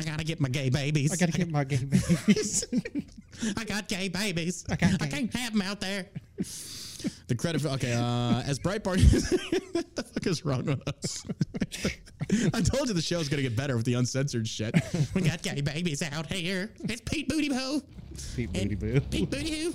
[0.00, 1.12] I gotta get my gay babies.
[1.12, 2.64] I gotta get my gay babies.
[3.56, 4.64] I got gay babies.
[4.70, 6.06] I, got gay- can't have them out there.
[7.28, 9.00] The credit for okay, uh, as Breitbart,
[9.72, 11.26] what the fuck is wrong with us?
[12.54, 14.74] I told you the show's gonna get better with the uncensored shit.
[15.14, 16.70] We got gay babies out here.
[16.80, 17.82] It's Pete Booty Boo.
[18.36, 19.00] Pete Booty Boo.
[19.00, 19.74] Pete Booty Hoo.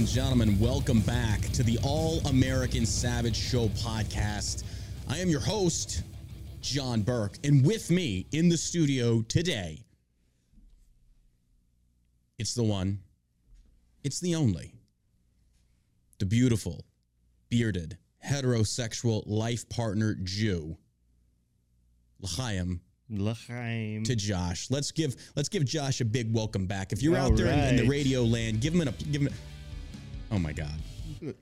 [0.00, 0.58] and gentlemen.
[0.58, 4.64] Welcome back to the All American Savage Show podcast.
[5.10, 6.04] I am your host,
[6.62, 9.84] John Burk, and with me in the studio today,
[12.38, 13.00] it's the one,
[14.02, 14.72] it's the only,
[16.18, 16.86] the beautiful,
[17.50, 20.78] bearded, heterosexual life partner Jew,
[22.22, 24.02] L'chaim L'chaim.
[24.04, 24.70] to Josh.
[24.70, 26.94] Let's give let's give Josh a big welcome back.
[26.94, 29.28] If you're All out there in, in the radio land, give him a give him.
[30.30, 30.74] Oh my God!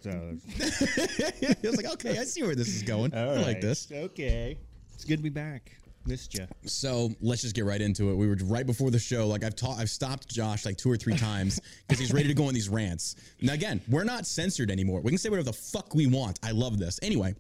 [0.01, 0.11] So,
[0.61, 3.13] I was like, okay, I see where this is going.
[3.15, 3.89] I all like this.
[3.93, 4.57] Okay.
[4.95, 5.77] It's good to be back.
[6.07, 6.47] Missed you.
[6.65, 8.15] So let's just get right into it.
[8.15, 9.27] We were right before the show.
[9.27, 12.35] Like I've taught, I've stopped Josh like two or three times because he's ready to
[12.35, 13.17] go on these rants.
[13.43, 15.03] Now again, we're not censored anymore.
[15.03, 16.39] We can say whatever the fuck we want.
[16.43, 16.99] I love this.
[17.03, 17.35] Anyway,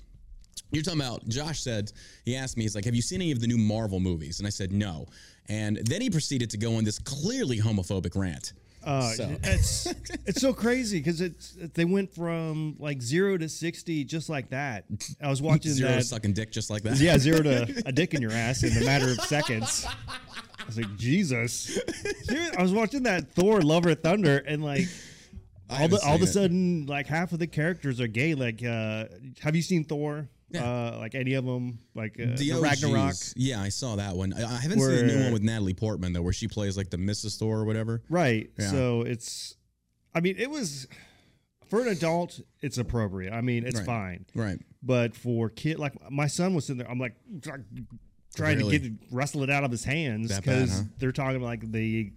[0.70, 1.26] you're talking about.
[1.28, 1.92] Josh said
[2.26, 4.46] he asked me, he's like, "Have you seen any of the new Marvel movies?" And
[4.46, 5.06] I said no.
[5.48, 8.52] And then he proceeded to go on this clearly homophobic rant.
[8.88, 9.86] Uh, So- it's
[10.26, 14.84] it's so crazy because it's they went from like zero to sixty just like that.
[15.22, 16.04] I was watching Zero that.
[16.06, 16.96] sucking dick just like that.
[16.98, 19.84] Yeah, zero to a dick in your ass in a matter of seconds.
[20.58, 21.78] I was like, Jesus.
[22.58, 24.86] I was watching that Thor Love or Thunder and like
[25.70, 28.34] all the all of a sudden like half of the characters are gay.
[28.34, 29.04] Like uh
[29.40, 30.28] have you seen Thor?
[30.54, 31.78] Uh like any of them?
[31.94, 32.52] Like uh, the.
[32.60, 33.14] Ragnarok?
[33.36, 34.32] Yeah, I saw that one.
[34.32, 36.90] I, I haven't seen the new one with Natalie Portman though, where she plays like
[36.90, 37.38] the Mrs.
[37.38, 38.02] Thor or whatever.
[38.08, 38.50] Right.
[38.58, 38.70] Yeah.
[38.70, 39.56] So it's
[40.14, 40.88] I mean, it was
[41.68, 43.32] for an adult, it's appropriate.
[43.32, 43.86] I mean, it's Right.
[43.86, 44.26] fine.
[44.34, 44.58] Right.
[44.82, 47.14] But for kid, like my son was sitting there, I'm like
[48.36, 48.78] trying Really?
[48.78, 50.84] to get wrestle it out of his hands because huh?
[50.98, 52.12] they're talking about like the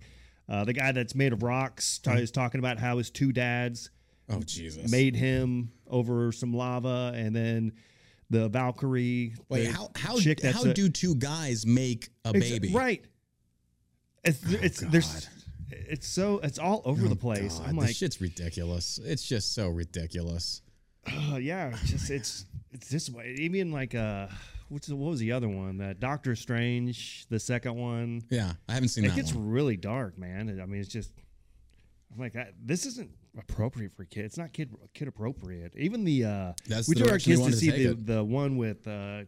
[0.52, 3.90] uh, the guy that's made of rocks t- is talking about how his two dads
[4.30, 4.92] Oh Jesus.
[4.92, 7.72] made him over some lava, and then
[8.30, 9.34] the Valkyrie.
[9.50, 10.18] Wait, the how how
[10.52, 12.72] how a- do two guys make a baby?
[12.74, 13.04] Right.
[14.24, 15.28] It's it's there's
[15.72, 17.56] it's so it's all over the place.
[17.58, 19.00] Oh, God, I'm like, shit's ridiculous.
[19.04, 20.62] It's just so ridiculous.
[21.08, 23.36] uh, yeah, just it's it's this way.
[23.40, 24.28] Even like uh,
[24.72, 25.78] what's the, what was the other one?
[25.78, 28.22] That Doctor Strange, the second one.
[28.30, 29.50] Yeah, I haven't seen It that gets one.
[29.50, 30.60] really dark, man.
[30.62, 31.12] I mean, it's just
[32.14, 34.26] I'm like this isn't appropriate for kids.
[34.26, 35.74] It's not kid kid appropriate.
[35.78, 38.06] Even the uh, That's we the took our kids to see the it.
[38.06, 39.24] the one with uh,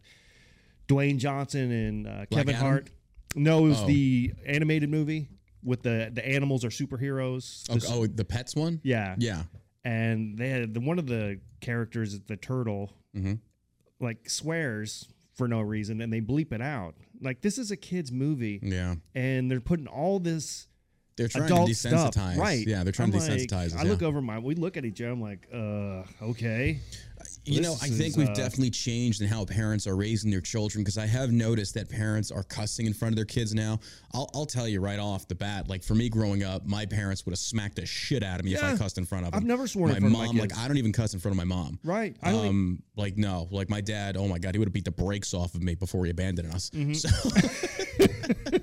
[0.88, 2.68] Dwayne Johnson and uh, Kevin Adam?
[2.68, 2.90] Hart.
[3.36, 3.88] No, it was Oh.
[3.88, 5.30] the animated movie
[5.64, 7.66] with the the animals are superheroes.
[7.70, 8.80] Oh, oh, the pets one.
[8.84, 9.44] yeah, Yeah.
[9.86, 13.40] and they had the one of the characters, the turtle, Mhm.
[14.02, 16.96] like swears for no reason, and they bleep it out.
[17.22, 18.96] Like this is a kids movie, Yeah.
[19.16, 20.68] and they're putting all this
[21.16, 22.38] They're trying to stuff, desensitize.
[22.38, 22.66] right?
[22.66, 23.76] Yeah, they're trying I'm to like- desensitize us.
[23.76, 23.92] I yeah.
[23.92, 25.12] look over my, we look at each other.
[25.12, 26.80] I'm like, uh, okay.
[27.46, 30.42] You know, I think is, we've uh, definitely changed in how parents are raising their
[30.42, 33.80] children because I have noticed that parents are cussing in front of their kids now.
[34.14, 37.26] I'll, I'll tell you right off the bat, like for me growing up, my parents
[37.26, 39.40] would have smacked the shit out of me if I cussed in front of them.
[39.40, 40.58] I've never sworn my in front of my mom, like.
[40.58, 41.80] I don't even cuss in front of my mom.
[41.84, 42.16] Right.
[42.22, 42.32] I.
[42.32, 44.18] Um, like no, like my dad.
[44.18, 46.54] Oh my god, he would have beat the brakes off of me before he abandoned
[46.54, 46.70] us.
[46.70, 46.94] Mm-hmm.
[46.94, 47.10] So,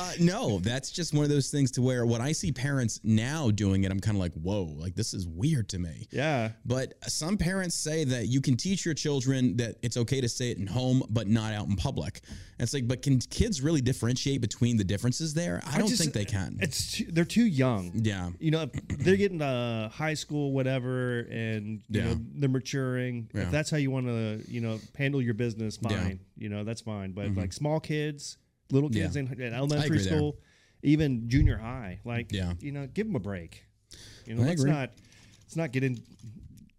[0.00, 3.50] Uh, no, that's just one of those things to where when I see parents now
[3.50, 6.08] doing it, I'm kind of like, whoa, like this is weird to me.
[6.10, 6.50] Yeah.
[6.64, 10.50] But some parents say that you can teach your children that it's okay to say
[10.50, 12.20] it in home, but not out in public.
[12.58, 15.60] And it's like, but can kids really differentiate between the differences there?
[15.66, 16.58] I, don't just- think they can.
[16.60, 17.92] It's too, they're too young.
[17.94, 18.30] Yeah.
[18.38, 22.04] You know, they're getting to high school, whatever, and you Yeah.
[22.14, 23.28] know they're maturing.
[23.34, 23.42] Yeah.
[23.42, 25.92] If that's how you want to, you know, handle your business, fine.
[25.92, 26.12] Yeah.
[26.36, 27.12] You know, that's fine.
[27.12, 28.36] But like small kids,
[28.72, 29.16] little kids.
[29.16, 29.22] Yeah.
[29.22, 30.16] in, in elementary agree there.
[30.18, 30.38] school,
[30.82, 32.54] even junior high, like Yeah.
[32.60, 33.64] you know, give them a break.
[34.26, 34.72] You know, I let's agree.
[34.72, 34.90] not
[35.42, 35.98] let's not get in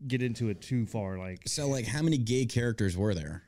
[0.07, 1.17] get into it too far.
[1.17, 3.43] Like So, like, how many gay characters were there?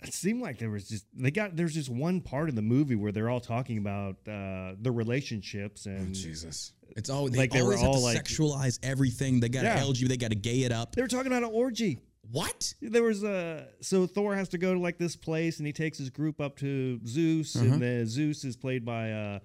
[0.00, 2.94] it seemed like there was just they got there's just one part in the movie
[2.94, 6.72] where they're all talking about uh the relationships and Jesus.
[6.96, 9.40] It's all they Like, they were all, like- sexualize everything.
[9.40, 9.82] They got to Yeah.
[9.82, 10.94] LG, they got to gay it up.
[10.94, 11.98] they were talking about an orgy.
[12.30, 12.74] What?
[12.82, 15.96] There was a so Thor has to go to like this place and he takes
[15.98, 17.64] his group up to Zeus Uh-huh.
[17.64, 19.38] and then Zeus is played by uh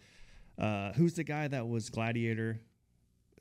[0.58, 2.60] uh who's the guy that was Gladiator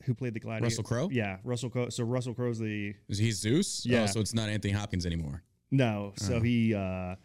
[0.05, 1.09] who played the Gladiator Russell Crowe?
[1.13, 3.85] yeah Russell Crowe so Russell Crowe's the Is he Zeus?
[3.85, 4.03] Yeah.
[4.05, 5.43] Oh, so it's not Anthony Hopkins anymore.
[5.71, 7.17] no so he uh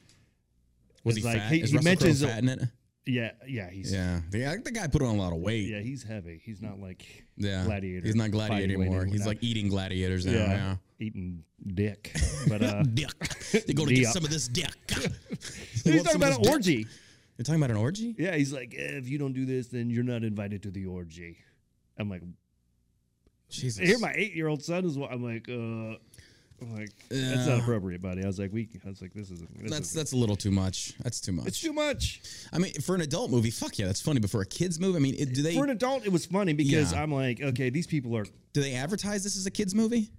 [1.04, 1.52] Was he like, fat?
[1.52, 2.60] he- Is he Russell Crowe mentions- fat in it?
[3.06, 4.20] yeah yeah he's yeah.
[4.32, 5.70] The, the guy put on a lot of weight.
[5.70, 7.64] Yeah, he's heavy he's not like Yeah.
[7.64, 9.06] Gladiator He's not gladiator anymore.
[9.06, 10.32] He's like eating gladiators now.
[10.34, 10.76] yeah, Yeah.
[11.00, 12.12] Eating dick
[12.48, 13.10] but uh Dick.
[13.52, 14.72] They're going to get some of this dick.
[15.84, 16.52] he's talking about an dick?
[16.52, 16.86] orgy
[17.38, 18.16] You're talking about an orgy?
[18.18, 20.88] Yeah, he's like, "Eh, if you don't do this, then you're not invited to the
[20.88, 21.38] orgy.
[22.00, 22.24] I'm like,
[23.50, 23.88] Jesus.
[23.88, 24.98] here my eight year old son is.
[24.98, 25.54] wa- I'm like, uh,
[26.60, 28.24] I'm like, that's not appropriate, buddy.
[28.24, 28.68] I was like, we.
[28.84, 29.62] I was like, this isn't.
[29.62, 30.94] This that's is, that's a little too much.
[31.04, 31.46] That's too much.
[31.48, 32.22] it's too much
[32.52, 34.20] I mean, for an adult movie, fuck yeah, that's funny.
[34.20, 36.06] But for a kids movie, I mean, it, do they for an adult.
[36.06, 37.04] It was funny because Yeah.
[37.04, 38.26] I'm like, okay, these people are.
[38.54, 40.10] do they advertise this as a kids movie?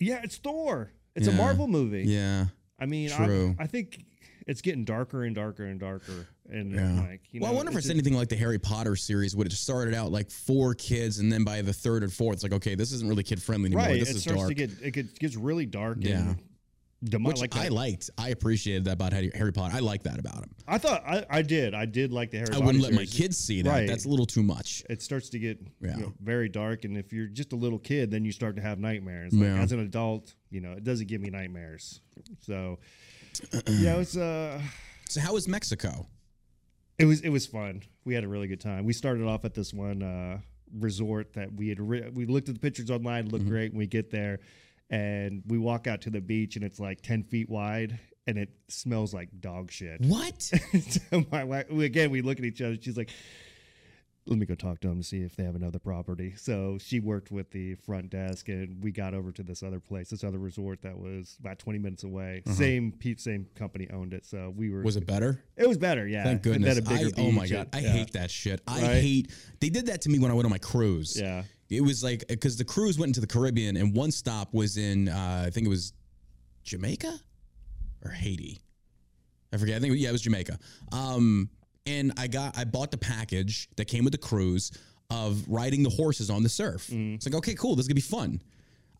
[0.00, 0.90] Yeah, it's Thor.
[1.14, 2.04] It's a Marvel movie.
[2.04, 2.46] Yeah.
[2.78, 3.56] I mean, True.
[3.58, 4.04] I, I think
[4.46, 6.28] it's getting darker and darker and darker.
[6.50, 7.00] And Yeah.
[7.00, 9.34] like, you know, well, I wonder if it's just- anything like the Harry Potter series,
[9.34, 12.42] would it started out like four kids, and then by the third and fourth, it's
[12.42, 13.86] like, okay, this isn't really kid friendly anymore.
[13.86, 13.98] right.
[13.98, 14.48] This it is starts dark.
[14.50, 15.96] to get it gets, gets really dark.
[16.00, 16.18] Yeah.
[16.18, 16.38] And
[17.02, 18.10] which like I liked.
[18.18, 19.76] I appreciated that about Harry, Harry Potter.
[19.76, 20.50] I like that about him.
[20.66, 21.74] I thought I, I did.
[21.74, 22.62] I did like the Harry Potter.
[22.62, 23.14] I wouldn't let my series.
[23.14, 23.70] kids see that.
[23.70, 23.86] Right.
[23.88, 24.82] That's a little too much.
[24.88, 28.10] It starts to get you know, very dark, and if you're just a little kid,
[28.10, 29.32] then you start to have nightmares.
[29.32, 29.60] Like, Yeah.
[29.60, 32.00] As an adult, you know, it doesn't give me nightmares.
[32.40, 32.78] So,
[33.68, 34.60] yeah, it's uh,
[35.08, 36.06] So how was Mexico?
[36.98, 37.82] it was it was fun.
[38.06, 38.84] We had a really good time.
[38.86, 40.38] We started off at this one uh,
[40.78, 41.78] resort that we had.
[41.80, 43.72] Re- we looked at the pictures online, looked great.
[43.72, 44.40] And we get there,
[44.90, 48.50] and we walk out to the beach, and it's like ten feet wide, and it
[48.68, 50.00] smells like dog shit.
[50.04, 50.40] What?
[50.42, 52.76] so my wife, again, we look at each other.
[52.80, 53.10] She's like,
[54.26, 57.00] "Let me go talk to them to see if they have another property." So she
[57.00, 60.38] worked with the front desk, and we got over to this other place, this other
[60.38, 62.42] resort that was about twenty minutes away.
[62.46, 62.54] Uh-huh.
[62.56, 64.82] Same pe- same company owned it, so we were.
[64.82, 65.42] Was it better?
[65.56, 66.24] It was better, yeah.
[66.24, 66.78] Thank goodness.
[66.78, 67.92] a bigger I, oh my god, and- I yeah.
[67.92, 68.60] hate that shit.
[68.66, 69.02] I Right?
[69.02, 69.30] hate.
[69.60, 71.18] They did that to me when I went on my cruise.
[71.20, 74.76] Yeah, It was like because the cruise went into the Caribbean, and one stop was
[74.76, 75.92] in uh, I think it was
[76.64, 77.18] Jamaica
[78.04, 78.60] or Haiti.
[79.52, 79.76] I forget.
[79.76, 80.58] I think yeah, it was Jamaica.
[80.92, 81.50] Um,
[81.86, 84.72] and I got I bought the package that came with the cruise
[85.10, 86.88] of riding the horses on the surf.
[87.14, 87.76] It's like okay, cool.
[87.76, 88.42] This is gonna be fun.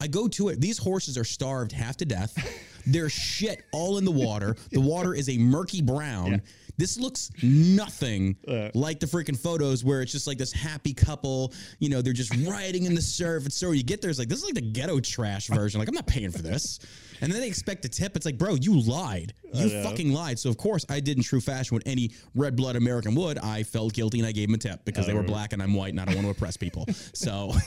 [0.00, 0.60] I go to it.
[0.60, 2.36] These horses are starved half to death.
[2.86, 4.56] They're shit all in the water.
[4.70, 6.42] The water is a murky brown.
[6.78, 8.36] This looks nothing
[8.74, 11.52] like the freaking photos where it's just like this happy couple.
[11.78, 13.44] You know, they're just riding in the surf.
[13.44, 15.78] And so you get there, it's like this is like the ghetto trash version.
[15.78, 16.78] Like I'm not paying for this.
[17.20, 18.14] And then they expect a tip.
[18.14, 19.32] It's like, bro, you lied.
[19.52, 20.38] You fucking lied.
[20.38, 23.38] So of course I did in true fashion what any red blood American would.
[23.38, 25.26] I felt guilty and I gave them a tip because they were um.
[25.26, 26.86] black and I'm white and I don't want to oppress people.
[27.14, 27.52] So.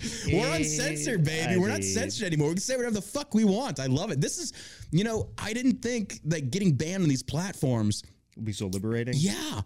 [0.32, 1.56] We're uncensored, baby.
[1.58, 2.48] We're not censored anymore.
[2.48, 3.80] We can say whatever the fuck we want.
[3.80, 4.20] I love it.
[4.20, 4.52] This is,
[4.90, 9.14] you know, I didn't think that getting banned on these platforms, It'd be so liberating.
[9.16, 9.60] yeah.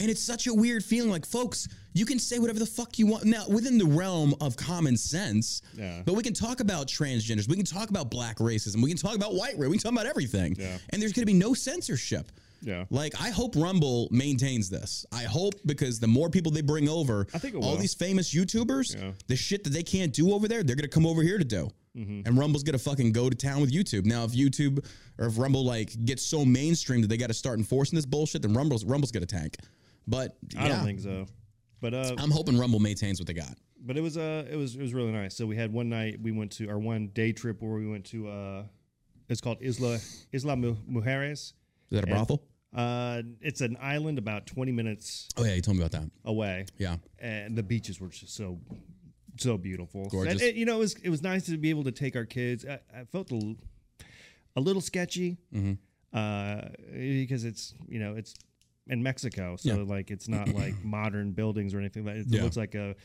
[0.00, 1.10] And it's such a weird feeling.
[1.10, 3.24] Like, folks, you can say whatever the fuck you want.
[3.24, 6.02] Now, within the realm of common sense, Yeah.
[6.04, 7.48] but we can talk about transgenders.
[7.48, 8.80] We can talk about black racism.
[8.80, 9.68] We can talk about white race.
[9.68, 10.54] We can talk about everything.
[10.56, 10.78] Yeah.
[10.90, 12.30] And there's going to be no censorship.
[12.60, 12.84] Yeah.
[12.90, 15.06] Like, I hope Rumble maintains this.
[15.12, 18.96] I hope because the more people they bring over, I think all these famous YouTubers,
[19.00, 19.12] Yeah.
[19.28, 21.44] the shit that they can't do over there, they're going to come over here to
[21.44, 21.68] do.
[21.96, 22.26] Mm-hmm.
[22.26, 24.04] And Rumble's going to fucking go to town with YouTube.
[24.06, 24.84] Now, if YouTube
[25.18, 28.42] or if Rumble like gets so mainstream that they got to start enforcing this bullshit,
[28.42, 29.56] then Rumble's Rumble's going to tank.
[30.06, 31.26] But I don't think so.
[31.80, 33.56] But uh, I'm hoping Rumble maintains what they got.
[33.80, 35.34] but it was uh it was it was really nice.
[35.36, 38.04] So we had one night we went to our one day trip where we went
[38.06, 38.62] to uh
[39.28, 39.98] it's called Isla
[40.32, 41.52] Isla Mujeres.
[41.90, 42.42] Is that a brothel?
[42.74, 46.10] Uh, it's an island about 20 minutes Oh yeah, you told me about that.
[46.24, 48.60] away, Yeah, and the beaches were just so
[49.38, 50.06] so beautiful.
[50.08, 50.32] Gorgeous.
[50.34, 52.24] And it- you know, it was it was nice to be able to take our
[52.26, 52.66] kids.
[52.66, 53.56] I, I felt a, l-
[54.56, 55.72] a little sketchy Mm-hmm.
[56.12, 56.60] uh,
[56.92, 58.34] because it's you know it's
[58.88, 59.82] in Mexico, so Yeah.
[59.84, 62.42] like it's not like modern buildings or anything like it Yeah.
[62.42, 62.96] looks like a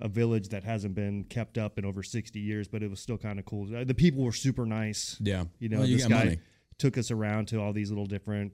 [0.00, 3.16] a village that hasn't been kept up in over 60 years, but it was still
[3.16, 3.72] kind of cool.
[3.76, 5.16] Uh, The people were super nice.
[5.20, 5.44] Yeah.
[5.60, 6.38] You know, Well, you this got guy money.
[6.78, 8.52] Took us around to all these little different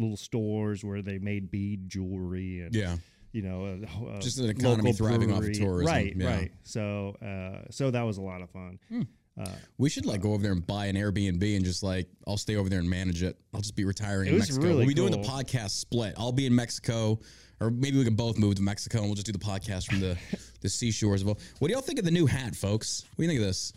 [0.00, 2.96] little stores where they made bead jewelry and Yeah.
[3.32, 6.26] you know, uh, a, a uh, Just an economy thriving off of tourism, Right, yeah.
[6.36, 6.52] right.
[6.62, 8.78] So, uh, so that was a lot of fun.
[8.88, 9.02] Hmm.
[9.40, 9.48] Uh,
[9.78, 12.56] we should like go over there and buy an Airbnb and just like I'll stay
[12.56, 13.38] over there and manage it.
[13.54, 14.60] I'll just be retiring in Mexico.
[14.66, 16.14] really we'll be doing the podcast split.
[16.18, 17.18] I'll be in Mexico,
[17.60, 20.00] or maybe we can both move to Mexico and we'll just do the podcast from
[20.00, 20.18] the
[20.60, 21.22] the seashores.
[21.22, 23.04] of What do y'all think of the new hat, folks?
[23.14, 23.72] What do you think of this?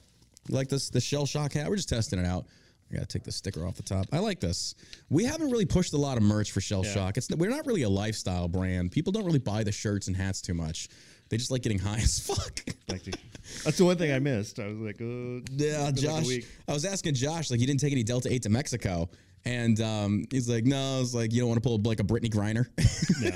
[0.50, 1.70] You like this the shell shock hat?
[1.70, 2.46] We're just testing it out.
[2.94, 4.06] I gotta take the sticker off the top.
[4.12, 4.76] I like this.
[5.10, 7.18] We haven't really pushed a lot of merch for Shell Shock.
[7.18, 8.92] It's we're not really a lifestyle brand.
[8.92, 10.90] People don't really buy the shirts and hats too much.
[11.30, 12.60] They just like getting high as fuck.
[12.88, 13.14] Like the-
[13.66, 14.60] that's the one thing I missed.
[14.60, 16.26] I was like, uh, Yeah, like Josh.
[16.28, 16.48] week.
[16.68, 19.10] I was asking Josh, like, he didn't take any Delta 8 to Mexico.
[19.46, 22.30] And um, he's like, no, it's like, you don't want to pull like a Brittney
[22.34, 22.68] Griner.
[23.22, 23.32] No.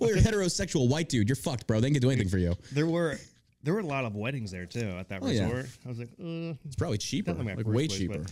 [0.00, 1.28] Well, you're a heterosexual white dude.
[1.28, 1.80] You're fucked, bro.
[1.80, 2.54] They gonna do anything for you.
[2.72, 3.18] there were
[3.62, 5.44] there were a lot of weddings there too at that Oh, yeah.
[5.44, 5.66] resort.
[5.84, 8.24] I was like, uh, It's probably cheaper, like way cheaper.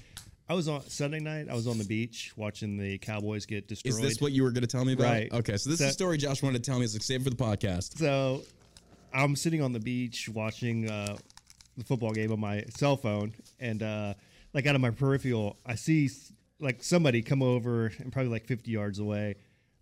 [0.48, 1.48] I was on Sunday night.
[1.50, 3.94] I was on the beach watching the Cowboys get destroyed.
[3.94, 5.04] Is this what you were gonna tell me about?
[5.04, 5.32] Right.
[5.32, 6.84] Okay, so this So- is a story Josh wanted to tell me.
[6.84, 7.98] It's like save for the podcast.
[7.98, 8.42] So
[9.12, 11.16] I'm sitting on the beach watching uh,
[11.76, 14.14] the football game on my cell phone, and uh,
[14.54, 16.08] like out of my peripheral, I see
[16.60, 19.34] like somebody come over and probably like 50 yards away,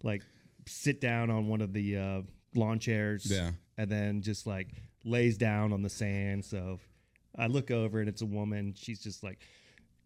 [0.03, 0.23] like
[0.67, 2.23] sit down on one of the uh,
[2.55, 3.51] lawn chairs, Yeah.
[3.77, 4.69] and then just like
[5.05, 6.45] lays down on the sand.
[6.45, 6.81] So
[7.37, 8.75] I look over and it's a woman.
[8.77, 9.39] She's just like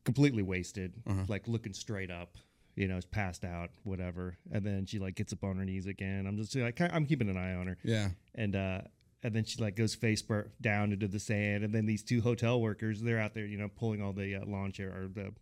[0.09, 1.25] completely wasted, Uh-huh.
[1.29, 2.37] like looking straight up.
[2.77, 5.87] You know, is passed out, whatever, and then she like gets up on her knees
[5.87, 6.27] again.
[6.29, 8.11] I'm just like, I'm keeping an eye on her Yeah.
[8.37, 8.81] and uh
[9.25, 12.21] and then she like goes face bur- down into the sand and then these two
[12.21, 15.33] hotel workers they're out there you know pulling all the uh, lawn chair or the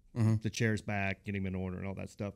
[0.43, 2.33] the chairs back getting them in order and all that stuff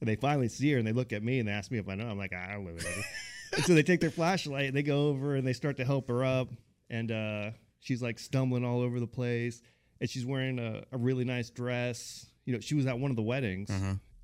[0.00, 1.88] and they finally see her and they look at me and they ask me if
[1.88, 5.08] i know i'm like i don't know so they take their flashlight and they go
[5.08, 6.48] over and they start to help her up
[6.90, 9.62] and uh she's like stumbling all over the place
[10.02, 13.16] and she's wearing a, a really nice dress you know she was at one of
[13.16, 13.70] the weddings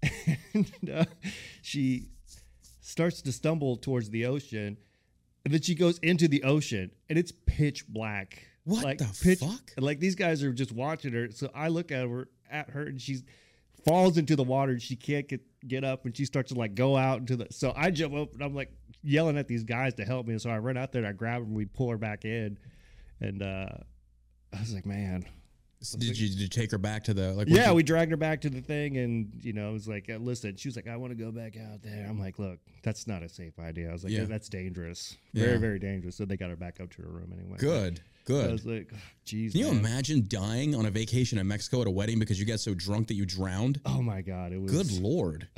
[0.54, 1.04] and uh,
[1.62, 2.08] she
[2.80, 4.76] starts to stumble towards the ocean,
[5.44, 8.44] and then she goes into the ocean, and it's pitch black.
[8.64, 9.72] What like the pitch, fuck?
[9.76, 11.30] And like these guys are just watching her.
[11.30, 13.18] So I look at her, at her, and she
[13.84, 16.74] falls into the water, and she can't get get up, and she starts to like
[16.74, 17.46] go out into the.
[17.50, 20.32] So I jump up, and I'm like yelling at these guys to help me.
[20.32, 22.24] And so I run out there, and I grab her, and we pull her back
[22.24, 22.58] in,
[23.20, 23.68] and uh,
[24.52, 25.24] I was like, man.
[25.96, 27.46] Did you, did you take her back to the like?
[27.48, 30.10] Yeah, what'd we dragged her back to the thing, and you know, it was like,
[30.10, 30.56] uh, listen.
[30.56, 32.04] She was like, I want to go back out there.
[32.08, 33.88] I'm like, look, that's not a safe idea.
[33.88, 34.24] I was like, Yeah.
[34.24, 35.44] that's dangerous, Yeah.
[35.44, 36.16] very, very dangerous.
[36.16, 37.52] So they got her back up to her room anyway.
[37.52, 38.50] you- good, I good.
[38.50, 38.92] was like,
[39.24, 39.78] jeez, Can you man.
[39.78, 43.06] imagine dying on a vacation in Mexico at a wedding because you got so drunk
[43.08, 43.80] that you drowned?
[43.86, 45.46] Oh my god, it was Good lord.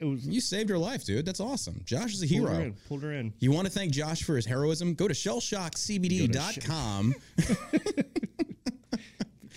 [0.00, 1.24] It was You saved her life, dude.
[1.24, 1.80] That's awesome.
[1.84, 2.64] Josh is a pulled her hero.
[2.64, 3.32] in, pulled her in.
[3.38, 4.94] You want to thank Josh for his heroism?
[4.94, 7.14] Go to shellshockcbd.com.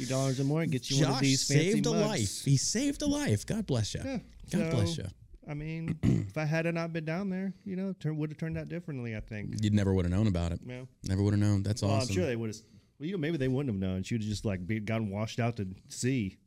[0.08, 2.08] Fifty dollars or more gets you one of Josh these fancy saved a mugs.
[2.08, 2.46] life.
[2.46, 3.46] He saved a life.
[3.46, 4.02] God bless you.
[4.04, 4.20] Yeah,
[4.52, 5.06] God bless you.
[5.48, 8.68] I mean, if I had not been down there, you know, would have turned out
[8.68, 9.16] differently.
[9.16, 9.56] I think.
[9.62, 10.60] You never would have known about it.
[10.66, 10.82] Yeah.
[11.04, 11.64] Never would have known.
[11.64, 12.10] That's Well, awesome.
[12.10, 12.58] I'm sure they would have.
[13.00, 14.04] Well, you know, maybe they wouldn't have known.
[14.04, 16.38] She would have just like be, gotten washed out to sea.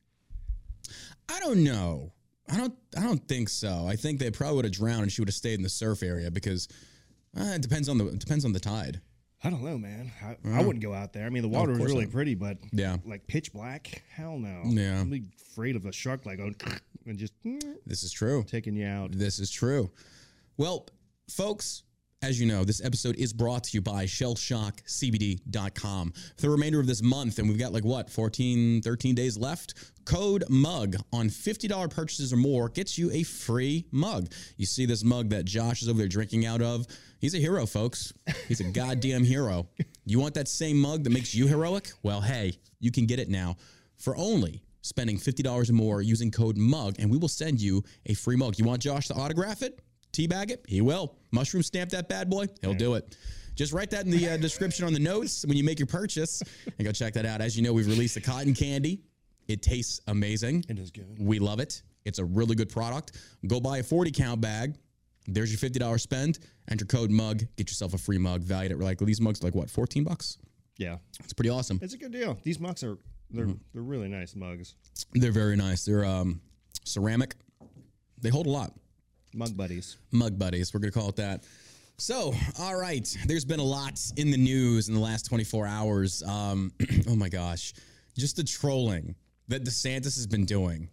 [1.29, 2.13] I don't know.
[2.51, 2.75] I don't.
[2.97, 3.87] I don't think so.
[3.87, 6.03] I think they probably would have drowned and she would have stayed in the surf
[6.03, 6.67] area because
[7.39, 9.01] uh, it depends on the it depends on the tide.
[9.45, 10.11] I don't know, man.
[10.23, 11.25] I, I wouldn't go out there.
[11.25, 12.13] I mean, the oh, water was really not.
[12.13, 12.97] pretty, but Yeah.
[13.05, 14.03] like pitch black.
[14.13, 14.63] Hell no.
[14.65, 15.01] Yeah.
[15.01, 16.57] I'm afraid of a shark like going
[17.07, 17.33] and just
[17.87, 18.45] This is true.
[18.49, 19.13] taking you out.
[19.13, 19.91] This is true.
[20.57, 20.87] Well,
[21.31, 21.85] folks,
[22.23, 26.13] as you know, this episode is brought to you by shellshockcbd.com.
[26.37, 29.75] For the remainder of this month, and we've got like what, 14, 13 days left,
[30.05, 34.33] code MUG on $50 purchases or more gets you a free mug.
[34.57, 36.89] You see this mug that Josh is over there drinking out of?
[37.21, 38.13] He's a hero, folks.
[38.49, 39.69] He's a goddamn hero.
[40.05, 41.93] You want that same mug that makes you heroic?
[42.03, 43.59] Well, hey, you can get it now
[43.97, 48.15] for only spending $50 or more using code MUG, and we will send you a
[48.15, 48.59] free mug.
[48.59, 49.79] You want Josh to autograph it?
[50.13, 50.65] Teabag it?
[50.69, 51.15] He will.
[51.31, 52.47] Mushroom stamp that bad boy?
[52.63, 53.17] He'll do it.
[53.55, 56.43] Just write that in the uh, description on the notes when you make your purchase
[56.67, 57.41] and go check that out.
[57.41, 59.03] As you know, we've released the cotton candy.
[59.49, 60.65] It tastes amazing.
[60.69, 61.17] It is good.
[61.19, 61.83] We love it.
[62.05, 63.13] It's a really good product.
[63.47, 64.77] Go buy a 40 count bag.
[65.27, 66.39] There's your $50 spend.
[66.71, 67.49] Enter code MUG.
[67.57, 70.39] Get yourself a free mug valued at like these mugs are like what, 14 bucks?
[70.79, 71.81] Yeah, It's pretty awesome.
[71.83, 72.39] it's a good deal.
[72.45, 72.97] These mugs are
[73.31, 73.57] they're Mm-hmm.
[73.75, 74.75] they're really nice mugs.
[75.13, 75.85] They're very nice.
[75.85, 76.41] They're um,
[76.85, 77.35] ceramic.
[78.23, 78.73] They hold a lot.
[79.35, 79.97] Mug buddies.
[80.11, 81.45] Mug buddies, we're going to call it that.
[81.99, 86.23] So, all right, there's been a lot in the news in the last 24 hours.
[86.23, 86.73] Um,
[87.09, 87.75] oh my gosh,
[88.17, 89.15] just the trolling
[89.49, 90.89] that DeSantis has been doing.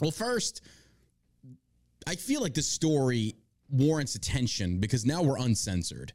[0.00, 0.62] Well, first,
[2.06, 3.34] I feel like this story
[3.68, 6.12] warrants attention because now we're uncensored.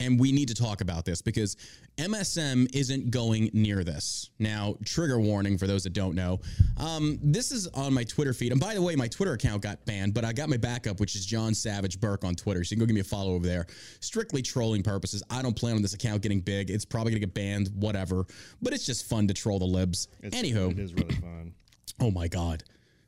[0.00, 1.56] And we need to talk about this because
[1.98, 4.30] MSM isn't going near this.
[4.40, 6.40] Now, trigger warning for those that don't know.
[6.78, 8.50] Um, this is on my Twitter feed.
[8.52, 11.14] And by the way, my Twitter account got banned, but I got my backup, which
[11.14, 12.64] is John Savage Burk on Twitter.
[12.64, 13.66] So you can go give me a follow over there.
[14.00, 15.22] Strictly trolling purposes.
[15.30, 16.70] I don't plan on this account getting big.
[16.70, 18.26] It's probably going to get banned, whatever.
[18.60, 20.08] But it's just fun to troll the libs.
[20.22, 20.72] It's, Anywho.
[20.72, 21.54] it is really fun.
[22.00, 22.64] Oh my god.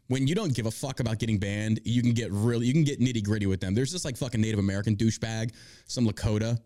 [0.07, 2.85] When you don't give a fuck about getting banned, you can get really you can
[2.85, 3.75] get nitty gritty with them.
[3.75, 5.51] There's this like fucking Native American douchebag,
[5.87, 6.61] some Lakota,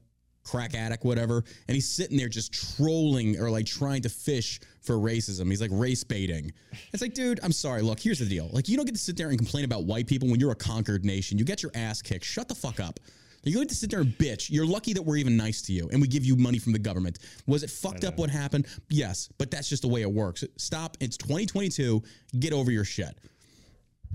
[0.51, 4.97] crack addict, whatever, and he's sitting there just trolling or like trying to fish for
[4.97, 5.49] racism.
[5.49, 6.53] He's like race baiting.
[6.93, 7.83] It's like, dude, I'm sorry.
[7.83, 8.51] Look, here's the deal.
[8.53, 10.57] Like, you don't get to sit there and complain about white people when you're a
[10.57, 11.39] conquered nation.
[11.39, 12.25] You get your ass kicked.
[12.25, 12.99] Shut the fuck up.
[13.45, 14.51] You get to sit there and bitch.
[14.51, 16.79] You're lucky that we're even nice to you and we give you money from the
[16.79, 17.19] government.
[17.47, 18.67] Was it fucked up what happened?
[18.91, 20.45] Yes, but that's just the way it works.
[20.59, 20.97] Stop.
[21.01, 22.03] It's 2022.
[22.39, 23.17] Get over your shit.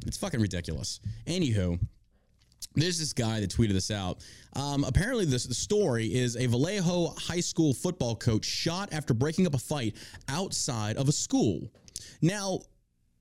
[0.06, 1.00] It's fucking ridiculous.
[1.26, 1.80] Anywho,
[2.76, 4.20] there's this guy that tweeted this out.
[4.54, 9.48] Um, apparently, this the story is a Vallejo high school football coach shot after breaking
[9.48, 9.96] up a fight
[10.30, 11.72] outside of a school.
[12.22, 12.60] Now,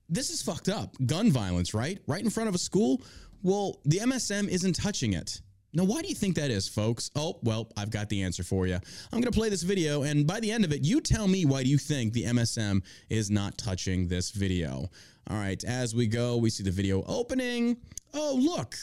[0.08, 0.94] this is fucked up.
[1.06, 1.98] Gun violence, right?
[2.06, 3.02] Right in front of a school.
[3.42, 5.40] Well, the MSM isn't touching it.
[5.76, 7.10] Now, why do you think that is, folks?
[7.16, 8.76] Oh, well, I've got the answer for you.
[8.76, 11.44] I'm going to play this video, and by the end of it, you tell me
[11.44, 12.80] why do you think the MSM
[13.10, 14.88] is not touching this video.
[15.28, 17.76] All right, as we go, we see the video opening.
[18.12, 18.76] Oh, look,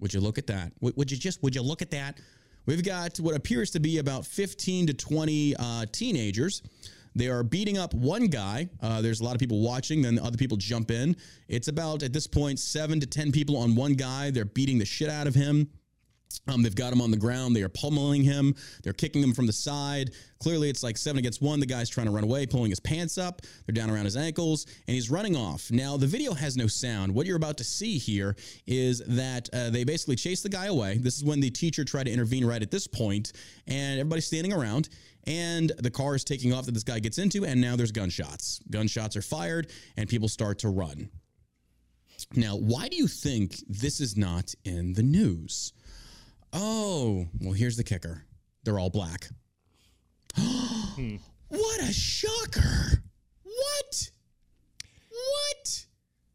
[0.00, 0.72] would you look at that?
[0.80, 2.18] Would, you just, would you look at that?
[2.66, 6.62] We've got what appears to be about 15 to 20 uh, teenagers.
[7.14, 8.68] They are beating up one guy.
[8.80, 11.16] Uh, there's a lot of people watching, then other people jump in.
[11.48, 14.30] It's about, at this point, seven to 10 people on one guy.
[14.30, 15.68] They're beating the shit out of him.
[16.46, 17.54] Um, they've got him on the ground.
[17.54, 18.54] They are pummeling him.
[18.82, 20.12] They're kicking him from the side.
[20.40, 21.60] Clearly, it's like seven against one.
[21.60, 23.42] The guy's trying to run away, pulling his pants up.
[23.66, 25.70] They're down around his ankles, and he's running off.
[25.70, 27.14] Now, the video has no sound.
[27.14, 30.98] What you're about to see here is that uh, they basically chase the guy away.
[30.98, 33.32] This is when the teacher tried to intervene right at this point,
[33.66, 34.88] and everybody's standing around.
[35.26, 38.60] And the car is taking off that this guy gets into, and now there's gunshots.
[38.70, 41.10] Gunshots are fired, and people start to run.
[42.34, 45.72] Now, why do you think this is not in the news?
[46.52, 48.24] Oh, well, here's the kicker.
[48.64, 49.28] They're all black.
[50.98, 51.16] Hmm.
[51.46, 53.04] What a shocker.
[53.44, 54.10] What?
[55.08, 55.86] What?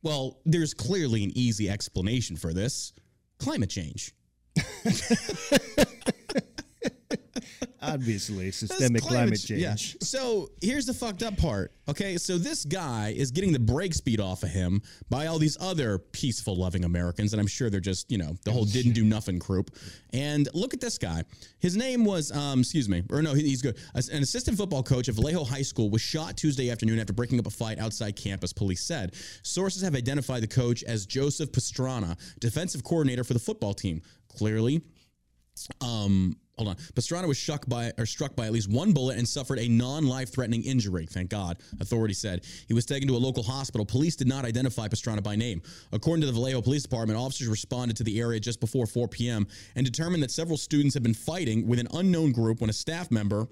[0.01, 2.93] Well, there's clearly an easy explanation for this
[3.39, 4.13] climate change.
[7.83, 9.61] Obviously, systemic climate, ch- change.
[9.61, 9.75] yeah.
[10.01, 11.71] So here's the fucked up part.
[11.89, 15.57] Okay, so this guy is getting the brake speed off of him by all these
[15.59, 19.03] other peaceful, loving Americans, and I'm sure they're just you know the whole didn't do
[19.03, 19.71] nothing group.
[20.13, 21.23] And look at this guy.
[21.59, 23.77] His name was, um, excuse me, or no, he- he's good.
[23.95, 27.47] An assistant football coach at Vallejo High School was shot Tuesday afternoon after breaking up
[27.47, 28.53] a fight outside campus.
[28.53, 33.73] Police said sources have identified the coach as Joseph Pastrana, defensive coordinator for the football
[33.73, 34.01] team.
[34.29, 34.81] Clearly,
[35.81, 36.75] um, hold on.
[36.93, 40.31] Pastrana was struck by or struck by at least one bullet and suffered a non-life
[40.31, 41.05] threatening injury.
[41.05, 43.85] Thank God, authorities said he was taken to a local hospital.
[43.85, 45.61] Police did not identify Pastrana by name.
[45.91, 49.47] According to the Vallejo Police Department, officers responded to the area just before 4 p.m.
[49.75, 53.11] and determined that several students had been fighting with an unknown group when a staff
[53.11, 53.47] member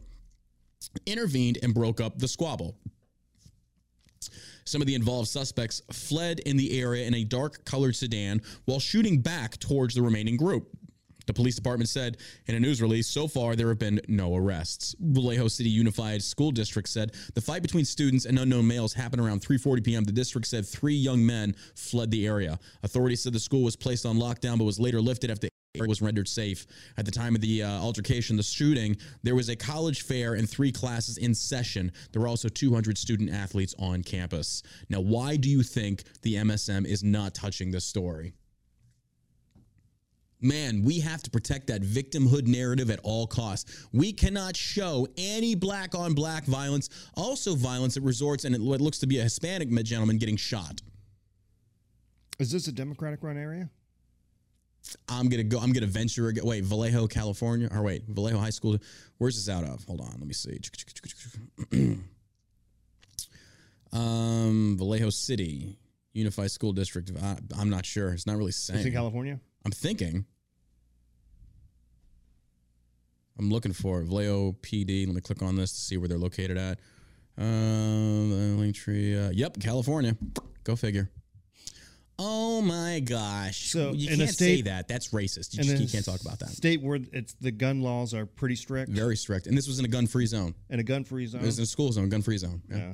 [1.05, 2.75] intervened and broke up the squabble.
[4.63, 8.79] Some of the involved suspects fled in the area in a dark colored sedan while
[8.79, 10.69] shooting back towards the remaining group.
[11.27, 14.95] The police department said in a news release, so far there have been no arrests.
[14.99, 19.41] Vallejo City Unified School District said the fight between students and unknown males happened around
[19.41, 20.03] 3:40 p.m.
[20.03, 22.59] The district said three young men fled the area.
[22.83, 26.01] Authorities said the school was placed on lockdown but was later lifted after area was
[26.01, 26.67] rendered safe.
[26.97, 30.49] At the time of the uh, altercation, the shooting, there was a college fair and
[30.49, 31.91] three classes in session.
[32.11, 34.63] There were also 200 student athletes on campus.
[34.89, 38.33] Now, why do you think the MSM is not touching this story?
[40.41, 43.87] Man, we have to protect that victimhood narrative at all costs.
[43.93, 48.97] We cannot show any black on black violence, also violence that resorts in what looks
[48.99, 50.81] to be a Hispanic gentleman getting shot.
[52.39, 53.69] Is this a Democratic run area?
[55.07, 55.59] I'm gonna go.
[55.59, 56.33] I'm gonna venture.
[56.43, 58.77] Wait, Vallejo, California, or wait, Vallejo High School.
[59.19, 59.83] Where's this out of?
[59.83, 60.59] Hold on, let me see.
[63.93, 65.77] um, Vallejo City
[66.13, 67.11] Unified School District.
[67.21, 68.09] I, I'm not sure.
[68.11, 68.91] It's not really Is it saying.
[68.91, 69.39] California?
[69.65, 70.25] I'm thinking.
[73.41, 74.01] I'm looking for.
[74.03, 75.07] Vallejo PD.
[75.07, 76.79] Let me click on this to see where they're located at.
[77.37, 79.27] Um, Linktree.
[79.27, 80.15] Uh, yep, California.
[80.63, 81.09] Go figure.
[82.19, 83.71] Oh my gosh!
[83.71, 84.87] So, you can't say that.
[84.87, 85.57] That's racist.
[85.57, 86.49] You, just, you can't talk about that.
[86.49, 89.47] State where it's the gun laws are pretty strict Very strict.
[89.47, 90.53] And this was in a gun-free zone.
[90.69, 91.41] and a gun free zone.
[91.41, 92.61] It was in a school zone, gun-free zone.
[92.69, 92.77] Yeah.
[92.77, 92.93] yeah.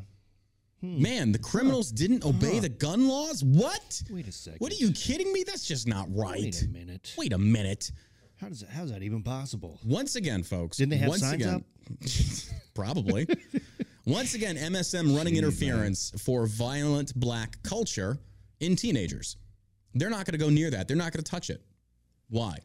[0.81, 3.43] Man, the criminals didn't obey the gun laws?
[3.43, 4.01] What?
[4.09, 4.59] Wait a second.
[4.59, 5.43] What are you kidding me?
[5.45, 6.39] That's just not right.
[6.39, 7.13] Wait a minute.
[7.17, 7.91] Wait a minute.
[8.39, 9.79] How does that, how's that even possible?
[9.83, 10.77] Once again, folks.
[10.77, 11.65] Didn't they have once signs again,
[12.75, 13.27] probably.
[14.05, 18.17] Once again, MSM running interference for violent black culture
[18.59, 19.37] in teenagers.
[19.95, 20.87] They're not going to go near that.
[20.87, 21.61] They're not going to touch it.
[22.29, 22.59] Why?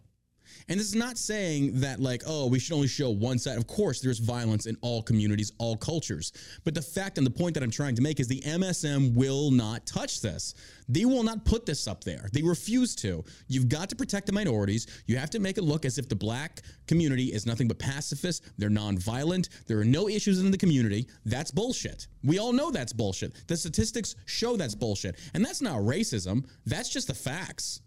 [0.69, 3.59] And this is not saying that, like, oh, we should only show one side.
[3.59, 6.33] Of course, there's violence in all communities, all cultures.
[6.65, 9.51] But the fact and the point that I'm trying to make is the MSM will
[9.51, 10.55] not touch this.
[10.89, 12.29] They will not put this up there.
[12.33, 13.25] They refuse to.
[13.49, 14.87] You've got to protect the minorities.
[15.07, 18.45] You have to make it look as if the black community is nothing but pacifist.
[18.59, 19.49] They're nonviolent.
[19.67, 21.09] There are no issues in the community.
[21.25, 22.09] That's bullshit.
[22.25, 23.47] We all know that's bullshit.
[23.49, 25.19] The statistics show that's bullshit.
[25.35, 27.81] And that's not racism, that's just the facts.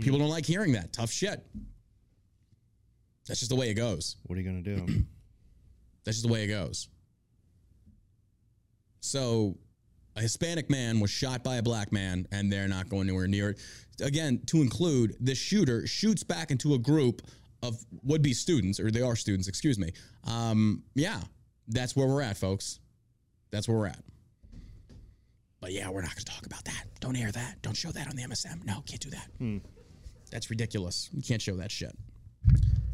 [0.00, 0.92] People don't like hearing that.
[0.92, 1.44] Tough shit.
[3.26, 4.16] That's just the way it goes.
[4.24, 4.86] What are you going to do?
[6.04, 6.88] That's just the way it goes.
[9.00, 9.56] So,
[10.16, 13.50] a Hispanic man was shot by a black man, and they're not going anywhere near
[13.50, 13.60] it.
[14.02, 17.22] Again, to include, the shooter shoots back into a group
[17.62, 19.92] of would be students, or they are students, excuse me.
[20.24, 21.20] Um, yeah,
[21.68, 22.80] that's where we're at, folks.
[23.50, 24.02] That's where we're at.
[25.60, 26.84] But yeah, we're not going to talk about that.
[27.00, 27.60] Don't air that.
[27.62, 28.64] Don't show that on the MSM.
[28.64, 29.28] No, can't do that.
[30.30, 31.10] That's ridiculous.
[31.12, 31.94] You can't show that shit.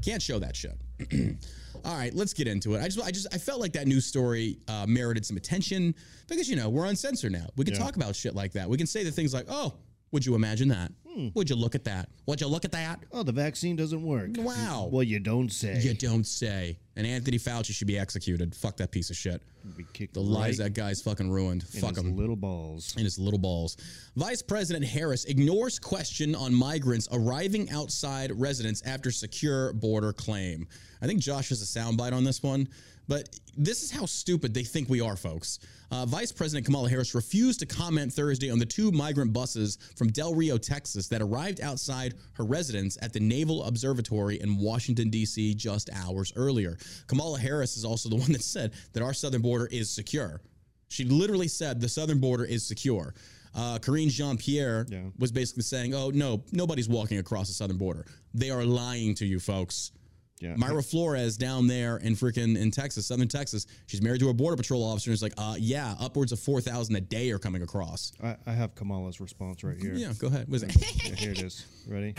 [0.05, 0.79] Can't show that shit.
[1.85, 2.81] All right, let's get into it.
[2.83, 5.95] I just, I just, I felt like that news story uh, merited some attention
[6.27, 7.47] because you know we're uncensored now.
[7.57, 7.81] We can Yeah.
[7.81, 8.69] talk about shit like that.
[8.69, 9.75] We can say the things like, "Oh,
[10.12, 10.92] would you imagine that?
[11.12, 11.29] Hmm.
[11.35, 12.09] Would you look at that?
[12.27, 13.01] Would you look at that?
[13.12, 14.31] oh, the vaccine doesn't work.
[14.37, 14.88] Wow.
[14.92, 15.81] Well, you don't say.
[15.81, 18.55] You don't say." And Anthony Fauci should be executed.
[18.55, 19.42] Fuck that piece of shit.
[19.77, 21.64] Be kicked The lies right that guy's fucking ruined.
[21.75, 22.16] in Fuck his him.
[22.16, 22.95] little balls.
[22.97, 23.77] in his little balls.
[24.16, 30.66] Vice President Harris ignores question on migrants arriving outside residence after secure border claim.
[31.03, 32.69] I think Josh has a soundbite on this one,
[33.09, 35.59] but this is how stupid they think we are, folks.
[35.90, 40.09] Uh, Vice President Kamala Harris refused to comment Thursday on the two migrant buses from
[40.09, 45.55] Del Rio, Texas, that arrived outside her residence at the Naval Observatory in Washington, D.C.,
[45.55, 46.77] just hours earlier.
[47.07, 50.40] Kamala Harris is also the one that said that our southern border is secure.
[50.88, 53.14] She literally said the southern border is secure.
[53.55, 55.05] Uh, Karine Jean Pierre Yeah.
[55.19, 58.05] was basically saying, "Oh no, nobody's walking across the southern border.
[58.35, 59.92] They are lying to you, folks."
[60.38, 60.55] Yeah.
[60.55, 64.57] Mayra Flores down there in freaking in Texas, southern Texas, she's married to a border
[64.57, 65.11] patrol officer.
[65.11, 68.12] And it's like, uh, yeah, upwards of four thousand a day are coming across.
[68.22, 69.94] I, I have Kamala's response right here.
[69.94, 70.49] Yeah, go ahead.
[70.49, 70.77] What is it?
[71.07, 71.64] Yeah, here it is.
[71.88, 72.12] Ready?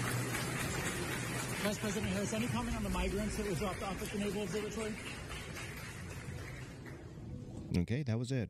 [1.64, 4.44] Vice President Harris, any comment on the migrants that were dropped off at the Naval
[4.44, 4.94] Observatory?
[7.78, 8.50] Okay, that was it.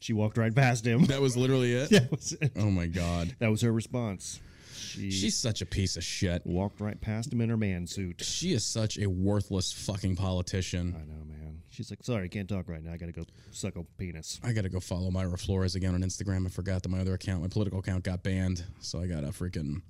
[0.00, 1.04] She walked right past him.
[1.06, 1.90] that was literally it.
[1.90, 2.52] that was it.
[2.56, 4.40] Oh my god, That was her response.
[4.78, 6.44] She she's such a piece of shit.
[6.46, 8.22] walked right past him in her man suit.
[8.24, 10.94] She is such a worthless fucking politician.
[10.96, 11.62] I know, man.
[11.70, 12.92] She's like, sorry, I can't talk right now.
[12.92, 14.40] I gotta go suck a penis.
[14.42, 16.46] I gotta go follow Mayra Flores again on Instagram.
[16.46, 19.82] I forgot that my other account, my political account, got banned, so I gotta freaking.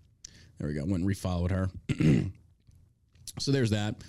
[0.59, 0.85] There we go.
[0.85, 1.71] Went and refollowed her.
[3.39, 4.03] so there's that.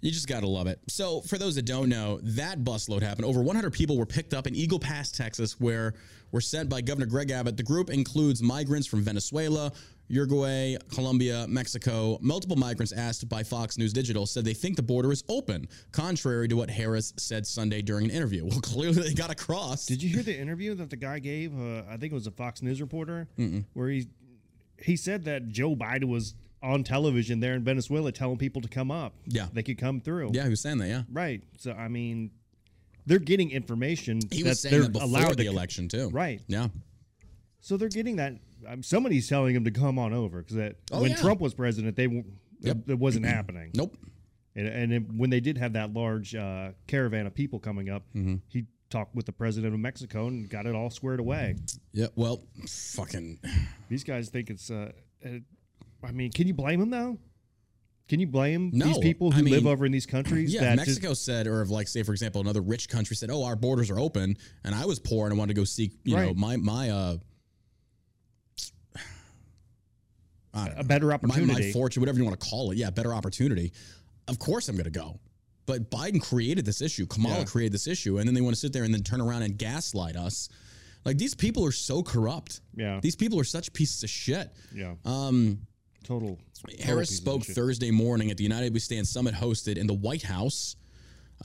[0.00, 0.80] You just gotta love it.
[0.88, 3.24] So for those that don't know, that busload happened.
[3.24, 5.94] Over 100 people were picked up in Eagle Pass, Texas, where
[6.30, 7.56] were sent by Governor Greg Abbott.
[7.56, 9.72] The group includes migrants from Venezuela,
[10.08, 12.18] Uruguay, Colombia, Mexico.
[12.20, 16.46] Multiple migrants asked by Fox News Digital said they think the border is open, contrary
[16.48, 18.44] to what Harris said Sunday during an interview.
[18.54, 19.86] Well, clearly they got across.
[19.86, 21.58] Did you hear the interview that the guy gave?
[21.58, 23.26] Uh, I think it was a Fox News reporter,
[23.72, 24.06] where he
[24.78, 28.90] he said that Joe Biden was on television there in Venezuela telling people to come
[28.90, 29.14] up.
[29.26, 29.46] Yeah.
[29.52, 30.30] they could come through.
[30.34, 30.88] Yeah, he was saying that.
[30.88, 31.42] Yeah, right.
[31.58, 32.30] So I mean,
[33.06, 34.20] they're getting information.
[34.30, 36.10] he that was saying they're that before allowed the election too.
[36.10, 36.40] Right.
[36.46, 36.68] Yeah.
[37.60, 38.34] So they're getting that.
[38.68, 41.16] Um, somebody's telling him to come on over because that Oh, when yeah.
[41.16, 42.06] Trump was president, they
[42.60, 42.76] Yep.
[42.86, 43.70] it, it wasn't happening.
[43.74, 43.96] Nope.
[44.56, 48.04] And, and it, when they did have that large uh, caravan of people coming up,
[48.14, 48.36] Mm-hmm.
[48.48, 51.56] he talked with the president of Mexico and got it all squared away.
[51.92, 52.06] Yeah.
[52.14, 53.40] Well, fucking.
[53.88, 54.70] These guys think it's.
[54.70, 54.92] Uh,
[55.24, 55.28] uh,
[56.04, 57.18] I mean, can you blame them though?
[58.06, 60.52] Can you blame No, these people who I live over in these countries?
[60.52, 63.30] Yeah, that just- Mexico said, or if like say for example, another rich country said,
[63.30, 65.92] "Oh, our borders are open," and I was poor and I wanted to go seek,
[66.04, 67.16] you know, my my uh,
[68.96, 69.02] I don't
[70.54, 71.52] a better opportunity.
[71.66, 72.78] my fortune, whatever you want to call it.
[72.78, 73.72] Yeah, better opportunity.
[74.28, 75.18] Of course, I'm going to go.
[75.66, 77.06] But Biden created this issue.
[77.06, 77.44] Kamala Yeah.
[77.44, 79.56] created this issue, and then they want to sit there and then turn around and
[79.58, 80.48] gaslight us.
[81.04, 82.60] Like these people are so corrupt.
[82.76, 83.00] Yeah.
[83.02, 84.50] These people are such pieces of shit.
[84.74, 85.66] yeah, Um,
[86.02, 86.38] total.
[86.82, 87.44] Harris spoke.
[87.44, 90.76] Thursday morning at the United We Stand summit hosted in the White House.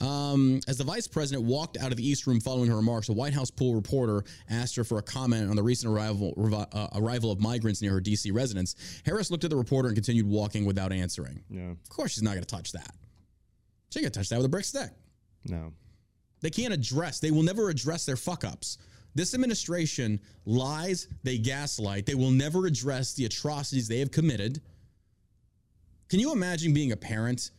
[0.00, 3.12] Um, as the vice president walked out of the East Room following her remarks, a
[3.12, 6.32] White House pool reporter asked her for a comment on the recent arrival
[6.72, 8.30] uh, arrival of migrants near her D.C.
[8.30, 8.76] residence.
[9.04, 11.42] Harris looked at the reporter and continued walking without answering.
[11.50, 12.94] Yeah, Of course, she's not going to touch that.
[13.90, 14.90] She ain't going to touch that with a brick stick.
[15.44, 15.72] no.
[16.42, 17.20] They can't address.
[17.20, 18.78] They will never address their fuck ups.
[19.14, 24.62] This administration lies, they gaslight, they will never address the atrocities they have committed.
[26.08, 27.50] Can you imagine being a parent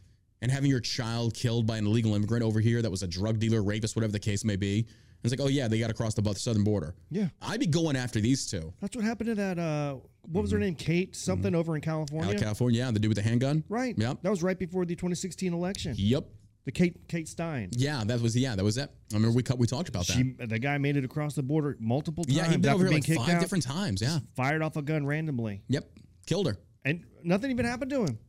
[0.42, 3.40] and having your child killed by an illegal immigrant over here that was a drug
[3.40, 4.80] dealer, rapist, whatever the case may be?
[4.80, 6.96] And it's like, oh yeah, they got to cross the southern border.
[7.12, 7.28] Yeah.
[7.42, 8.74] I'd be going after these two.
[8.82, 9.60] That's what happened to that.
[9.60, 9.98] Uh,
[10.32, 10.74] what was her name?
[10.76, 11.90] Kate something over in Mm-hmm.
[11.92, 12.36] Out California.
[12.36, 13.64] of California, yeah, the dude with the handgun.
[13.70, 13.96] Right.
[13.98, 14.20] Yep.
[14.24, 15.94] That was right before the 2016 election.
[15.98, 16.26] Yep.
[16.66, 17.70] The Kate Kate Stein.
[17.72, 18.88] Yeah, that was yeah, that was it.
[19.12, 20.14] I remember we cut, we talked about that.
[20.14, 22.94] She, the guy made it across the border multiple times yeah, he'd been over here
[22.94, 23.42] like five out.
[23.42, 24.00] different times.
[24.00, 24.20] Yeah.
[24.36, 25.90] Fired off a gun randomly, Yep.
[26.28, 26.58] Killed her.
[26.86, 28.20] and nothing even happened to him.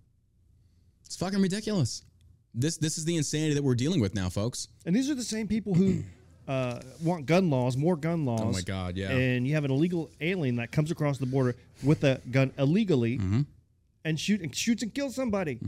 [1.06, 2.02] It's fucking ridiculous.
[2.54, 4.68] This this is the insanity that we're dealing with now, folks.
[4.86, 6.02] And these are the same people who
[6.48, 8.40] uh, want gun laws, more gun laws.
[8.42, 9.10] Oh my God, yeah.
[9.10, 13.18] And you have an illegal alien that comes across the border with a gun illegally
[13.18, 13.40] Mm-hmm.
[14.04, 15.58] and shoot and shoots and kills somebody.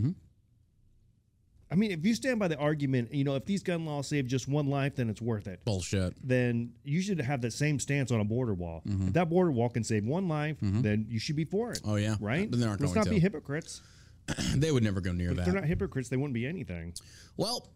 [1.70, 4.26] I mean, if you stand by the argument, you know, if these gun laws save
[4.28, 5.64] just one life, then it's worth it.
[5.64, 6.14] Bullshit.
[6.22, 8.82] Then you should have the same stance on a border wall.
[8.84, 11.78] If that border wall can save one life, then you should be for it.
[11.78, 11.90] Mm-hmm.
[11.90, 12.16] Oh, yeah.
[12.20, 12.48] right.
[12.48, 13.10] But they aren't Let's going not to.
[13.10, 13.80] be hypocrites.
[14.54, 15.44] They would never go near If that.
[15.46, 16.94] they're not hypocrites, they wouldn't be anything.
[17.36, 17.68] Well,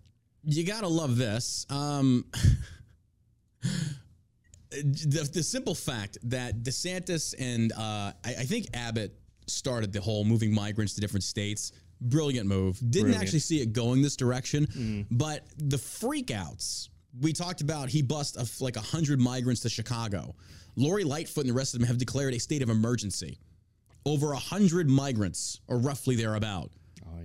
[0.44, 1.66] you gotta love this.
[1.70, 2.24] Um,
[4.70, 9.14] the, the simple fact that DeSantis and uh, I, I think Abbott
[9.46, 11.72] started the whole moving migrants to different states.
[12.00, 12.78] Brilliant move.
[12.78, 13.22] Didn't Brilliant.
[13.22, 17.88] actually see it going this direction, but the freakouts we talked about.
[17.88, 20.36] He bust a, like a hundred migrants to Chicago.
[20.76, 23.38] Lori Lightfoot and the rest of them have declared a state of emergency.
[24.08, 26.70] Over a hundred migrants, or roughly thereabout.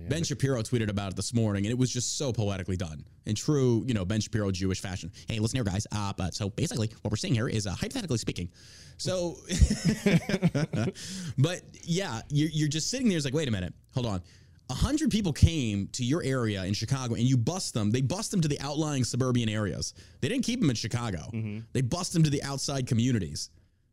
[0.08, 3.34] Ben Shapiro tweeted about it this morning, and it was just so poetically done in
[3.34, 5.10] true, you know, Ben Shapiro Jewish fashion.
[5.28, 5.86] Hey, listen here, guys.
[5.92, 8.50] Uh, but so basically, what we're seeing here is, uh, hypothetically speaking,
[8.96, 9.36] so,
[11.38, 13.16] but yeah, you're, you're just sitting there.
[13.16, 14.22] It's like, wait a minute, hold on.
[14.70, 17.90] A hundred people came to your area in Chicago, and you bust them.
[17.90, 19.94] They bust them to the outlying suburban areas.
[20.20, 21.28] They didn't keep them in Chicago.
[21.72, 23.50] They bust them to the outside communities.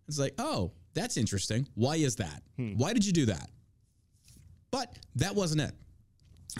[0.07, 1.67] It's like, oh, that's interesting.
[1.75, 2.43] Why is that?
[2.77, 3.49] Why did you do that?
[4.71, 5.73] But that wasn't it.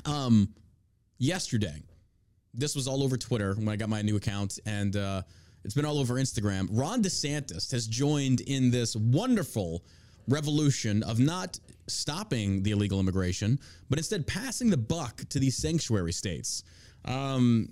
[0.05, 0.49] Um,
[1.17, 1.81] yesterday,
[2.53, 5.21] this was all over Twitter when I got my new account, and uh,
[5.63, 6.67] it's been all over Instagram.
[6.71, 9.83] Ron DeSantis has joined in this wonderful
[10.27, 16.13] revolution of not stopping the illegal immigration, but instead passing the buck to these sanctuary
[16.13, 16.63] states.
[17.05, 17.69] Um,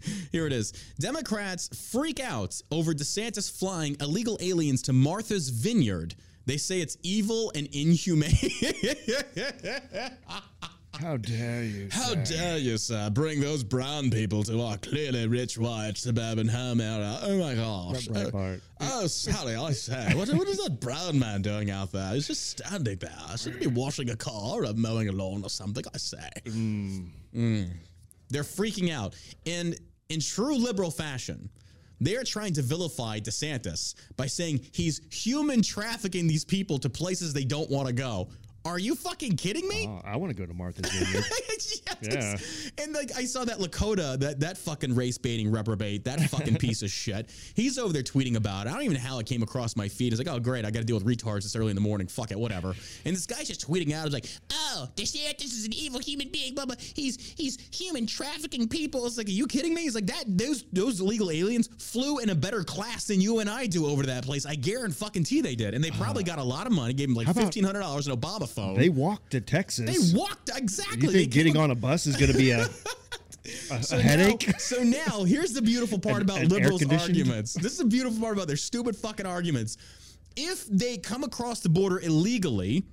[0.32, 0.72] here it is.
[0.98, 6.14] Democrats freak out over DeSantis flying illegal aliens to Martha's Vineyard.
[6.46, 8.32] They say it's evil and inhumane.
[10.98, 11.88] How dare you?
[11.92, 16.80] How dare you, sir, bring those brown people to our clearly rich white suburban home
[16.80, 17.20] area?
[17.22, 18.08] Oh my gosh.
[18.08, 22.14] Right Oh, oh, Sally, I say, what, what is that brown man doing out there?
[22.14, 23.36] He's just standing there.
[23.36, 26.30] Shouldn't he be washing a car or mowing a lawn or something, I say.
[26.46, 27.70] Mm.
[28.30, 29.14] They're freaking out.
[29.46, 29.78] And
[30.08, 31.50] in true liberal fashion,
[32.00, 37.32] they are trying to vilify DeSantis by saying he's human trafficking these people to places
[37.32, 38.28] they don't want to go.
[38.64, 39.86] Are you fucking kidding me?
[39.88, 41.24] Oh, I want to go to Martha's Vineyard.
[42.02, 42.70] yes.
[42.78, 46.82] And like I saw that Lakota, that that fucking race baiting reprobate, that fucking piece
[46.82, 47.30] of shit.
[47.54, 48.70] He's over there tweeting about it.
[48.70, 50.12] I don't even know how it came across my feed.
[50.12, 52.08] It's like, oh great, I got to deal with retards this early in the morning.
[52.08, 52.74] Fuck it, whatever.
[53.04, 54.06] And this guy's just tweeting out.
[54.06, 56.54] It's like, oh, DeSantis is an evil human being.
[56.54, 56.76] Blah blah.
[56.78, 59.06] He's he's human trafficking people.
[59.06, 59.82] It's like, are you kidding me?
[59.82, 60.24] He's like that.
[60.26, 64.02] Those those illegal aliens flew in a better class than you and I do over
[64.02, 64.44] to that place.
[64.44, 66.26] I guarantee fucking they did, and they probably ah.
[66.26, 66.92] got a lot of money.
[66.92, 68.74] Gave him like fifteen hundred dollars an Obama phone.
[68.76, 70.10] they walked to Texas.
[70.10, 71.06] They walked exactly.
[71.06, 72.62] You think getting on a bus is going to be a,
[73.70, 74.46] a, a headache?
[74.46, 77.54] Now, so now, here's the beautiful part An- about an liberals' arguments.
[77.54, 79.76] This is the beautiful part about their stupid fucking arguments.
[80.36, 82.84] If they come across the border illegally,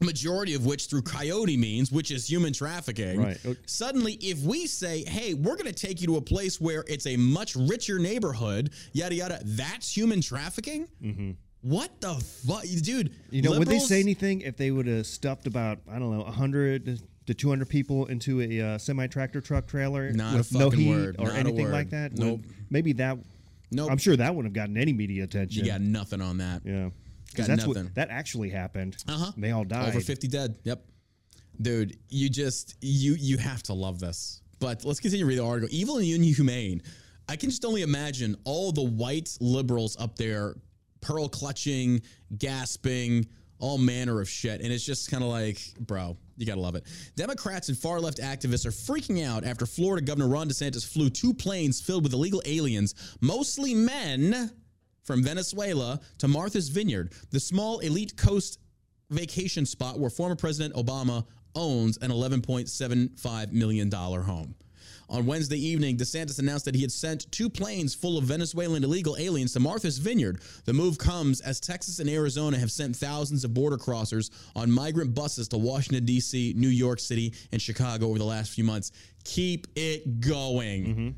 [0.00, 3.38] majority of which through coyote means, which is human trafficking, Right.
[3.66, 7.06] Suddenly if we say, hey, we're going to take you to a place where it's
[7.06, 10.86] a much richer neighborhood, yada, yada, that's human trafficking?
[11.02, 11.30] Mm-hmm.
[11.62, 12.62] What the fuck?
[12.82, 13.12] Dude.
[13.30, 16.22] You know, would they say anything if they would have stuffed about, I don't know,
[16.24, 20.70] 100 to 200 people into a uh, semi tractor truck trailer Not a with no
[20.70, 21.16] fucking heat word.
[21.18, 21.72] or Not a anything word.
[21.72, 22.12] like that?
[22.12, 22.40] Would- Nope.
[22.70, 23.18] Maybe that.
[23.70, 23.90] Nope.
[23.90, 25.64] I'm sure that wouldn't have gotten any media attention.
[25.64, 26.62] You got nothing on that.
[26.64, 26.90] Yeah.
[27.34, 27.84] Got that's nothing.
[27.84, 28.96] What, that actually happened.
[29.06, 29.32] Uh-huh.
[29.36, 29.88] They all died.
[29.88, 30.56] Over 50 dead.
[30.64, 30.82] Yep.
[31.60, 34.40] Dude, you just you you have to love this.
[34.60, 35.68] But let's continue to read the article.
[35.72, 36.82] Evil and inhumane.
[37.28, 40.54] I can just only imagine all the white liberals up there
[41.00, 42.02] pearl clutching,
[42.36, 43.26] gasping,
[43.58, 44.60] all manner of shit.
[44.60, 46.84] And it's just kind of like, bro, you gotta love it.
[47.16, 51.34] Democrats and far left activists are freaking out after Florida Governor Ron DeSantis flew two
[51.34, 54.50] planes filled with illegal aliens, mostly men
[55.02, 58.60] from Venezuela to Martha's Vineyard, the small elite coast
[59.10, 64.54] vacation spot where former President Obama owns an $11.75 million home.
[65.10, 69.16] On Wednesday evening, DeSantis announced that he had sent two planes full of Venezuelan illegal
[69.18, 70.42] aliens to Martha's Vineyard.
[70.66, 75.14] The move comes as Texas and Arizona have sent thousands of border crossers on migrant
[75.14, 78.92] buses to Washington, D.C., New York City, and Chicago over the last few months.
[79.24, 80.84] Keep it going.
[80.84, 81.08] Mm-hmm.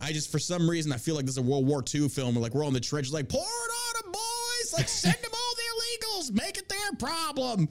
[0.00, 2.34] I just, for some reason, I feel like this is a World War II film.
[2.34, 4.72] Where like we're on the trench, like pour it on them, boys.
[4.72, 6.32] Like send them all the illegals.
[6.32, 7.68] Make it their problem.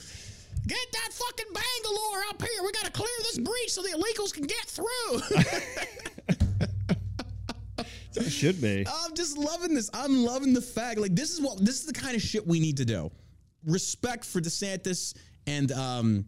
[0.67, 2.63] Get that fucking Bangalore up here.
[2.63, 5.21] We got to clear this breach so the illegals can get through.
[8.15, 8.85] It should be.
[8.87, 9.89] I'm just loving this.
[9.93, 10.99] I'm loving the fact.
[10.99, 13.11] Like this is what this is the kind of shit we need to do.
[13.65, 15.15] Respect for DeSantis
[15.47, 16.25] and um,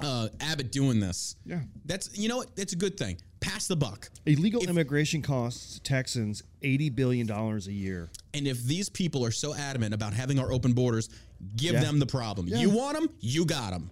[0.00, 1.36] uh, Abbott doing this.
[1.44, 1.60] Yeah.
[1.84, 2.48] that's you know what.
[2.56, 3.18] It's a good thing.
[3.40, 4.08] Pass the buck.
[4.26, 8.10] Illegal immigration costs Texans eighty billion dollars a year.
[8.34, 11.08] And if these people are so adamant about having our open borders,
[11.56, 11.80] give Yeah.
[11.80, 12.48] them the problem.
[12.48, 12.58] Yeah.
[12.58, 13.90] You want them, you got them.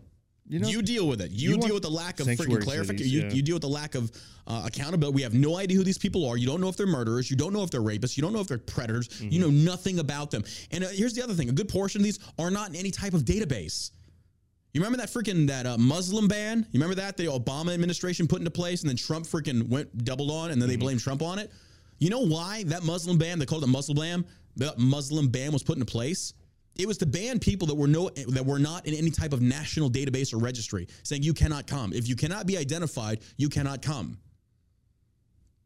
[0.51, 1.31] You You, deal with it.
[1.31, 3.07] You, you deal with the lack of freaking clarification.
[3.13, 3.33] You, yeah.
[3.35, 4.11] you deal with the lack of
[4.47, 5.15] uh, accountability.
[5.17, 6.39] We have no idea who these people are.
[6.39, 7.31] You don't know if they're murderers.
[7.31, 8.17] You don't know if they're rapists.
[8.17, 9.09] You don't know if they're predators.
[9.09, 9.29] Mm-hmm.
[9.29, 10.43] You know nothing about them.
[10.71, 12.91] And uh, here's the other thing: a good portion of these are not in any
[12.91, 13.91] type of database.
[14.73, 16.61] You remember that freaking that uh, Muslim ban?
[16.73, 20.31] You remember that the Obama administration put into place, and then Trump freaking went doubled
[20.31, 20.81] on, and then they Mm-hmm.
[20.81, 21.53] blamed Trump on it.
[21.99, 23.39] You know why that Muslim ban?
[23.39, 24.25] They called it Muslim ban.
[24.57, 26.33] The Muslim ban was put into place.
[26.79, 29.43] It was to ban people that were no that were not in any type of
[29.43, 31.93] national database or registry, saying you cannot come.
[31.93, 34.19] If you cannot be identified, you cannot come.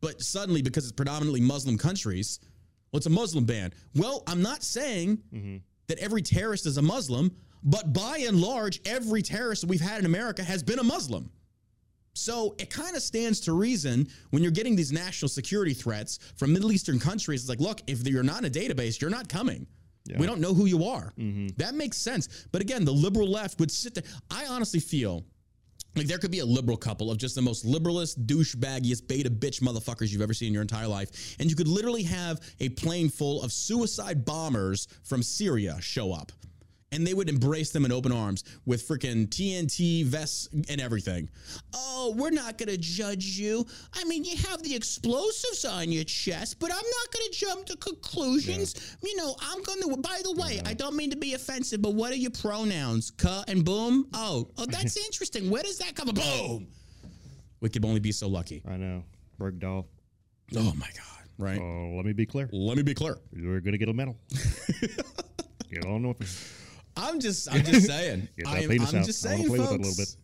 [0.01, 2.40] But suddenly, because it's predominantly Muslim countries,
[2.90, 3.72] well, it's a Muslim ban.
[3.94, 5.59] Well, I'm not saying mm-hmm.
[5.87, 7.31] that every terrorist is a Muslim,
[7.62, 11.31] but by and large, every terrorist that we've had in America has been a Muslim.
[12.14, 16.53] So it kind of stands to reason when you're getting these national security threats from
[16.53, 17.40] Middle Eastern countries.
[17.40, 19.66] It's like, look, if you're not in a database, you're not coming.
[20.19, 21.12] We don't know who you are.
[21.19, 21.49] Mm-hmm.
[21.57, 22.47] That makes sense.
[22.51, 24.05] But again, the liberal left would sit there.
[24.31, 25.25] I honestly feel
[25.95, 29.61] like there could be a liberal couple of just the most liberalist, douchebaggiest, beta bitch
[29.61, 31.37] motherfuckers you've ever seen in your entire life.
[31.38, 36.33] And you could literally have a plane full of suicide bombers from Syria show up.
[36.92, 41.28] And they would embrace them in open arms with freaking TNT vests and everything.
[41.74, 43.66] Oh, we're not going to judge you.
[43.94, 47.66] I mean, you have the explosives on your chest, but I'm not going to jump
[47.66, 48.96] to conclusions.
[49.02, 51.94] You know, I'm going to, by the way, I don't mean to be offensive, but
[51.94, 53.11] what are your pronouns?
[53.11, 54.07] Cut and boom?
[54.12, 55.50] Oh, oh, that's interesting.
[55.50, 56.14] Where does that come from?
[56.16, 56.66] Boom.
[57.61, 58.62] We could only be so lucky.
[58.68, 59.05] I know.
[59.40, 59.87] Bergdahl.
[60.57, 61.12] Oh my God.
[61.38, 61.59] Right.
[61.61, 62.48] Oh, let me be clear.
[62.52, 63.18] Let me be clear.
[63.33, 64.16] You're gonna get a medal.
[65.70, 66.62] get on with it.
[66.96, 68.28] I'm just, I'm just saying.
[68.46, 70.16] I'm, I'm just saying, folks.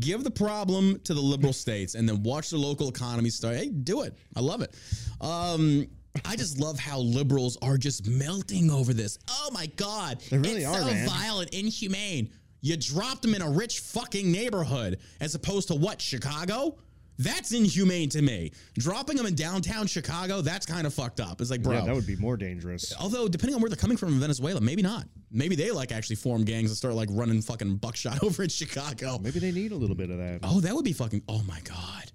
[0.00, 3.56] Give the problem to the liberal states, and then watch the local economy start.
[3.56, 4.14] Hey, do it.
[4.34, 4.74] I love it.
[5.20, 5.86] Um,
[6.24, 9.18] I just love how liberals are just melting over this.
[9.28, 11.40] Oh my god, They really it's are, so man.
[11.40, 12.30] and inhumane.
[12.62, 16.76] You dropped them in a rich fucking neighborhood, as opposed to what Chicago.
[17.18, 18.52] That's inhumane to me.
[18.74, 21.40] Dropping them in downtown Chicago, that's kind of fucked up.
[21.40, 22.92] It's like, bro, Yeah, that would be more dangerous.
[23.00, 25.06] Although, depending on where they're coming from in Venezuela, maybe not.
[25.30, 29.18] Maybe they like actually form gangs and start like running fucking buckshot over in Chicago.
[29.18, 30.40] Maybe they need a little bit of that.
[30.42, 31.22] Oh, that would be fucking.
[31.28, 32.12] Oh my god!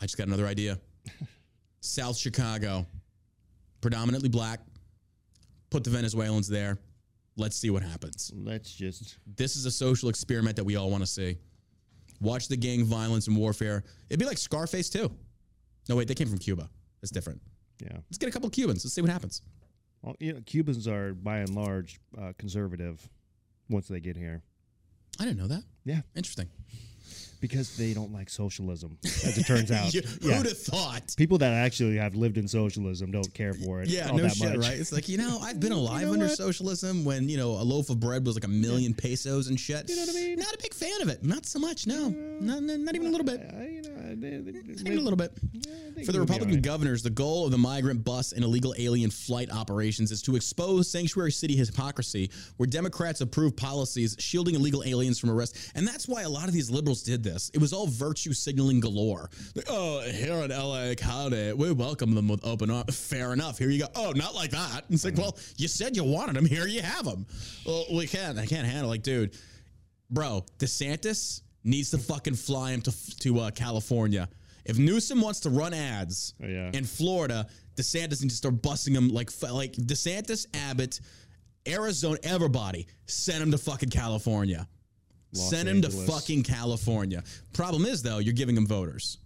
[0.00, 0.78] I just got another idea.
[1.80, 2.86] South Chicago,
[3.80, 4.60] predominantly black.
[5.70, 6.78] Put the Venezuelans there.
[7.36, 8.30] Let's see what happens.
[8.34, 11.36] Let's just This is a social experiment that we all want to see.
[12.20, 13.84] Watch the gang violence and warfare.
[14.08, 15.10] It'd be like Scarface too.
[15.88, 16.68] No, wait, they came from Cuba.
[17.00, 17.40] That's different.
[17.80, 17.92] yeah.
[18.08, 18.84] Let's get a couple of Cubans.
[18.84, 19.42] Let's see what happens.
[20.02, 23.06] Well, you know, Cubans are by and large uh, conservative
[23.68, 24.42] once they get here.
[25.20, 25.62] I didn't know that.
[25.84, 26.48] Yeah, Interesting.
[27.44, 29.92] Because they don't like socialism, as it turns out.
[29.92, 30.36] You- yeah.
[30.36, 31.14] Who'd have thought?
[31.18, 33.88] People that actually have lived in socialism don't care for it.
[33.88, 34.66] Yeah, all no that shit, much.
[34.66, 34.78] right?
[34.80, 36.36] It's like, you know, I've been alive know under what?
[36.38, 39.90] socialism when, you know, a loaf of bread was like a million pesos and shit.
[39.90, 40.38] You know what I mean?
[40.38, 41.22] Not a big fan of it.
[41.22, 42.08] Not so much, no.
[42.08, 43.40] No, no, not even a little bit.
[43.40, 45.32] You know, they- they- Not even a little bit.
[46.06, 46.62] For the Republican right.
[46.62, 50.90] governors, the goal of the migrant bus and illegal alien flight operations is to expose
[50.90, 55.56] sanctuary city hypocrisy, where Democrats approve policies shielding illegal aliens from arrest.
[55.74, 57.33] And that's why a lot of these liberals did this.
[57.54, 59.30] It was all virtue signaling galore.
[59.54, 62.96] Like, oh, here in LA County, we welcome them with open arms.
[62.98, 63.58] Fair enough.
[63.58, 63.86] Here you go.
[63.94, 64.82] Oh, not like that.
[64.90, 66.46] It's like, well, you said you wanted them.
[66.46, 67.26] Here you have them.
[67.66, 68.38] Well, we can't.
[68.38, 68.88] I can't handle.
[68.88, 69.36] Like, dude,
[70.10, 74.28] bro, DeSantis needs to fucking fly him to to uh, California.
[74.64, 76.70] If Newsom wants to run ads Oh, yeah.
[76.72, 81.00] in Florida, DeSantis needs to start busting him like like DeSantis, Abbott,
[81.68, 82.86] Arizona, everybody.
[83.06, 84.66] Send him to fucking California.
[85.34, 87.22] Los Send him to fucking California.
[87.52, 89.18] Problem is though, you're giving them voters.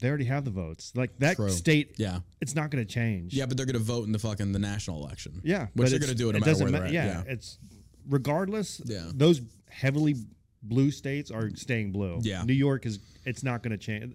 [0.00, 0.92] They already have the votes.
[0.94, 1.50] Like that True.
[1.50, 2.20] state, Yeah.
[2.40, 3.34] it's not going to change.
[3.34, 5.40] Yeah, but they're gonna vote in the fucking the national election.
[5.42, 7.32] Yeah, which but they're gonna do it no it matter doesn't where ma- yeah, Yeah.
[7.32, 7.58] it's
[8.08, 8.80] regardless.
[8.84, 9.10] Yeah.
[9.14, 10.14] those heavily
[10.62, 12.18] blue states are staying blue.
[12.22, 12.42] Yeah.
[12.44, 12.98] New York is.
[13.24, 14.14] It's not going to change.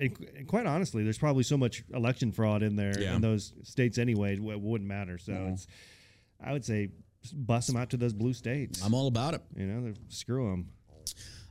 [0.00, 3.14] and, and quite honestly, there's probably so much election fraud in there Yeah.
[3.16, 5.18] in those states anyway, it wouldn't matter.
[5.18, 5.66] So it's,
[6.40, 6.88] I would say,
[7.32, 8.84] bust them out to those blue states.
[8.84, 9.42] I'm all about it.
[9.56, 10.68] you know, screw them.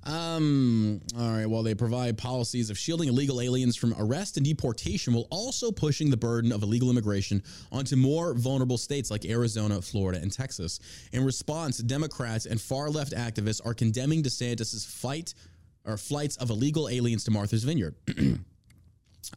[0.05, 1.45] Um, all right.
[1.45, 6.09] While they provide policies of shielding illegal aliens from arrest and deportation, while also pushing
[6.09, 10.80] the burden of illegal immigration onto more vulnerable states like Arizona, Florida, and Texas.
[11.13, 15.34] In response, Democrats and far left activists are condemning DeSantis' fight
[15.86, 17.95] or flights of illegal aliens to Martha's Vineyard.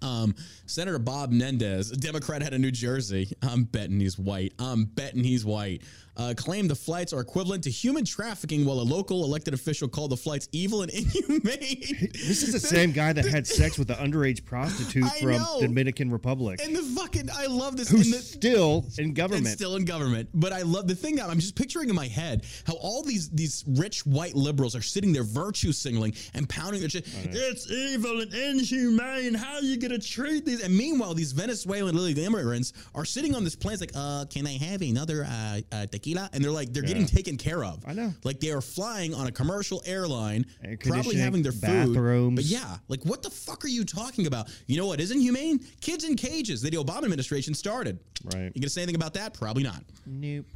[0.03, 0.35] Um,
[0.67, 4.53] Senator Bob Menendez, a Democrat out of New Jersey, I'm betting he's white.
[4.59, 5.83] I'm betting he's white.
[6.17, 10.11] Uh, claimed the flights are equivalent to human trafficking, while a local elected official called
[10.11, 10.91] the flights evil and
[11.41, 12.11] inhumane.
[12.13, 15.59] This is the same guy that had sex with the underage prostitute I from know.
[15.61, 17.89] Dominican Republic, and the fucking, I love this.
[17.89, 19.49] who's the- still in government.
[19.49, 20.29] still in government.
[20.35, 23.29] But I love the thing that I'm just picturing in my head how all these
[23.31, 27.07] these rich white liberals are sitting there virtue signaling and pounding their shit.
[27.25, 29.35] It's evil and inhumane.
[29.35, 30.63] How are you gonna treat these?
[30.63, 33.75] And meanwhile, these Venezuelan illegal immigrants are sitting on this plane.
[33.75, 36.31] It's like, uh, can I have another uh, uh, tequila?
[36.33, 37.85] And they're like, they're getting taken care of.
[37.87, 38.13] I know.
[38.25, 40.47] Like they are flying on a commercial airline,
[40.81, 41.63] probably having their food.
[41.63, 42.37] bathrooms.
[42.37, 44.49] But yeah, like what the fuck are you talking about?
[44.67, 45.61] You know what isn't humane?
[45.81, 47.99] Kids in cages that the Obama administration started.
[48.25, 48.53] Right.
[48.55, 49.35] You gonna say anything about that?
[49.35, 49.83] Probably not.
[50.07, 50.47] Nope.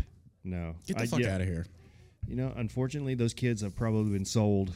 [0.45, 0.75] No.
[0.87, 1.67] Get the I- fuck yeah, out of here.
[2.29, 4.73] You know, unfortunately, those kids have probably been sold.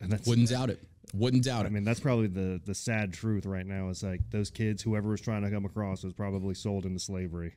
[0.00, 0.82] And that's Wouldn't doubt it.
[1.14, 1.68] Wouldn't doubt it.
[1.68, 3.88] I mean, that's probably the the sad truth right now.
[3.88, 7.54] Is like those kids, whoever was trying to come across, was probably sold into slavery,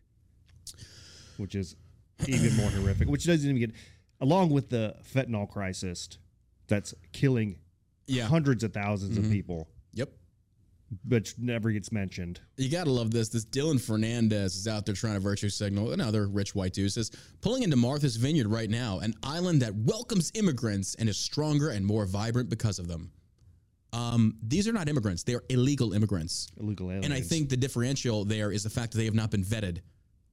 [1.40, 1.76] which is
[2.28, 3.08] even more horrific.
[3.08, 3.72] Which doesn't even get,
[4.22, 6.10] along with the fentanyl crisis,
[6.68, 7.60] that's killing
[8.08, 8.24] yeah.
[8.24, 8.32] Mm-hmm.
[8.32, 10.10] hundreds of 1000s of people, Yep.
[11.08, 12.40] which never gets mentioned.
[12.56, 13.30] You gotta love this.
[13.30, 15.92] This Dylan Fernandes is out there trying to virtue signal.
[15.92, 17.12] Another rich white dude says,
[17.42, 21.86] pulling into Martha's Vineyard right now, an island that welcomes immigrants and is stronger and
[21.86, 23.12] more vibrant because of them.
[23.94, 26.50] Um, these are not immigrants; they are illegal immigrants.
[26.60, 27.06] Illegal aliens.
[27.06, 29.80] And I think the differential there is the fact that they have not been vetted.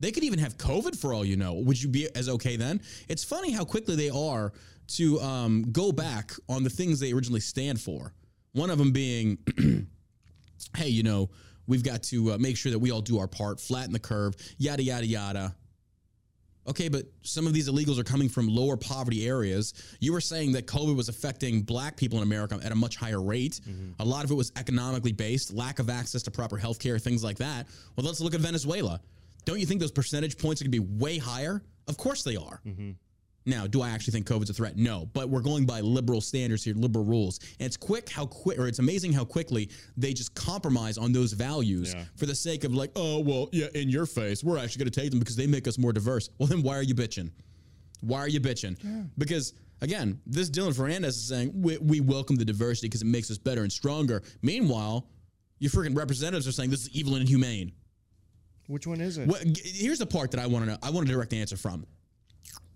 [0.04, 1.54] They could even have COVID for all you know.
[1.54, 2.82] Would you be as okay then?
[3.08, 4.52] It's funny how quickly they are
[4.88, 8.12] to um, go back on the things they originally stand for.
[8.52, 9.38] One of them being,
[10.76, 11.30] hey, you know,
[11.66, 14.34] we've got to uh, make sure that we all do our part, flatten the curve,
[14.58, 15.56] yada, yada, yada.
[16.68, 19.72] Okay, but some of these illegals are coming from lower poverty areas.
[20.00, 23.22] You were saying that COVID was affecting black people in America at a much higher
[23.22, 23.62] rate.
[24.00, 27.24] A lot of it was economically based, lack of access to proper health care, things
[27.24, 27.68] like that.
[27.96, 29.00] Well, let's look at Venezuela.
[29.44, 31.62] Don't you think those percentage points are going to be way higher?
[31.88, 32.60] Of course they are.
[32.66, 32.92] Mm-hmm.
[33.46, 34.76] Now, do I actually think COVID's a threat?
[34.78, 37.40] No, but we're going by liberal standards here, liberal rules.
[37.60, 39.68] And it's quick how quick, or it's amazing how quickly
[39.98, 42.04] they just compromise on those values Yeah.
[42.16, 45.00] for the sake of like, oh, well, yeah, in your face, we're actually going to
[45.00, 46.30] take them because they make us more diverse.
[46.38, 47.30] Well, then why are you bitching?
[48.00, 49.10] Why are you bitching?
[49.18, 53.30] Because again, this Dylan Fernandes is saying we, we welcome the diversity because it makes
[53.30, 54.22] us better and stronger.
[54.40, 55.06] Meanwhile,
[55.58, 57.72] your freaking representatives are saying this is evil and inhumane.
[58.66, 59.28] Which one is it?
[59.28, 60.78] What, here's the part that I want to know.
[60.82, 61.86] I want a direct answer from.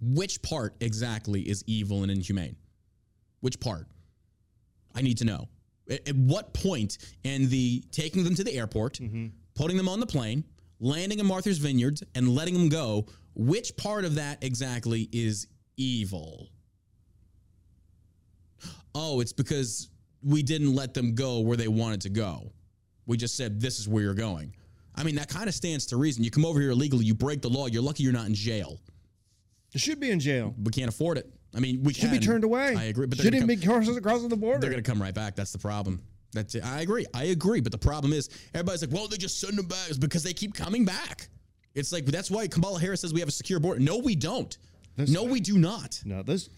[0.01, 2.57] Which part exactly is evil and inhumane?
[3.41, 3.87] Which part?
[4.95, 5.49] I need to know.
[5.91, 9.27] At, at what point in the taking them to the airport, mm-hmm.
[9.55, 10.45] putting them on the plane,
[10.81, 16.49] landing in Martha's Vineyards, and letting them go, which part of that exactly is evil?
[18.95, 19.91] Oh, it's because
[20.23, 22.53] we didn't let them go where they wanted to go.
[23.07, 24.55] We just said, this is where you're going.
[24.99, 26.25] I mean, that kind of stands to reason.
[26.25, 28.81] You come over here illegally, you break the law, you're lucky you're not in jail.
[29.75, 30.55] It should be in jail.
[30.63, 31.31] We can't afford it.
[31.55, 32.19] I mean, we Should can.
[32.19, 32.75] be turned away.
[32.77, 34.61] I agree, but shouldn't gonna be crossing crossing the border.
[34.61, 35.35] They're going to come right back.
[35.35, 36.03] That's the problem.
[36.35, 36.65] That's it.
[36.65, 37.07] I agree.
[37.15, 37.61] I agree.
[37.61, 39.89] But the problem is, everybody's like, well, they just send them back.
[39.89, 41.29] It's because they keep coming back.
[41.75, 43.81] It's like, that's why Kamala Harris says we have a secure border.
[43.81, 44.57] No, we don't.
[44.97, 46.01] That's- no, we do not.
[46.05, 46.51] No, those.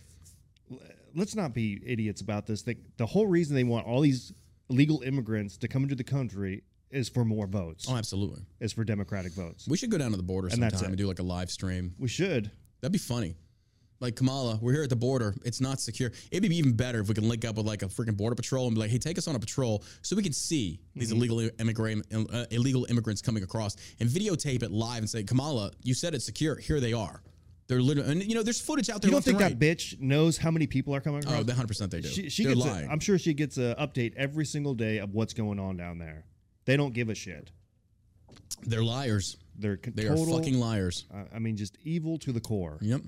[1.15, 2.63] Let's not be idiots about this.
[2.63, 4.33] the whole reason they want all these
[4.71, 7.87] illegal immigrants to come into the country is for more votes.
[7.89, 8.43] Oh, absolutely.
[8.61, 9.67] Is for Democratic votes.
[9.69, 11.95] We should go down to the border And sometime and do like a live stream.
[11.99, 12.51] We should.
[12.81, 13.37] That'd be funny.
[14.01, 15.35] Like Kamala, we're here at the border.
[15.45, 16.11] It's not secure.
[16.31, 18.65] It'd be even better if we can link up with like a freaking border patrol
[18.67, 21.19] and be like, "Hey, take us on a patrol so we can see these Mm-hmm.
[21.19, 25.93] illegal immigrant uh, illegal immigrants coming across and videotape it live and say, Kamala, you
[25.93, 26.57] said it's secure.
[26.57, 27.23] Here they are.
[27.69, 29.11] They're literally, and you know, there's footage out there.
[29.11, 31.35] You don't think that bitch knows how many people are coming across?
[31.37, 32.09] Oh, 100 percent they do.
[32.09, 32.67] she, she They're gets.
[32.67, 32.89] lying.
[32.89, 35.99] A, I'm sure she gets a update every single day of what's going on down
[35.99, 36.25] there.
[36.65, 37.51] They don't give a shit.
[38.63, 39.37] They're liars.
[39.59, 41.07] They're They total, are fucking liars.
[41.35, 42.79] I mean, just evil to the core.
[42.81, 43.03] Yep.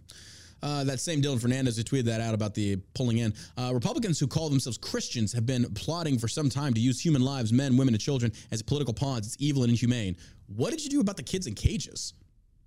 [0.62, 3.34] Uh, that same Dylan Fernandes who tweeted that out about the pulling in.
[3.58, 7.22] Uh, Republicans who call themselves Christians have been plotting for some time to use human
[7.22, 9.26] lives, men, women, and children, as political pawns.
[9.26, 10.16] It's evil and inhumane.
[10.46, 12.14] What did you do about the kids in cages?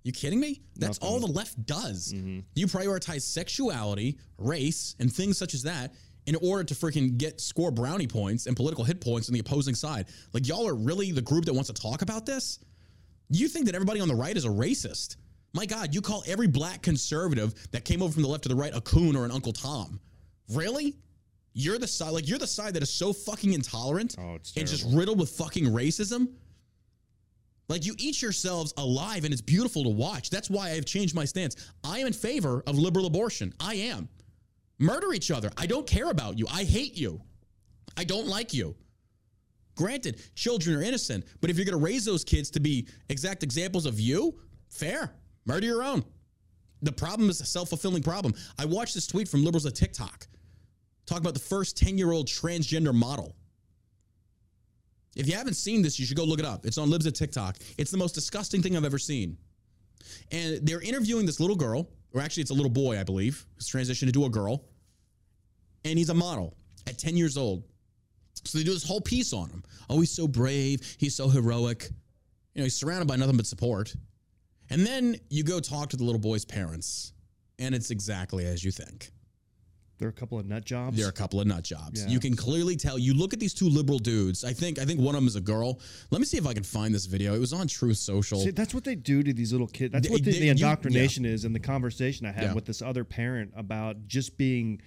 [0.02, 0.60] You kidding me?
[0.76, 2.12] That's all the left does.
[2.12, 5.94] You prioritize sexuality, race, and things such as that
[6.26, 9.74] in order to freaking get score brownie points and political hit points on the opposing
[9.74, 10.06] side.
[10.32, 12.58] Like y'all are really the group that wants to talk about this?
[13.30, 15.16] You think that everybody on the right is a racist?
[15.54, 18.54] My God, you call every black conservative that came over from the left to the
[18.54, 20.00] right a coon or an Uncle Tom.
[20.52, 20.96] Really?
[21.54, 24.84] You're the side like you're the side that is so fucking intolerant Oh, and just
[24.94, 26.28] riddled with fucking racism.
[27.68, 30.30] Like you eat yourselves alive and it's beautiful to watch.
[30.30, 31.72] That's why I've changed my stance.
[31.82, 33.54] I am in favor of liberal abortion.
[33.58, 34.08] I am.
[34.78, 35.50] Murder each other.
[35.56, 36.46] I don't care about you.
[36.52, 37.20] I hate you.
[37.96, 38.74] I don't like you.
[39.76, 43.42] Granted, children are innocent, but if you're going to raise those kids to be exact
[43.42, 45.14] examples of you, fair.
[45.44, 46.04] Murder your own.
[46.82, 48.34] The problem is a self fulfilling problem.
[48.58, 50.26] I watched this tweet from liberals at TikTok
[51.06, 53.34] talk about the first 10 year old transgender model.
[55.14, 56.66] If you haven't seen this, you should go look it up.
[56.66, 57.56] It's on Libs at TikTok.
[57.78, 59.38] It's the most disgusting thing I've ever seen.
[60.30, 63.68] And they're interviewing this little girl, or actually, it's a little boy, I believe, who's
[63.68, 64.64] transitioned into a girl.
[65.84, 66.56] And he's a model
[66.86, 67.62] at 10 years old.
[68.44, 69.62] So they do this whole piece on him.
[69.90, 70.96] Oh, he's so brave.
[70.98, 71.90] He's so heroic.
[72.54, 73.94] You know, he's surrounded by nothing but support.
[74.70, 77.12] And then you go talk to the little boy's parents,
[77.58, 79.10] and it's exactly as you think.
[79.98, 80.96] There are a couple of nut jobs.
[80.98, 82.02] There are a couple of nut jobs.
[82.02, 82.10] Yeah.
[82.10, 82.98] You can clearly tell.
[82.98, 84.44] You look at these two liberal dudes.
[84.44, 85.80] I think I think one of them is a girl.
[86.10, 87.34] Let me see if I can find this video.
[87.34, 88.40] It was on Truth Social.
[88.40, 89.92] See, that's what they do to these little kids.
[89.92, 92.52] That's They- what the, they- the you- indoctrination is, and the conversation I had Yeah.
[92.54, 94.82] with this other parent about just being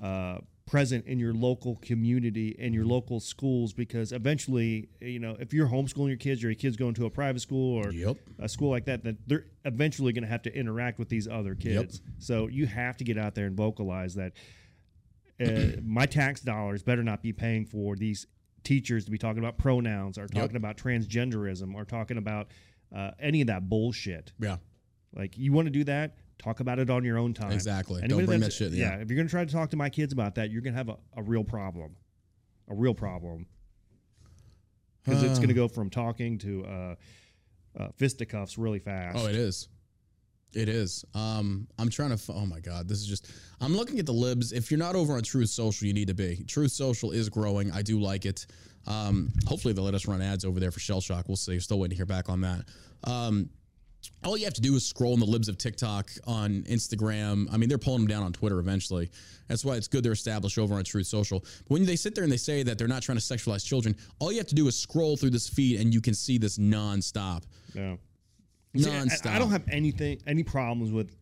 [0.00, 5.52] uh, present in your local community and your local schools, because eventually, you know, if
[5.52, 8.16] you're homeschooling your kids or your kids going to a private school or Yep.
[8.38, 11.54] a school like that, that they're eventually going to have to interact with these other
[11.54, 12.00] kids.
[12.18, 14.32] So you have to get out there and vocalize that
[15.40, 18.26] uh, my tax dollars better not be paying for these
[18.64, 22.48] teachers to be talking about pronouns or talking about transgenderism or talking about
[22.94, 24.32] uh, any of that bullshit.
[24.38, 24.56] yeah.
[25.14, 27.52] Like you want to do that, talk about it on your own time.
[27.52, 28.02] Exactly.
[28.06, 28.96] Don't bring that shit, yeah.
[28.96, 30.96] if you're gonna try to talk to my kids about that, you're gonna have a,
[31.16, 31.94] a real problem,
[32.68, 33.46] a real problem,
[35.04, 36.94] because it's gonna go from talking to uh,
[37.78, 39.18] uh, fisticuffs really fast.
[39.18, 39.68] Oh, it is.
[40.54, 41.04] It is.
[41.14, 42.14] Um, I'm trying to.
[42.16, 43.30] f- Oh my God, this is just.
[43.60, 44.52] I'm looking at the libs.
[44.52, 46.44] If you're not over on Truth Social, you need to be.
[46.46, 47.70] Truth Social is growing.
[47.72, 48.46] I do like it.
[48.86, 51.26] Um, hopefully they'll let us run ads over there for Shell Shock.
[51.28, 51.58] We'll see.
[51.58, 52.64] Still waiting to hear back on that.
[53.04, 53.48] Um,
[54.24, 57.46] all you have to do is scroll in the libs of TikTok on Instagram.
[57.52, 59.10] I mean, they're pulling them down on Twitter eventually.
[59.48, 61.40] That's why it's good they're established over on Truth Social.
[61.40, 63.96] But when they sit there and they say that they're not trying to sexualize children,
[64.18, 66.58] all you have to do is scroll through this feed and you can see this
[66.58, 67.42] nonstop.
[67.74, 67.96] Yeah.
[68.76, 69.30] See, I- Nonstop.
[69.34, 71.14] I, don't have anything, any problems with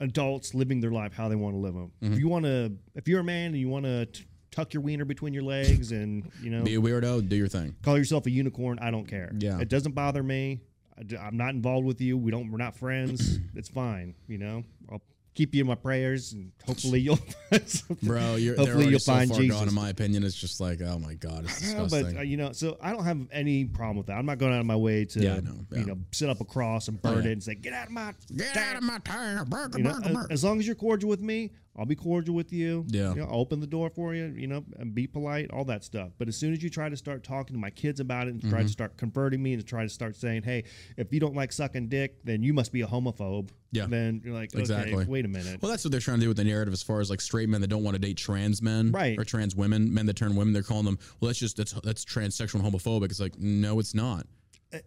[0.00, 1.92] adults living their life how they want to live them.
[2.02, 2.12] Mm-hmm.
[2.14, 4.82] If you want to, if you're a man and you want to t- tuck your
[4.82, 7.74] wiener between your legs and you know Be a weirdo, do your thing.
[7.82, 9.32] call yourself a unicorn, I don't care.
[9.38, 9.58] Yeah.
[9.60, 10.60] it doesn't bother me.
[10.98, 12.16] I, am not involved with you.
[12.16, 12.50] We don't.
[12.50, 13.38] We're not friends.
[13.54, 14.14] it's fine.
[14.28, 15.02] You know, I'll
[15.34, 17.18] keep you in my prayers, and hopefully you'll.
[18.02, 19.58] Bro, you're hopefully you'll so find far Jesus.
[19.58, 19.68] gone.
[19.68, 22.12] In my opinion, it's just like, oh my god, it's disgusting.
[22.12, 24.14] but uh, you know, so I don't have any problem with that.
[24.18, 25.78] I'm not going out of my way to, Yeah, know, yeah.
[25.78, 27.30] you know, set up a cross and burn yeah.
[27.30, 29.94] it and say, "Get out of my, Get out of my tire, burger, You know,
[29.94, 30.28] burger, burger.
[30.30, 32.84] as long as you're cordial with me, I'll be cordial with you.
[32.88, 33.10] Yeah.
[33.14, 34.26] you know, I'll open the door for you.
[34.26, 36.10] You know, and be polite, all that stuff.
[36.18, 38.40] But as soon as you try to start talking to my kids about it and
[38.40, 38.50] Mm-hmm.
[38.50, 40.64] try to start converting me and try to start saying, "Hey,
[40.96, 43.86] if you don't like sucking dick, then you must be a homophobe." Yeah.
[43.86, 45.04] Then you're like, okay, Exactly.
[45.04, 45.60] wait a minute.
[45.60, 47.48] Well, that's what they're trying to do with the narrative, as far as like straight
[47.48, 49.18] men that don't want to date trans men, Right.
[49.18, 50.52] Or trans women, men that turn women.
[50.54, 50.98] They're calling them.
[51.20, 53.06] Well, that's just that's that's transsexual and homophobic.
[53.06, 54.26] It's like, no, it's not.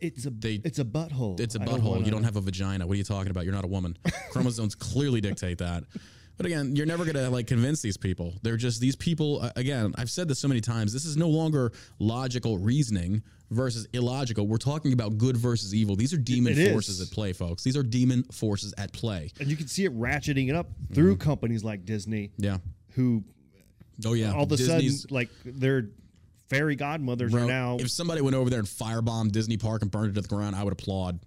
[0.01, 1.39] it's a they- it's a butthole.
[1.39, 1.89] It's a don't butthole.
[1.91, 2.85] wanna- You don't have a vagina.
[2.87, 3.43] What are you talking about?
[3.45, 3.97] You're not a woman.
[4.31, 5.83] Chromosomes clearly dictate that.
[6.37, 8.33] But again, you're never gonna like convince these people.
[8.43, 9.41] They're just these people.
[9.55, 10.93] Again, I've said this so many times.
[10.93, 14.45] This is no longer logical reasoning versus illogical.
[14.47, 15.95] We're talking about good versus evil.
[15.95, 16.71] These are demon It is.
[16.71, 17.63] forces at play, folks.
[17.63, 19.31] These are demon forces at play.
[19.39, 21.29] and you can see it ratcheting it up through mm-hmm.
[21.29, 22.57] companies like Disney, Yeah.
[22.91, 23.23] who
[24.05, 24.33] Oh yeah.
[24.33, 25.89] all of a Disney's- sudden, like their
[26.49, 27.77] fairy godmothers Bro, are now.
[27.79, 30.55] if somebody went over there and firebombed Disney Park and burned it to the ground,
[30.55, 31.19] I would applaud.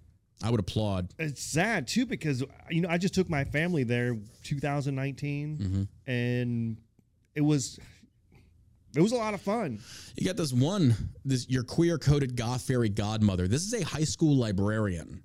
[0.43, 1.13] I would applaud.
[1.19, 6.11] it's sad too because you know I just took my family there 2019 Mm-hmm.
[6.11, 6.77] and
[7.35, 7.79] it was
[8.95, 9.79] it was a lot of fun.
[10.17, 13.47] You got this one, this your queer coded goth fairy godmother.
[13.47, 15.23] This is a high school librarian,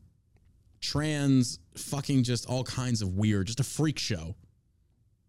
[0.80, 4.36] trans, fucking just all kinds of weird, just a freak show,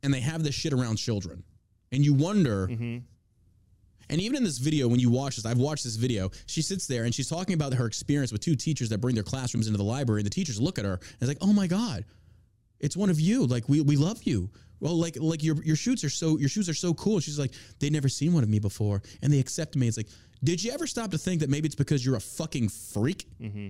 [0.04, 1.44] and they have this shit around children,
[1.92, 2.68] and you wonder.
[4.10, 6.30] And even in this video, when you watch this, I've watched this video.
[6.46, 9.24] She sits there and she's talking about her experience with two teachers that bring their
[9.24, 11.68] classrooms into the library, and the teachers look at her and it's like, "Oh my
[11.68, 12.06] god,
[12.80, 13.46] it's one of you.
[13.46, 14.50] Like we we love you.
[14.80, 17.20] Well, like like your your shoots are so your shoes are so cool.
[17.20, 19.88] She's like, they never seen one of me before, and they accept me.
[19.88, 20.10] It's like,
[20.44, 23.28] did you ever stop to think that maybe it's because you're a fucking freak?
[23.42, 23.70] Mm-hmm.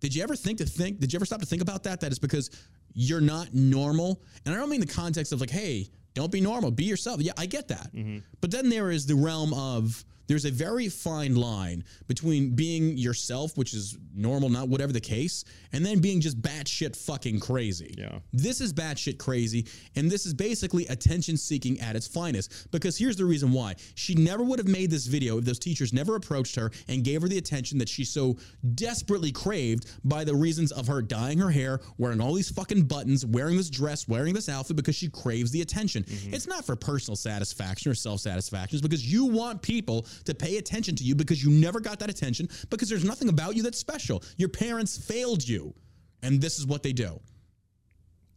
[0.00, 1.00] Did you ever think to think?
[1.00, 2.00] Did you ever stop to think about that?
[2.00, 2.50] That it's because
[2.94, 4.22] you're not normal.
[4.44, 6.70] And I don't mean the context of like, hey, Don't be normal.
[6.70, 7.20] Be yourself.
[7.20, 7.92] Yeah, I get that.
[7.94, 8.18] Mm-hmm.
[8.40, 13.56] But then there is the realm of there's a very fine line between being yourself,
[13.56, 17.94] which is normal, not whatever the case, and then being just batshit fucking crazy.
[17.96, 18.18] Yeah.
[18.32, 19.66] This is batshit crazy,
[19.96, 22.70] and this is basically attention seeking at its finest.
[22.70, 23.74] Because here's the reason why.
[23.94, 27.22] She never would have made this video if those teachers never approached her and gave
[27.22, 28.36] her the attention that she so
[28.74, 33.24] desperately craved by the reasons of her dyeing her hair, wearing all these fucking buttons,
[33.24, 36.02] wearing this dress, wearing this outfit because she craves the attention.
[36.04, 36.34] Mm-hmm.
[36.34, 40.58] It's not for personal satisfaction or self satisfaction, it's because you want people to pay
[40.58, 43.78] attention to you because you never got that attention because there's nothing about you that's
[43.78, 44.22] special.
[44.36, 45.74] Your parents failed you,
[46.22, 47.20] and this is what they do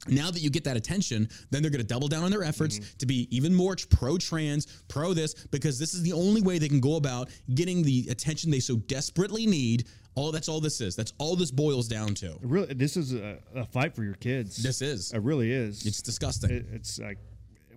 [0.07, 2.79] now that you get that attention, then they're going to double down on their efforts
[2.79, 2.97] mm-hmm.
[2.97, 6.67] to be even more pro trans, pro this, because this is the only way they
[6.67, 9.87] can go about getting the attention they so desperately need.
[10.15, 10.95] All that's all this is.
[10.95, 12.37] That's all this boils down to.
[12.41, 14.57] Really, this is a, a fight for your kids.
[14.57, 15.13] This is.
[15.13, 15.85] It really is.
[15.85, 16.51] It's disgusting.
[16.51, 17.17] It- it's like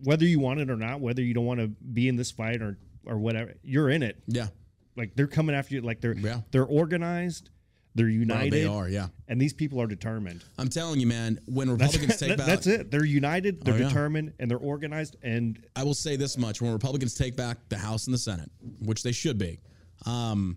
[0.03, 2.61] whether you want it or not, whether you don't want to be in this fight
[2.61, 2.77] or
[3.07, 4.23] or whatever, you're in it.
[4.27, 4.49] yeah.
[4.97, 5.81] Like they're coming after you.
[5.81, 6.41] Like they're Yeah.
[6.53, 7.51] they're organized.
[7.97, 8.53] They're united.
[8.53, 9.07] they are, yeah.
[9.29, 10.43] And these people are determined.
[10.59, 12.91] I'm telling you, man, when That's, Republicans take that- back that's it.
[12.91, 13.65] They're united.
[13.65, 13.89] They're Oh, yeah.
[13.89, 15.17] determined, and they're organized.
[15.23, 18.51] And I will say this much: when Republicans take back the House and the Senate,
[18.81, 19.61] which they should be,
[20.07, 20.57] um,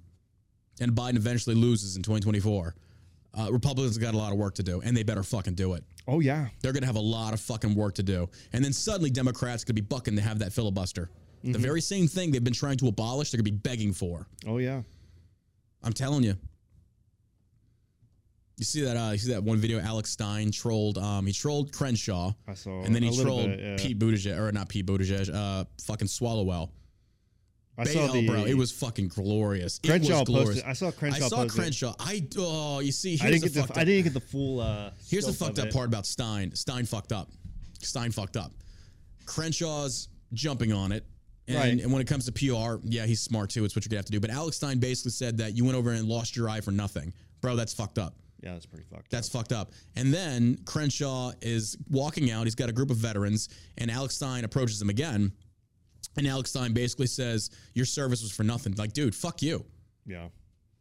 [0.80, 2.76] and Biden eventually loses in 2024,
[3.36, 5.84] uh, Republicans got a lot of work to do, and they better fucking do it.
[6.08, 8.30] oh yeah, They're to have a lot of fucking work to do.
[8.54, 11.10] And then suddenly Democrats to be bucking to have that filibuster.
[11.44, 14.28] The very same thing they've been trying to abolish, they're going to be begging for.
[14.48, 14.82] oh yeah.
[15.84, 16.36] I'm telling you.
[18.58, 18.98] You see that?
[18.98, 19.80] Uh, you see that one video?
[19.80, 20.98] Alex Stein trolled.
[20.98, 22.34] Um, he trolled Crenshaw.
[22.48, 23.76] I saw And then he trolled bit, yeah.
[23.78, 25.32] Pete Buttigieg, or not Pete Buttigieg.
[25.34, 26.72] Uh, fucking Swallowwell.
[27.78, 28.46] I Bail, saw the bro.
[28.46, 29.80] It was fucking glorious.
[29.84, 30.50] it Crenshaw was glorious.
[30.64, 31.62] posted- I saw Crenshaw I saw posted.
[31.62, 31.96] Crenshaw.
[32.00, 34.60] I oh, you see, I didn't get the I didn't get the full.
[34.62, 35.74] Uh, Here's the fucked up it.
[35.74, 36.56] part about Stein.
[36.56, 37.30] Stein fucked up.
[37.80, 38.52] Stein fucked up.
[39.28, 41.06] Crenshaw's jumping on it.
[41.48, 41.80] And, Right.
[41.82, 43.64] and when it comes to PR, yeah, he's smart too.
[43.64, 44.20] It's what you're gonna have to do.
[44.20, 47.14] But Alex Stein basically said that you went over and lost your eye for nothing.
[47.42, 48.16] Bro, that's fucked up.
[48.44, 49.10] Yeah, that's pretty fucked.
[49.10, 49.72] That's fucked up.
[49.96, 52.46] And then Crenshaw is walking out.
[52.46, 55.32] He's got a group of veterans, and Alex Stein approaches him again.
[56.18, 58.74] And Alex Stein basically says, Your service was for nothing.
[58.76, 59.66] Like, dude, fuck you.
[60.06, 60.28] Yeah.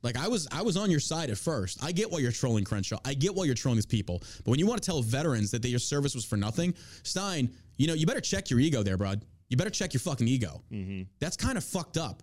[0.02, 1.82] Like I was I was on your side at first.
[1.82, 2.98] I get why you're trolling Crenshaw.
[3.04, 4.18] I get why you're trolling these people.
[4.44, 7.50] But when you want to tell veterans that they, your service was for nothing, Stein,
[7.76, 9.24] you know, you better check your ego there, bud.
[9.48, 10.62] You better check your fucking ego.
[10.72, 11.02] Mm-hmm.
[11.20, 12.22] That's kind of fucked up.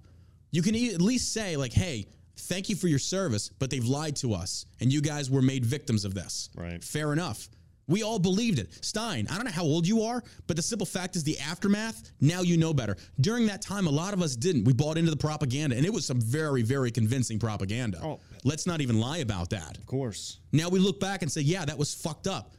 [0.52, 2.08] You can at least say like, "Hey,
[2.38, 5.66] thank you for your service, but they've lied to us, and you guys were made
[5.66, 6.84] victims of this." Right.
[6.84, 7.50] Fair enough.
[7.88, 8.84] We all believed it.
[8.84, 12.12] Stein, I don't know how old you are, but the simple fact is the aftermath,
[12.22, 12.96] now you know better.
[13.20, 14.64] During that time, a lot of us didn't.
[14.64, 18.00] We bought into the propaganda, and it was some very, very convincing propaganda.
[18.02, 18.20] Oh.
[18.46, 19.78] Let's not even lie about that.
[19.78, 20.40] Of course.
[20.54, 22.54] Now we look back and say, yeah, that was fucked up.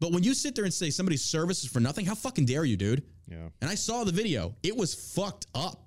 [0.00, 2.64] But when you sit there and say somebody's service is for nothing, how fucking dare
[2.64, 3.02] you, dude?
[3.28, 3.48] Yeah.
[3.60, 4.54] And I saw the video.
[4.62, 5.82] It was fucked up.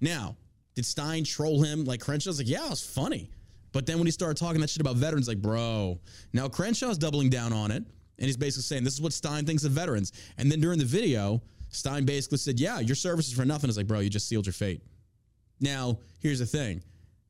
[0.00, 0.36] Now,
[0.74, 3.30] did Stein troll him like Crenshaw's like, yeah, it was funny.
[3.72, 5.98] But then when he started talking that shit about veterans, like, bro,
[6.32, 7.84] now Crenshaw's doubling down on it.
[8.18, 10.12] And he's basically saying, this is what Stein thinks of veterans.
[10.38, 13.68] And then during the video, Stein basically said, yeah, your service is for nothing.
[13.68, 14.82] It's like, bro, you just sealed your fate.
[15.60, 16.82] Now, here's the thing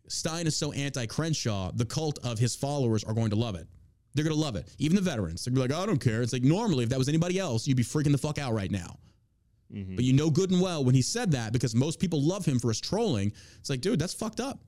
[0.08, 3.66] Stein is so anti Crenshaw, the cult of his followers are going to love it.
[4.14, 4.68] They're going to love it.
[4.78, 5.44] Even the veterans.
[5.44, 6.22] They're going to be like, oh, I don't care.
[6.22, 8.70] It's like, normally, if that was anybody else, you'd be freaking the fuck out right
[8.70, 8.98] now.
[9.72, 9.96] Mm-hmm.
[9.96, 12.58] But you know good and well when he said that because most people love him
[12.58, 13.32] for his trolling.
[13.58, 14.60] It's like, dude, that's fucked up.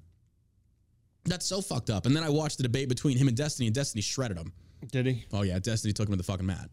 [1.26, 2.06] That's so fucked up.
[2.06, 4.52] And then I watched the debate between him and Destiny, and Destiny shredded him.
[4.90, 5.24] Did he?
[5.32, 6.68] Oh yeah, Destiny took him to the fucking mat.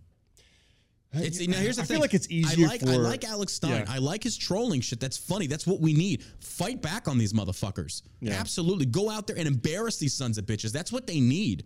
[1.14, 1.96] It's now here's the I thing.
[1.96, 3.84] feel like it's easier I like I like Alex Stein.
[3.86, 3.94] Yeah.
[3.94, 5.00] I like his trolling shit.
[5.02, 5.46] That's funny.
[5.46, 6.24] That's what we need.
[6.40, 8.04] Fight back on these motherfuckers.
[8.22, 8.34] Yeah.
[8.34, 8.86] Absolutely.
[8.86, 10.72] Go out there and embarrass these sons of bitches.
[10.72, 11.66] That's what they need.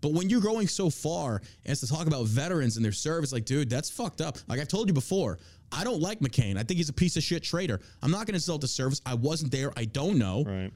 [0.00, 3.44] But when you're going so far as to talk about veterans and their service, like,
[3.44, 4.38] dude, that's fucked up.
[4.48, 5.38] Like I've told you before,
[5.72, 6.56] I don't like McCain.
[6.56, 7.80] I think he's a piece of shit traitor.
[8.02, 9.00] I'm not going to insult the service.
[9.04, 9.72] I wasn't there.
[9.76, 10.44] I don't know.
[10.44, 10.72] Right.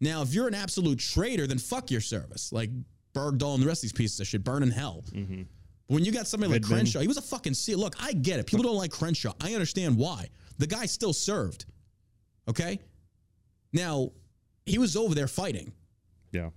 [0.00, 2.52] Now, if you're an absolute traitor, then fuck your service.
[2.52, 2.70] Like
[3.14, 5.04] Bergdahl and the rest of these pieces of shit, burn in hell.
[5.12, 5.42] Mm-hmm.
[5.88, 6.62] But when you got somebody like.
[6.62, 7.78] Crenshaw, he was a fucking seal.
[7.78, 8.46] Look, I get it.
[8.46, 9.34] People don't like Crenshaw.
[9.40, 10.28] I understand why.
[10.58, 11.66] The guy still served.
[12.48, 12.80] Okay?
[13.72, 14.12] Now,
[14.64, 15.72] he was over there fighting.
[16.32, 16.50] Yeah.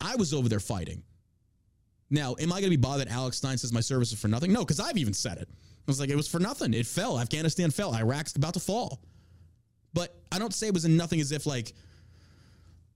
[0.00, 1.02] I was over there fighting.
[2.10, 3.08] Now, am I going to be bothered?
[3.08, 4.52] Alex Stein says my service is for nothing?
[4.52, 5.48] No, because I've even said it.
[5.50, 6.72] I was like, it was for nothing.
[6.74, 7.18] It fell.
[7.20, 7.94] Afghanistan fell.
[7.94, 9.00] Iraq's about to fall.
[9.94, 11.72] But I don't say it was in nothing as if like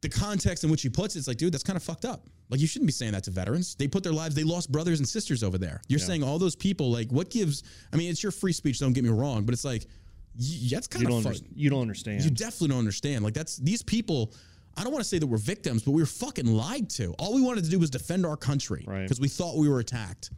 [0.03, 2.27] the context in which he puts it, it's like, dude, that's kind of fucked up.
[2.51, 3.75] Like you shouldn't be saying that to veterans.
[3.77, 5.81] They put their lives, they lost brothers and sisters over there.
[5.89, 7.63] You're saying all those people, like, what gives?
[7.93, 8.79] I mean, it's your free speech.
[8.79, 9.87] Don't get me wrong, but it's like,
[10.39, 11.33] y- that's kind You of don't.
[11.35, 12.23] fuck- you don't understand.
[12.25, 13.25] you definitely don't understand.
[13.25, 14.35] Like that's these people.
[14.77, 17.13] I don't want to say that we're victims, but we were fucking lied to.
[17.19, 19.03] All we wanted to do was defend our country Right.
[19.03, 20.31] because we thought we were attacked.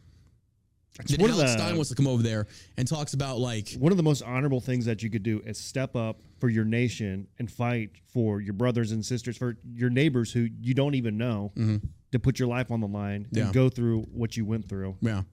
[1.07, 3.97] Then Alex the- Stein wants to come over there and talks about like One of
[3.97, 7.51] the most honorable things that you could do is step up for your nation and
[7.51, 11.85] fight for your brothers and sisters, for your neighbors who you don't even know, mm-hmm.
[12.13, 13.45] to put your life on the line Yeah.
[13.45, 14.95] and go through what you went through.
[15.01, 15.23] yeah.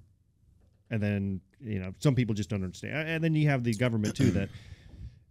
[0.90, 3.08] And then, you know, some people just don't understand.
[3.08, 4.48] And then you have the government too that,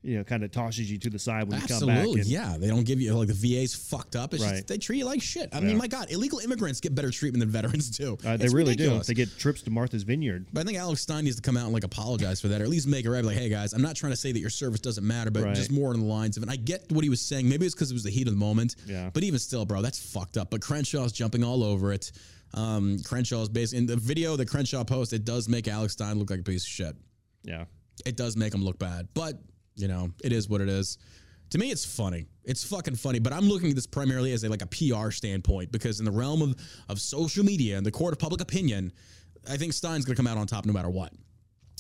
[0.04, 1.98] you know, kind of tosses you to the side when you come back.
[1.98, 2.58] Absolutely, and- yeah.
[2.60, 4.34] They don't give you like the VA's fucked up.
[4.34, 4.56] It's Right.
[4.56, 5.50] just, they treat you like shit.
[5.54, 5.66] I Yeah.
[5.68, 8.18] mean, my God, illegal immigrants get better treatment than veterans do.
[8.26, 9.06] Uh, they really ridiculous.
[9.06, 9.14] do.
[9.14, 10.48] They get trips to Martha's Vineyard.
[10.52, 12.64] But I think Alex Stein needs to come out and like apologize for that, or
[12.64, 13.24] at least make it right.
[13.24, 15.56] Like, hey guys, I'm not trying to say that your service doesn't matter, but Right.
[15.56, 16.50] just more on the lines of it.
[16.50, 17.48] I get what he was saying.
[17.48, 18.76] Maybe it's because it was the heat of the moment.
[18.88, 19.12] Yeah.
[19.14, 20.50] But even still, bro, that's fucked up.
[20.50, 22.12] But Crenshaw's jumping all over it.
[22.56, 25.14] Um, Crenshaw's basically in the video that Crenshaw posts.
[25.14, 26.96] It does make Alex Stein look like a piece of shit.
[27.44, 27.66] Yeah.
[28.06, 29.42] It does make him look bad, but
[29.82, 30.98] you know, it is what it is.
[31.52, 32.28] To me, it's funny.
[32.46, 33.20] It's fucking funny.
[33.20, 36.12] But I'm looking at this primarily as a like a PR standpoint because in the
[36.12, 36.56] realm of
[36.88, 38.94] of social media and the court of public opinion,
[39.50, 41.12] I think Stein's gonna come out on top no matter what.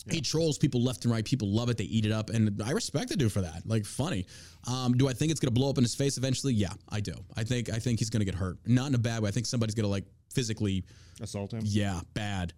[0.09, 1.23] He trolls people left and right.
[1.23, 1.77] People love it.
[1.77, 3.61] They eat it up, and I respect the dude for that.
[3.67, 4.25] Like, funny.
[4.67, 6.53] Um, do I think it's gonna blow up in his face eventually?
[6.53, 7.13] Yeah, I do.
[7.37, 8.57] I think I think he's gonna get hurt.
[8.65, 9.29] Not in a bad way.
[9.29, 10.83] I think somebody's gonna like physically,
[11.21, 11.61] Assault him.
[11.63, 12.53] yeah, bad.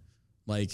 [0.48, 0.72] Like,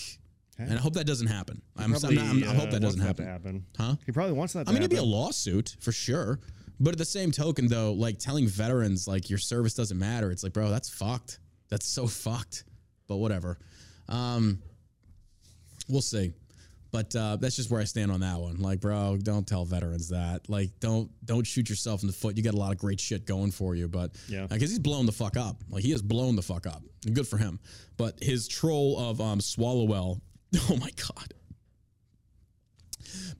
[0.59, 1.61] and I hope that doesn't happen.
[1.77, 3.25] I'm, I'm not, I'm, I hope uh, that doesn't happen.
[3.25, 3.65] to happen.
[3.77, 3.95] Huh?
[4.05, 4.65] He probably wants that.
[4.65, 6.39] To I mean, it'd be a lawsuit for sure.
[6.79, 10.43] But at the same token, though, like telling veterans like your service doesn't matter, it's
[10.43, 11.39] like, bro, that's fucked.
[11.69, 12.63] That's so fucked.
[13.07, 13.57] But whatever.
[14.07, 14.59] Um,
[15.87, 16.31] we'll see.
[16.91, 18.57] But uh, that's just where I stand on that one.
[18.57, 20.49] Like, bro, don't tell veterans that.
[20.49, 22.35] Like, don't don't shoot yourself in the foot.
[22.35, 24.47] You got a lot of great shit going for you, but Yeah.
[24.47, 25.57] because he's blown the fuck up.
[25.69, 26.81] Like, he has blown the fuck up.
[27.05, 27.59] And good for him.
[27.97, 30.19] But his troll of um, Swallowwell,
[30.69, 31.33] oh my god,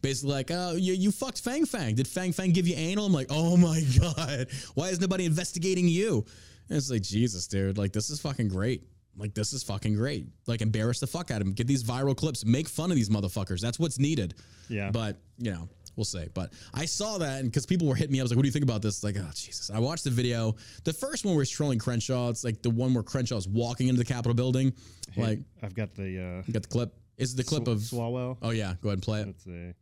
[0.01, 1.95] basically like, uh, you, you fucked Fang Fang.
[1.95, 3.05] Did Fang Fang give you anal?
[3.05, 4.47] I'm like, oh my God.
[4.76, 6.26] Why is nobody investigating you?
[6.70, 7.78] And it's like, Jesus, dude.
[7.78, 8.84] Like, this is fucking great.
[9.18, 10.28] Like, this is fucking great.
[10.47, 11.53] Like, embarrass the fuck out of him.
[11.53, 12.45] Get these viral clips.
[12.45, 13.60] Make fun of these motherfuckers.
[13.60, 14.36] That's what's needed.
[14.70, 14.91] Yeah.
[14.91, 15.68] But, you know,
[15.99, 16.25] we'll see.
[16.33, 18.47] But I saw that and because people were hitting me, I was like, what do
[18.47, 19.03] you think about this?
[19.03, 19.69] Like, oh, Jesus.
[19.69, 20.55] I watched the video.
[20.85, 23.89] The first one where he's trolling Crenshaw, it's like the one where Crenshaw is walking
[23.89, 24.73] into the Capitol building.
[25.17, 26.93] Like, I've got the uh, got the clip.
[27.17, 27.77] Is it the clip Sw- of.
[27.79, 28.37] Swalwell.
[28.41, 28.75] Oh, yeah.
[28.81, 29.27] Go ahead and play it.
[29.27, 29.73] Let's see.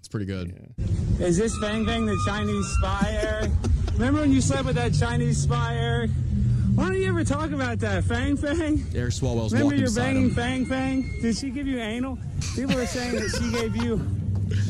[0.00, 0.74] It's pretty good.
[1.20, 3.50] Is this Fang Fang the Chinese spy, Eric?
[3.92, 6.10] Remember when you slept with that Chinese spy, Eric?
[6.74, 8.84] Why don't you ever talk about that, Fang Fang?
[8.94, 10.34] Eric Swalwell's Remember walking you're beside banging him.
[10.34, 11.18] Fang Fang?
[11.20, 12.18] Did she give you anal?
[12.56, 13.98] People are saying that she gave you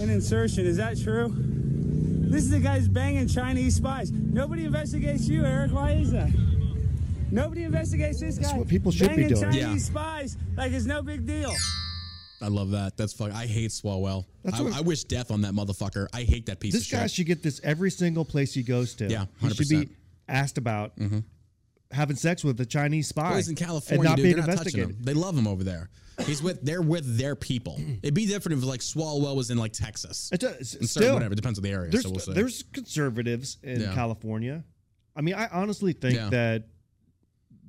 [0.01, 0.66] an insertion.
[0.66, 1.33] Is that true?
[1.35, 4.11] This is the guy's banging Chinese spies.
[4.11, 5.72] Nobody investigates you, Eric.
[5.72, 6.30] Why is that?
[7.30, 8.43] Nobody investigates this guy.
[8.45, 9.43] That's what people should be banging doing.
[9.43, 9.76] Chinese Yeah.
[9.76, 11.53] spies like it's no big deal.
[12.41, 12.97] I love that.
[12.97, 13.33] That's fuck.
[13.33, 14.24] I hate Swalwell.
[14.43, 16.09] That's I, what- I wish death on that motherfucker.
[16.12, 17.11] I hate that piece of This guy shit.
[17.12, 19.07] should get this every single place he goes to.
[19.09, 19.49] Yeah, 100%.
[19.49, 19.89] he should be
[20.28, 21.20] asked about mm-hmm.
[21.93, 23.36] Having sex with a Chinese spy.
[23.36, 24.22] He's in California, and not dude.
[24.24, 24.97] being They're not touching investigated.
[24.99, 25.05] him.
[25.05, 25.90] They love him over there.
[26.26, 26.61] He's with.
[26.62, 27.80] They're with their people.
[28.03, 30.30] It'd be different if like Swalwell was in like Texas.
[30.32, 31.32] It does, And still, whatever.
[31.32, 31.90] It depends on the area.
[31.90, 33.95] there's so we'll there's conservatives in Yeah.
[33.95, 34.64] California.
[35.16, 36.28] I mean, I honestly think Yeah.
[36.30, 36.64] that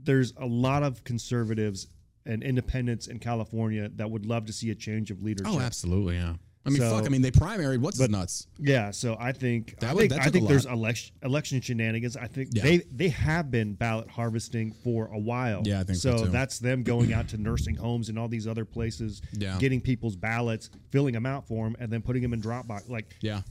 [0.03, 1.87] there's a lot of conservatives
[2.25, 5.53] and independents in California that would love to see a change of leadership.
[5.53, 6.15] oh, absolutely.
[6.15, 6.35] Yeah.
[6.65, 7.05] I mean, So- fuck.
[7.05, 7.79] I mean, they primaried.
[7.79, 8.47] What's his nuts?
[8.57, 12.15] Yeah, so I think That I would- think, that I think there's election election shenanigans.
[12.15, 12.63] I think Yeah.
[12.63, 15.63] they they have been ballot harvesting for a while.
[15.65, 16.25] Yeah, I think so, so.
[16.27, 19.57] that's them going out to nursing homes and all these other places, Yeah.
[19.59, 22.87] getting people's ballots, filling them out for them, and then putting them in Dropbox.
[22.89, 23.41] Like Yeah.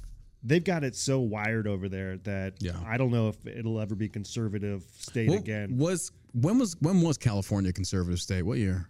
[0.42, 2.80] they've got it so wired over there that Yeah.
[2.86, 5.76] I don't know if it'll ever be conservative state What again.
[5.76, 8.42] was when was when was California conservative state?
[8.42, 8.88] What year?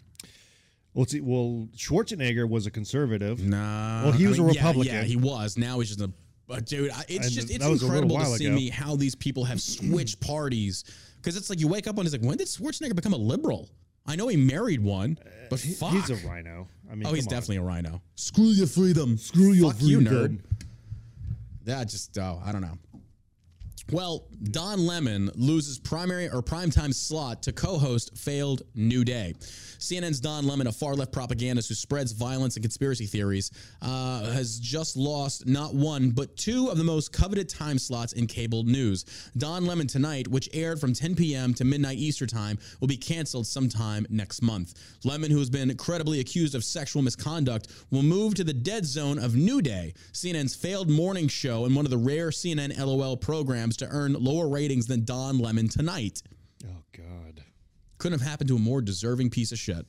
[0.94, 3.42] Well, see, well, Schwarzenegger was a conservative.
[3.42, 4.02] Nah.
[4.04, 4.94] Well, he was a mean, yeah, Republican.
[4.94, 5.56] Yeah, he was.
[5.56, 6.10] Now he's just a.
[6.46, 8.54] But dude, it's And just it's that was a little incredible to see ago.
[8.54, 10.84] me how these people have switched parties
[11.16, 13.70] because it's like you wake up and it's like when did Schwarzenegger become a liberal?
[14.04, 15.92] I know he married one, uh, but He- fuck.
[15.92, 16.66] he's a RINO.
[16.90, 17.30] I mean, oh, he's on.
[17.30, 18.02] definitely a RINO.
[18.16, 19.16] Screw your freedom.
[19.16, 20.14] Screw your Fuck you, freedom.
[20.38, 20.66] nerd.
[21.64, 22.76] That just oh, I don't know.
[23.92, 29.34] Well, Don Lemon loses primary or primetime slot to co-host failed New Day.
[29.38, 33.50] CNN's Don Lemon, a far left propagandist who spreads violence and conspiracy theories,
[33.82, 38.26] uh, has just lost not one but two of the most coveted time slots in
[38.26, 39.04] cable news.
[39.36, 41.52] Don Lemon tonight, which aired from 10 p.m.
[41.52, 44.72] to midnight Eastern time, will be canceled sometime next month.
[45.04, 49.18] Lemon, who has been credibly accused of sexual misconduct, will move to the dead zone
[49.18, 53.76] of New Day, CNN's failed morning show and one of the rare CNN LOL programs
[53.82, 56.22] to earn lower ratings than Don Lemon tonight.
[56.64, 57.42] Oh God.
[57.98, 59.86] Couldn't have happened to a more deserving piece of shit.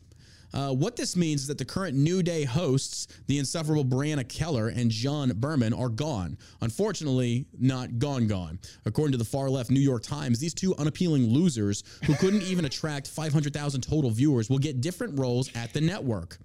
[0.54, 4.76] Uh, what this means is that the current New Day hosts, the insufferable Brianna Keilar
[4.76, 6.38] and John Berman, are gone.
[6.62, 8.60] Unfortunately, not gone, gone.
[8.86, 12.66] According to the far left New York Times, these two unappealing losers who couldn't even
[12.66, 16.38] attract 500,000 total viewers will get different roles at the network.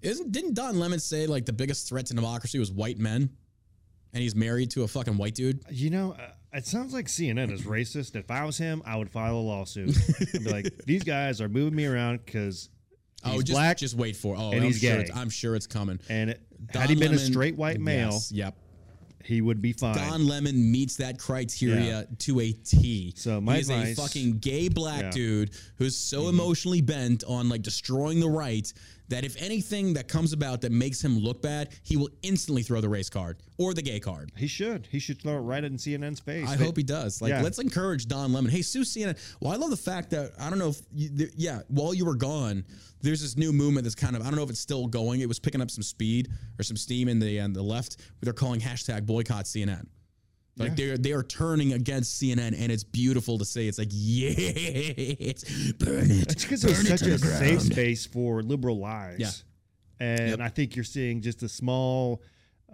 [0.00, 3.30] Isn't didn't Don Lemon say like the biggest threat to democracy was white men,
[4.12, 5.60] and he's married to a fucking white dude?
[5.70, 8.16] You know, uh, it sounds like CNN is racist.
[8.16, 9.96] If I was him, I would file a lawsuit.
[10.34, 12.68] I'd be like, these guys are moving me around because
[13.24, 14.34] he's oh, just black just wait for.
[14.34, 14.38] it.
[14.40, 15.02] Oh, and I'm he's sure gay.
[15.02, 16.00] It's, I'm sure it's coming.
[16.08, 16.40] and it,
[16.74, 18.54] had he been a straight white male, yes, yep.
[19.24, 19.94] he would be fine.
[19.96, 22.16] Don Lemon meets that criteria Yeah.
[22.18, 23.14] to a T.
[23.16, 25.08] So my he is advice- a fucking gay black Yeah.
[25.10, 25.16] Mm-hmm.
[25.16, 28.70] dude who's so emotionally bent on like destroying the right
[29.10, 32.80] that if anything that comes about that makes him look bad, he will instantly throw
[32.80, 34.32] the race card or the gay card.
[34.36, 34.88] he should.
[34.90, 36.48] He should throw it right in CNN's face.
[36.48, 37.20] I hope he does.
[37.20, 37.42] Like, Yeah.
[37.42, 38.50] let's encourage Don Lemon.
[38.50, 39.16] Hey, sue CNN.
[39.40, 42.04] Well, I love the fact that I don't know if, you, there, yeah, while you
[42.06, 42.64] were gone,
[43.02, 45.20] there's this new movement that's kind of I don't know if it's still going.
[45.20, 47.96] It was picking up some speed or some steam in the on the left.
[48.20, 49.86] They're calling hashtag boycott CNN.
[50.60, 53.66] Like they're they are turning against CNN, and it's beautiful to see.
[53.68, 54.30] It's like yeah,
[55.78, 56.32] burn it.
[56.32, 59.18] It's because it's such to a safe space for liberal lies.
[59.18, 59.30] Yeah.
[60.00, 60.40] And Yep.
[60.40, 62.22] I think you're seeing just a small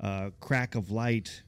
[0.01, 1.43] uh, crack of light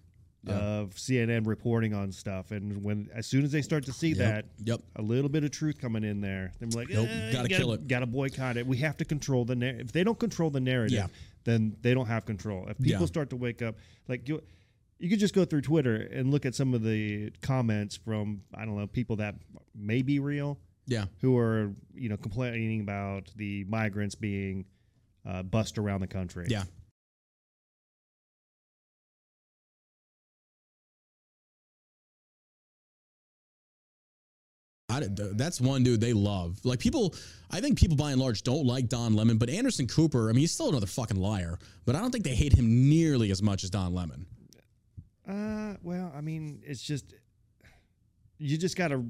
[0.46, 2.52] of CNN reporting on stuff.
[2.52, 4.80] And when as soon as they start to see that, Yep.
[4.96, 7.72] a little bit of truth coming in there, they're like, Nope, eh, gotta you kill
[7.74, 7.86] it.
[7.86, 8.66] Gotta boycott it.
[8.66, 9.86] We have to control the narrative.
[9.88, 11.06] If they don't control the narrative, Yeah.
[11.44, 12.66] then they don't have control.
[12.68, 13.06] If people Yeah.
[13.06, 13.76] start to wake up,
[14.08, 14.42] like you.
[14.98, 18.64] You could just go through Twitter and look at some of the comments from I
[18.64, 19.36] don't know people that
[19.74, 21.04] may be real, Yeah.
[21.20, 24.64] who are you know complaining about the migrants being
[25.24, 26.46] uh, bussed around the country.
[26.48, 26.64] Yeah.
[34.90, 36.58] I, th- that's one dude they love.
[36.64, 37.14] Like people,
[37.50, 40.40] I think people by and large don't like Don Lemon, but Anderson Cooper, I mean,
[40.40, 41.58] he's still another fucking liar.
[41.84, 44.24] But I don't think they hate him nearly as much as Don Lemon.
[45.28, 47.14] Uh, well, I mean, it's just
[48.38, 49.04] you just got to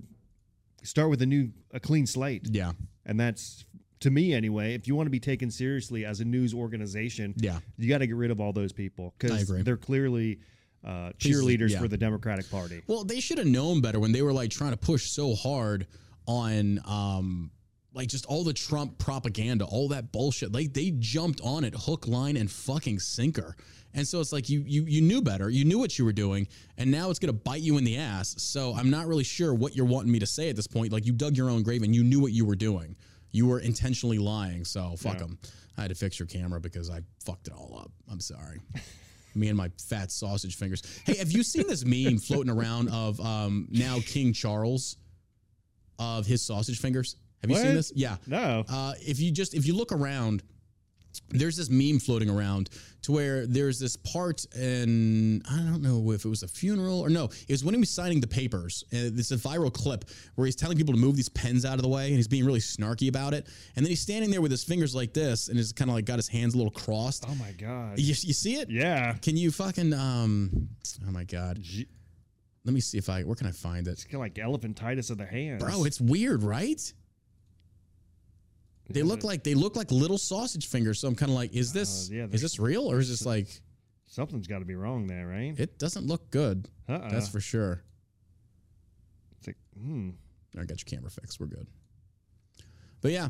[0.82, 2.72] start with a new, a clean slate, Yeah,
[3.06, 3.64] and that's
[4.00, 4.74] to me anyway.
[4.74, 8.06] If you want to be taken seriously as a news organization, yeah, you got to
[8.06, 10.40] get rid of all those people because they're clearly
[10.84, 11.80] uh, cheerleaders yeah.
[11.80, 12.82] for the Democratic Party.
[12.86, 15.86] Well, they should have known better when they were like trying to push so hard
[16.26, 17.50] on um
[17.98, 20.52] like just all the Trump propaganda, all that bullshit.
[20.52, 23.56] Like they jumped on it hook, line, and fucking sinker.
[23.92, 26.46] And so it's like you you you knew better, you knew what you were doing,
[26.76, 28.36] and now it's gonna bite you in the ass.
[28.38, 30.92] So I'm not really sure what you're wanting me to say at this point.
[30.92, 32.94] Like you dug your own grave and you knew what you were doing.
[33.32, 34.64] You were intentionally lying.
[34.64, 35.36] So fuck them.
[35.76, 37.90] I had to fix your camera because I fucked it all up.
[38.08, 38.60] I'm sorry.
[39.34, 40.82] Me and my fat sausage fingers.
[41.04, 44.96] Hey, have you seen this meme floating around of um, now King Charles
[45.98, 47.16] of his sausage fingers?
[47.42, 47.92] Have you seen this?
[47.94, 48.16] Yeah.
[48.26, 48.64] No.
[48.68, 50.42] Uh, if you just if you look around,
[51.30, 52.70] there's this meme floating around
[53.02, 57.08] to where there's this part in I don't know if it was a funeral or
[57.08, 58.84] no, it was when he was signing the papers.
[58.92, 61.82] And it's a viral clip where he's telling people to move these pens out of
[61.82, 63.46] the way, and he's being really snarky about it.
[63.76, 66.04] And then he's standing there with his fingers like this, and he's kind of like
[66.04, 67.24] got his hands a little crossed.
[67.28, 67.98] oh my god.
[67.98, 68.70] You, you see it?
[68.70, 69.14] Yeah.
[69.14, 70.68] Can you fucking um?
[71.06, 71.58] Oh my god.
[71.62, 71.88] G-
[72.64, 75.10] Let me see if I where can I find it, It's kind of like elephantitis
[75.10, 75.84] of the hands, bro?
[75.84, 76.80] It's weird, right?
[78.90, 80.98] They look like they look like little sausage fingers.
[81.00, 83.26] So I'm kind of like, is this Uh, yeah, is this real or is this
[83.26, 83.48] like
[84.06, 85.54] something's got to be wrong there, right?
[85.58, 86.68] it doesn't look good?
[86.88, 87.10] Uh-uh.
[87.10, 87.82] That's for sure.
[89.38, 90.10] It's like, hmm.
[90.58, 91.38] I got your camera fixed.
[91.38, 91.66] We're good.
[93.02, 93.28] But yeah,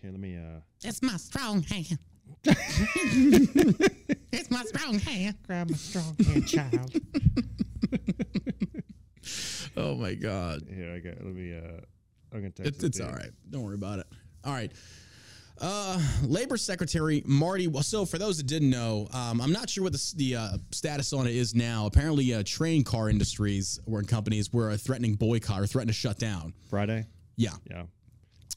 [0.00, 0.36] Here, let me.
[0.36, 1.98] uh it's my strong hand.
[4.32, 5.36] it's my strong hand.
[5.46, 6.92] Grab my strong hand, child.
[9.76, 10.62] Oh my god.
[10.74, 11.22] Here, I got.
[11.24, 11.54] Let me.
[11.56, 11.80] uh
[12.32, 12.72] I'm gonna text.
[12.72, 13.16] It's, it it's to all you.
[13.16, 13.30] right.
[13.48, 14.06] Don't worry about it.
[14.44, 14.72] All right.
[15.60, 17.66] Uh, Labor Secretary Marty.
[17.66, 20.48] Well, so for those that didn't know, um, I'm not sure what the, the uh,
[20.70, 21.86] status on it is now.
[21.86, 26.54] Apparently, uh, train car industries or companies were threatening boycott or threatening to shut down.
[26.70, 27.06] Friday.
[27.36, 27.50] Yeah.
[27.68, 27.82] Yeah.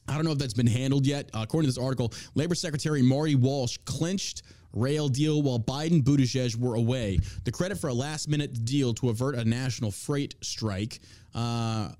[0.08, 1.30] I don't know if that's been handled yet.
[1.34, 6.56] Uh, according to this article, Labor Secretary Marty Walsh clinched rail deal while Biden Buttigieg
[6.56, 7.18] were away.
[7.44, 11.00] The credit for a last minute deal to avert a national freight strike.
[11.34, 11.90] Uh,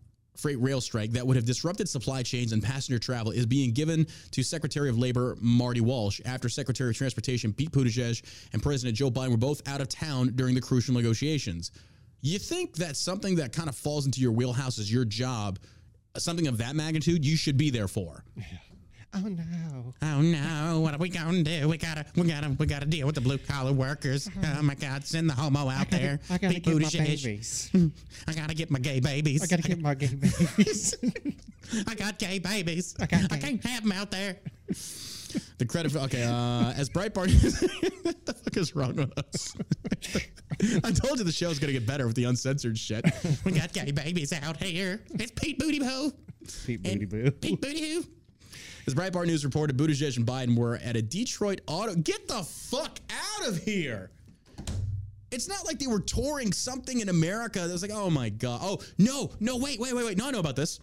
[0.43, 4.07] Freight rail strike that would have disrupted supply chains and passenger travel is being given
[4.33, 8.23] to Secretary of Labor Marty Walsh after Secretary of Transportation Pete Buttigieg
[8.53, 11.71] and President Joe Biden were both out of town during the crucial negotiations.
[12.23, 15.61] You think that something that kind of falls into your wheelhouse is your job,
[16.19, 18.25] something of that magnitude, you should be there for.
[19.15, 19.95] Oh no.
[20.01, 20.81] Oh no!
[20.81, 21.69] What are we gonna do?
[21.69, 24.29] We gotta, we gotta, we gotta deal with the blue collar workers.
[24.57, 25.05] Oh my God!
[25.05, 26.19] Send the homo out there.
[26.31, 27.23] I gotta Pete get my Buttigieg.
[27.25, 27.71] babies.
[28.27, 29.43] I gotta get my gay babies.
[29.43, 30.95] I gotta get my gay babies.
[31.87, 32.95] I got gay babies.
[33.01, 33.39] I, got gay.
[33.39, 34.39] can't have them out there.
[35.57, 37.33] The credit for okay, uh, as Breitbart,
[38.05, 39.57] what the fuck is wrong with us?
[40.85, 43.03] I told you the show's gonna get better with the uncensored shit.
[43.43, 45.01] We got gay babies out here.
[45.15, 46.13] It's Pete Booty Boo.
[46.67, 47.31] Pete Booty Boo.
[47.31, 48.05] Pete Booty Hoo.
[48.87, 51.95] As Breitbart News reported, Buttigieg and Biden were at a Detroit auto.
[51.95, 54.11] Get the fuck out of here!
[55.31, 57.61] It's not like they were touring something in America.
[57.61, 58.61] That was like, oh my god.
[58.63, 60.19] Oh no, no, wait, wait, wait, wait.
[60.19, 60.79] No, I know about this.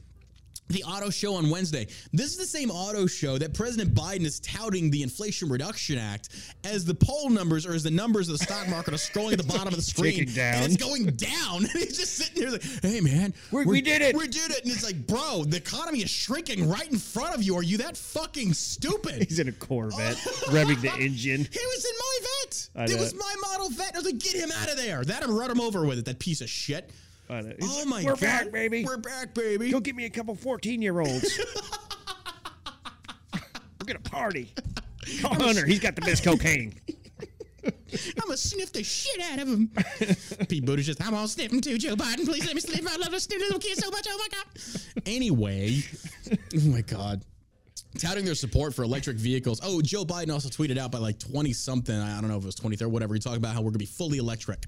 [0.70, 1.88] The auto show on Wednesday.
[2.14, 6.30] This is the same auto show that President Biden is touting the Inflation Reduction Act
[6.64, 9.40] as the poll numbers or as the numbers of the stock market are scrolling at
[9.40, 10.28] the bottom of the screen.
[10.64, 11.30] And it's going down.
[11.60, 14.64] And he's just sitting there like, hey man, We- we did it." We did it.
[14.64, 17.56] And it's like, bro, the economy is shrinking right in front of you.
[17.56, 19.24] Are you that fucking stupid?
[19.28, 20.18] He's in a Corvette,
[20.48, 21.48] revving the engine.
[21.52, 22.92] He was in my vet.
[22.92, 23.96] It was my model vet.
[23.96, 25.04] I was like, get him out of there.
[25.04, 26.92] That and run him over with it, that piece of shit.
[27.30, 27.54] I know.
[27.60, 28.20] He's Oh like, my We're god.
[28.22, 28.84] back, baby.
[28.86, 29.72] We're back, baby.
[29.72, 31.40] Go get me a couple 14 year olds.
[33.34, 34.54] We're going to party.
[35.22, 35.66] Call Hunter.
[35.66, 36.74] He's got the best cocaine.
[37.66, 37.72] I'm
[38.22, 39.68] gonna sniff the shit out of him.
[40.48, 40.96] Pete Buttigieg.
[41.04, 42.24] I'm gonna sniff him too, Joe Biden.
[42.26, 42.88] Please let me sniff.
[42.88, 44.08] I love to sniff little kids so much.
[44.10, 44.46] Oh my god.
[45.08, 45.80] Anyway,
[46.32, 47.24] oh my god.
[47.98, 49.60] Touting their support for electric vehicles.
[49.64, 51.96] Oh, Joe Biden also tweeted out by like 20 something.
[52.00, 53.14] I don't know if it was 23rd, whatever.
[53.16, 54.66] He talked about how we're going to be fully electric.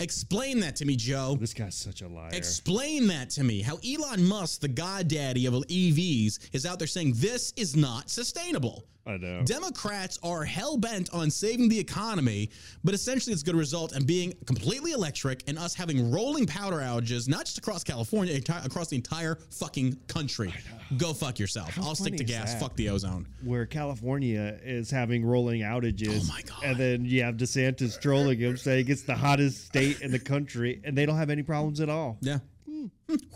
[0.00, 1.36] Explain that to me, Joe.
[1.40, 2.30] This guy's such a liar.
[2.32, 3.62] Explain that to me.
[3.62, 8.84] How Elon Musk, the goddaddy of EVs, is out there saying this is not sustainable.
[9.08, 9.42] I know.
[9.42, 12.50] Democrats are hell bent on saving the economy,
[12.84, 16.80] but essentially it's going to result in being completely electric and us having rolling power
[16.82, 20.52] outages, not just across California, enti- across the entire fucking country.
[20.98, 21.76] Go fuck yourself.
[21.78, 22.52] I'll stick to is gas.
[22.52, 22.60] that?
[22.60, 23.26] Fuck the ozone.
[23.42, 26.20] Where California is having rolling outages.
[26.22, 26.62] Oh my God.
[26.62, 30.80] And then you have DeSantis trolling him saying it's the hottest state in the country
[30.84, 32.18] and they don't have any problems at all.
[32.20, 32.38] Yeah.
[32.68, 32.86] Hmm,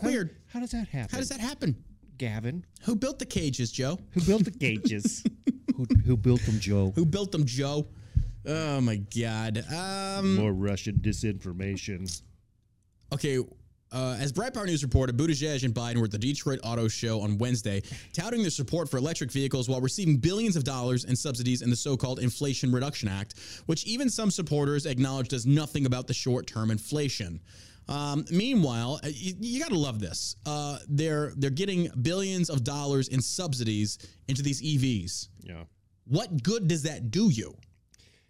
[0.03, 0.35] Weird.
[0.51, 1.09] How does that happen?
[1.11, 1.83] How does that happen?
[2.17, 2.63] Gavin?
[2.83, 3.97] Who built the cages, Joe?
[4.11, 5.23] Who built the gauges?
[5.75, 6.91] who, who built them, Joe?
[6.95, 7.87] Who built them, Joe?
[8.45, 9.63] Oh my God.
[9.73, 12.21] Um, More Russian disinformation.
[13.13, 13.39] Okay.
[13.91, 17.37] Uh, as Breitbart News reported, Buttigieg and Biden were at the Detroit Auto Show on
[17.37, 21.69] Wednesday, touting their support for electric vehicles while receiving billions of dollars in subsidies in
[21.69, 23.35] the so-called Inflation Reduction Act,
[23.67, 27.39] which even some supporters acknowledge does nothing about the short-term inflation.
[27.87, 30.35] Um, meanwhile, uh, you, you got to love this.
[30.45, 35.27] Uh, they're they're getting billions of dollars in subsidies into these EVs.
[35.41, 35.63] Yeah.
[36.05, 37.55] What good does that do you?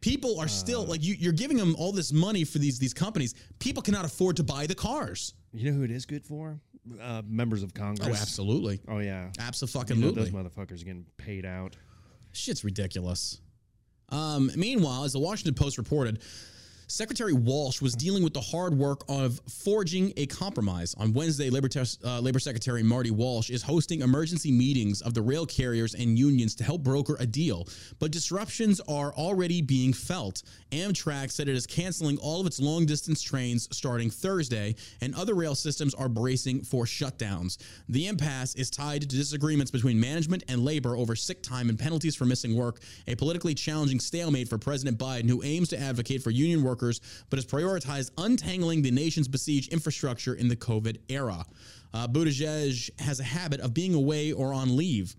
[0.01, 3.36] People are still like you, you're giving them all this money for these these companies.
[3.60, 5.34] People cannot afford to buy the cars.
[5.54, 6.60] You know who it is good for?
[7.01, 8.10] Uh, members of Congress.
[8.10, 8.82] Oh, absolutely.
[8.89, 9.30] Oh, yeah.
[9.39, 9.95] Absolutely.
[9.95, 11.78] You know, those motherfuckers are getting paid out.
[12.34, 13.39] Shit's ridiculous.
[14.10, 16.20] Um, meanwhile, as the Washington Post reported,
[16.88, 20.93] Secretary Walsh was dealing with the hard work of forging a compromise.
[20.97, 21.69] On Wednesday, Labor,
[22.03, 26.55] uh, Labor Secretary Marty Walsh is hosting emergency meetings of the rail carriers and unions
[26.55, 27.67] to help broker a deal.
[27.99, 30.43] But disruptions are already being felt.
[30.71, 35.36] Amtrak said it is canceling all of its long distance trains starting Thursday, and other
[35.36, 37.57] rail systems are bracing for shutdowns.
[37.88, 42.15] The impasse is tied to disagreements between management and labor over sick time and penalties
[42.15, 46.29] for missing work, a politically challenging stalemate for President Biden, who aims to advocate for
[46.29, 46.72] union workers
[47.30, 51.45] but has prioritized untangling the nation's besieged infrastructure in the COVID era.
[51.93, 55.15] Uh, Buttigieg has a habit of being away or on leave.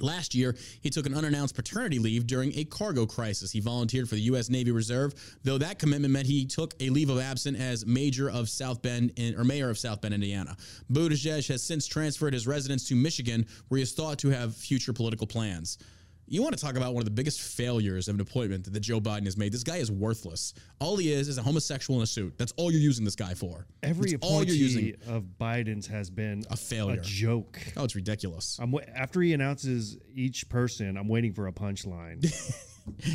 [0.00, 3.52] Last year, he took an unannounced paternity leave during a cargo crisis.
[3.52, 4.50] He volunteered for the U.S.
[4.50, 7.84] Navy Reserve, though that commitment meant he took a leave of absence as
[8.32, 10.56] of South Bend in, or mayor of South Bend, Indiana.
[10.92, 14.92] Buttigieg has since transferred his residence to Michigan, where he is thought to have future
[14.92, 15.78] political plans.
[16.26, 18.98] You want to talk about one of the biggest failures of an appointment that Joe
[19.00, 19.52] Biden has made?
[19.52, 20.54] This guy is worthless.
[20.80, 22.34] All he is is a homosexual in a suit.
[22.38, 23.66] That's all you're using this guy for.
[23.82, 24.94] Every That's all you're using.
[25.06, 26.98] of Biden's has been A failure.
[27.00, 27.58] a joke.
[27.76, 28.58] Oh, it's ridiculous.
[28.60, 32.24] I'm wa- after he announces each person, I'm waiting for a punchline.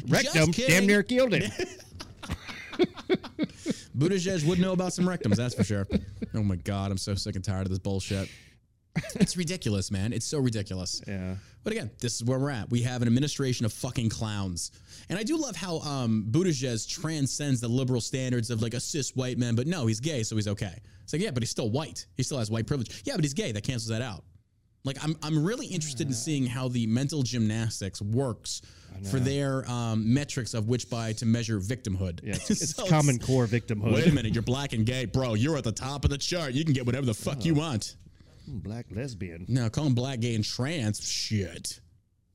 [0.07, 1.51] Rectum damn near killed him.
[3.97, 5.87] Buttigieg would know about some rectums, that's for sure.
[6.33, 8.29] Oh my god, I'm so sick and tired of this bullshit.
[9.15, 10.13] It's ridiculous, man.
[10.13, 11.01] It's so ridiculous.
[11.07, 11.35] yeah.
[11.63, 12.69] But again, this is where we're at.
[12.69, 14.71] We have an administration of fucking clowns.
[15.09, 19.15] And I do love how um, Buttigieg transcends the liberal standards of like a cis
[19.15, 20.73] white man, but no, he's gay, so he's okay.
[21.03, 22.05] It's like, yeah, but he's still white.
[22.15, 23.01] He still has white privilege.
[23.05, 23.51] Yeah, but he's gay.
[23.51, 24.23] That cancels that out.
[24.85, 28.61] Like, I'm, I'm really interested in seeing how the mental gymnastics works
[29.09, 32.21] for their um, metrics of which by to measure victimhood.
[32.23, 33.93] Yeah, it's, it's So common core victimhood.
[33.93, 35.33] Wait a minute, you're black and gay, bro.
[35.33, 36.53] You're at the top of the chart.
[36.53, 37.95] You can get whatever the fuck you want.
[38.49, 39.45] Black lesbian.
[39.47, 41.05] No, call him black, gay, and trans.
[41.05, 41.79] Shit,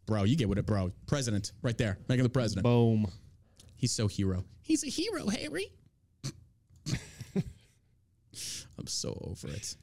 [0.06, 0.24] bro.
[0.24, 0.92] You get with it, bro.
[1.06, 2.64] President, right there, making the president.
[2.64, 3.10] Boom.
[3.76, 4.44] He's so hero.
[4.62, 5.72] He's a hero, Harry.
[8.78, 9.76] I'm so over it.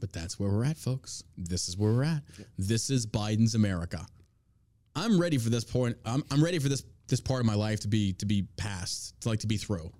[0.00, 1.22] But that's where we're at, folks.
[1.36, 2.22] This is where we're at.
[2.56, 4.04] This is Biden's America.
[4.96, 5.96] I'm ready for this point.
[6.04, 9.20] I'm, I'm ready for this this part of my life to be to be past,
[9.20, 9.90] to like to be through.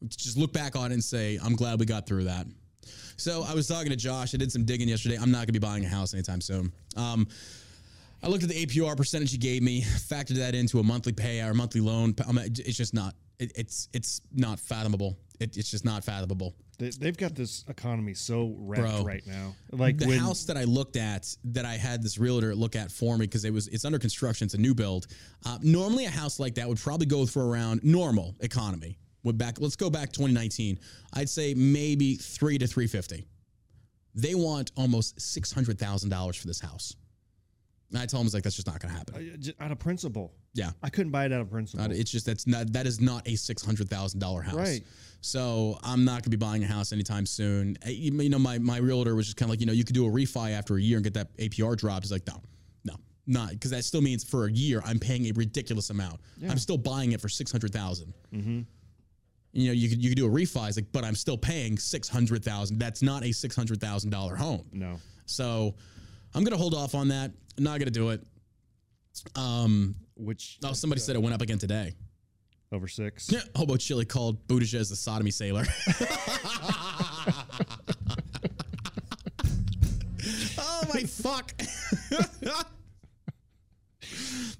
[0.00, 2.46] To just look back on it and say, I'm glad we got through that.
[3.16, 4.34] So I was talking to Josh.
[4.34, 5.16] I did some digging yesterday.
[5.20, 6.72] I'm not going to be buying a house anytime soon.
[6.96, 7.26] Um,
[8.22, 11.40] I looked at the APR percentage he gave me, factored that into a monthly pay
[11.40, 12.14] or monthly loan.
[12.18, 13.14] It's just not.
[13.38, 15.16] It, it's it's not fathomable.
[15.38, 16.54] It, it's just not fathomable.
[16.78, 19.04] They, they've got this economy so wrecked Bro.
[19.04, 19.54] right now.
[19.72, 22.90] Like the when, house that I looked at, that I had this realtor look at
[22.90, 24.46] for me because it was it's under construction.
[24.46, 25.06] It's a new build.
[25.44, 28.98] Uh, normally, a house like that would probably go for around normal economy.
[29.24, 30.78] Would back let's go back 2019.
[31.14, 33.26] I'd say maybe three to three fifty.
[34.14, 36.94] They want almost six hundred thousand dollars for this house.
[37.90, 39.54] And I tell him, I was like, that's just not going to happen.
[39.58, 40.34] uh, out of principle.
[40.52, 40.72] Yeah.
[40.82, 41.90] I couldn't buy it out of principle.
[41.90, 44.54] It's just that's not that is not a six hundred thousand dollar house.
[44.54, 44.82] Right.
[45.20, 47.76] So I'm not gonna be buying a house anytime soon.
[47.86, 50.06] You know, my my realtor was just kind of like, you know, you could do
[50.06, 52.04] a refi after a year and get that APR dropped.
[52.04, 52.42] He's like, no,
[52.84, 52.94] no,
[53.26, 56.20] not because that still means for a year I'm paying a ridiculous amount.
[56.48, 57.72] I'm still buying it for six hundred
[59.52, 61.78] You know, you could you could do a refi, it's like, but I'm still paying
[61.78, 62.78] six hundred thousand.
[62.78, 64.64] That's not a six hundred thousand dollar home.
[64.72, 64.98] no.
[65.26, 65.74] So
[66.34, 67.30] I'm gonna hold off on that.
[67.56, 68.22] I'm not gonna do it.
[69.34, 71.94] Um, Which oh, somebody said it went up again today.
[72.72, 73.30] over six.
[73.32, 75.64] Yeah, Hobo Chili called Buttigieg the sodomy sailor.
[80.58, 81.52] oh my fuck.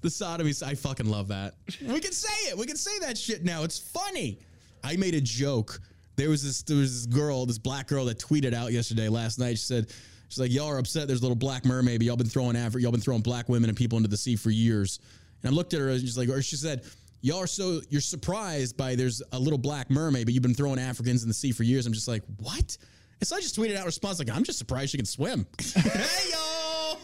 [0.01, 0.53] the sodomy.
[0.65, 1.55] I fucking love that.
[1.81, 2.59] We can say it.
[2.59, 3.63] We can say that shit now.
[3.63, 4.39] It's funny.
[4.85, 5.81] I made a joke.
[6.17, 6.63] There was this.
[6.63, 9.53] There was this girl, this black girl that tweeted out yesterday, last night.
[9.53, 9.89] She said,
[10.29, 11.07] "She's like, y'all are upset.
[11.07, 12.01] There's a little black mermaid.
[12.01, 14.51] But y'all been throwing Y'all been throwing black women and people into the sea for
[14.51, 15.01] years."
[15.43, 15.91] And I looked at her.
[15.91, 16.83] and she's like, or she said,
[17.21, 20.79] "Y'all are so you're surprised by there's a little black mermaid, but you've been throwing
[20.79, 22.77] Africans in the sea for years." I'm just like, what?
[23.21, 26.31] And so I just tweeted out response like, "I'm just surprised she can swim." hey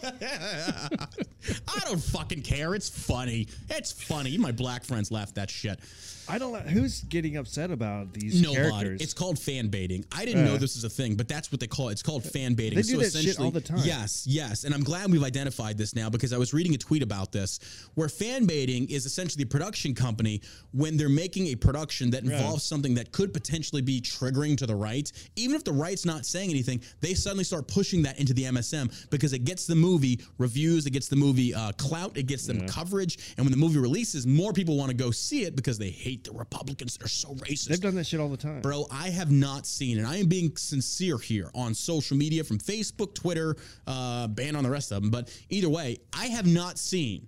[0.03, 2.75] I don't fucking care.
[2.75, 3.47] It's funny.
[3.69, 4.37] It's funny.
[4.37, 5.79] My black friends laugh that shit.
[6.27, 6.53] I don't.
[6.53, 8.61] know Who's getting upset about these Nobody.
[8.71, 9.01] characters?
[9.01, 10.03] It's called fan baiting.
[10.11, 10.57] I didn't know Uh.
[10.57, 11.91] this is a thing, but that's what they call it.
[11.93, 12.77] It's called fan baiting.
[12.77, 13.81] They do that shit essentially- all the time.
[13.85, 14.63] Yes, yes.
[14.63, 17.59] And I'm glad we've identified this now because I was reading a tweet about this
[17.93, 22.63] where fan baiting is essentially a production company when they're making a production that involves
[22.63, 25.11] something that could potentially be triggering to the right.
[25.35, 28.89] Even if the right's not saying anything, they suddenly start pushing that into the MSM
[29.11, 32.67] because it gets the movie reviews, it gets the movie uh, clout, it gets them
[32.67, 33.33] coverage.
[33.37, 36.23] And when the movie releases, more people want to go see it because they hate
[36.23, 36.97] the Republicans.
[36.97, 37.67] They're so racist.
[37.67, 38.61] They've done that shit all the time.
[38.61, 42.57] Bro, I have not seen, and I am being sincere here on social media from
[42.57, 43.55] Facebook, Twitter,
[43.87, 45.11] uh, ban on the rest of them.
[45.11, 47.27] But either way, I have not seen,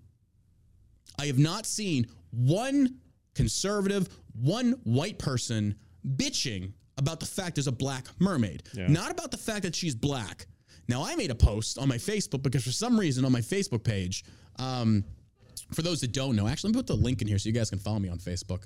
[1.20, 2.96] I have not seen one
[3.36, 4.08] conservative,
[4.42, 5.76] one white person
[6.16, 10.48] bitching about the fact there's a black mermaid, not about the fact that she's black.
[10.88, 13.84] Now, I made a post on my Facebook because for some reason on my Facebook
[13.84, 14.24] page,
[14.58, 15.04] um,
[15.74, 17.54] for those that don't know, actually, let me put the link in here so you
[17.54, 18.64] guys can follow me on Facebook.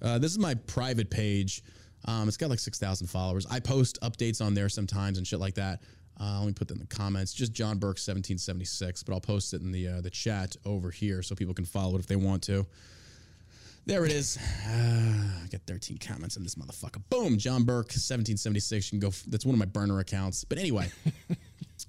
[0.00, 1.62] Uh, this is my private page.
[2.04, 3.46] Um, it's got like 6,000 followers.
[3.48, 5.82] I post updates on there sometimes and shit like that.
[6.20, 7.32] Uh, let me put that in the comments.
[7.32, 11.22] Just John Burk 1776, but I'll post it in the uh, the chat over here
[11.22, 12.66] so people can follow it if they want to.
[13.86, 14.36] There it is.
[14.36, 17.02] Uh, I got 13 comments on this motherfucker.
[17.08, 18.92] Boom, John Burk 1776.
[18.92, 19.08] You can go.
[19.08, 20.44] f- That's one of my burner accounts.
[20.44, 20.90] But anyway,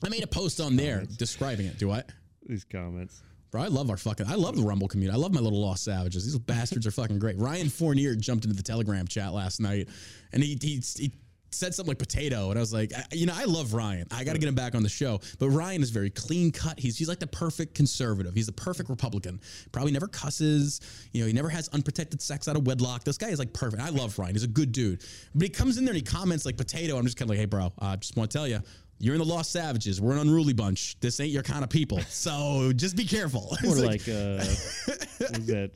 [0.03, 1.77] I made a post on there describing it.
[1.77, 2.03] Do I?
[2.47, 3.21] These comments.
[3.51, 4.25] Bro, I love our fucking.
[4.27, 5.15] I love the Rumble community.
[5.15, 6.25] I love my little lost savages.
[6.25, 7.37] These bastards are fucking great.
[7.37, 9.89] Ryan Fournier jumped into the Telegram chat last night,
[10.33, 11.11] and he he, he
[11.51, 14.07] said something like potato, and I was like, I- you know, I love Ryan.
[14.09, 15.19] I got to get him back on the show.
[15.37, 16.79] But Ryan is very clean cut.
[16.79, 18.33] He's he's like the perfect conservative.
[18.33, 19.39] He's the perfect Republican.
[19.71, 20.81] Probably never cusses.
[21.11, 23.03] You know, he never has unprotected sex out of wedlock.
[23.03, 23.83] This guy is like perfect.
[23.83, 24.33] I love Ryan.
[24.33, 25.03] He's a good dude.
[25.35, 26.97] But he comes in there and he comments like potato.
[26.97, 28.61] I'm just kind of like, hey, bro, I just want to tell you.
[28.99, 29.99] You're in the Lost Savages.
[29.99, 30.99] We're an unruly bunch.
[30.99, 31.99] This ain't your kind of people.
[32.09, 33.49] So just be careful.
[33.51, 34.43] Or It's like, uh,
[35.19, 35.71] what was that?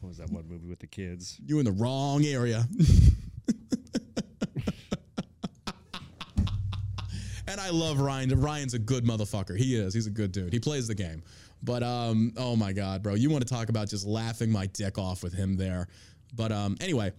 [0.00, 1.38] What was that one movie with the kids?
[1.44, 2.66] You're in the wrong area.
[7.46, 8.40] and I love Ryan.
[8.40, 9.56] Ryan's a good motherfucker.
[9.56, 9.94] He is.
[9.94, 10.52] He's a good dude.
[10.52, 11.22] He plays the game.
[11.62, 14.98] But um, oh my god, bro, you want to talk about just laughing my dick
[14.98, 15.88] off with him there.
[16.34, 17.12] But um, anyway.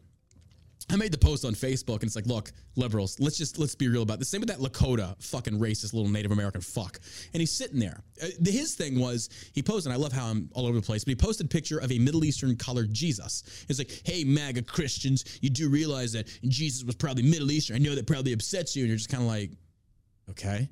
[0.90, 3.88] I made the post on Facebook and it's like, look, liberals, let's just let's be
[3.88, 4.30] real about this.
[4.30, 7.00] Same with that Lakota fucking racist little Native American fuck.
[7.34, 8.04] And he's sitting there.
[8.22, 11.04] Uh, his thing was he posted, and I love how I'm all over the place,
[11.04, 13.44] but he posted a picture of a Middle Eastern colored Jesus.
[13.70, 17.78] It's like, hey, MAGA Christians, you do realize that Jesus was probably Middle Eastern.
[17.78, 18.84] I know that probably upsets you.
[18.84, 19.52] And you're just kind of like,
[20.32, 20.70] okay,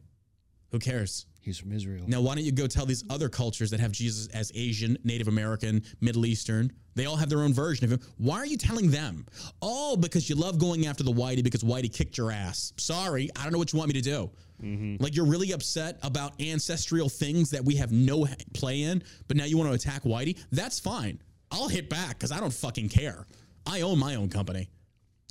[0.71, 1.25] who cares?
[1.41, 2.05] He's from Israel.
[2.07, 5.27] Now, why don't you go tell these other cultures that have Jesus as Asian, Native
[5.27, 6.71] American, Middle Eastern?
[6.93, 7.99] They all have their own version of him.
[8.17, 9.25] Why are you telling them?
[9.59, 12.73] All because you love going after the Whitey because Whitey kicked your ass.
[12.77, 14.29] Sorry, I don't know what you want me to do.
[14.61, 15.03] Mm-hmm.
[15.03, 19.45] Like you're really upset about ancestral things that we have no play in, but now
[19.45, 20.37] you want to attack Whitey?
[20.51, 21.19] That's fine.
[21.51, 23.25] I'll hit back because I don't fucking care.
[23.65, 24.69] I own my own company.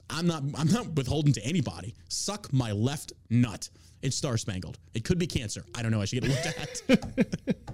[0.08, 1.94] I'm not I'm not withholding to anybody.
[2.08, 3.68] Suck my left nut.
[4.02, 4.78] It's star spangled.
[4.94, 5.64] It could be cancer.
[5.74, 6.00] I don't know.
[6.00, 6.58] I should get it looked
[6.98, 7.56] at.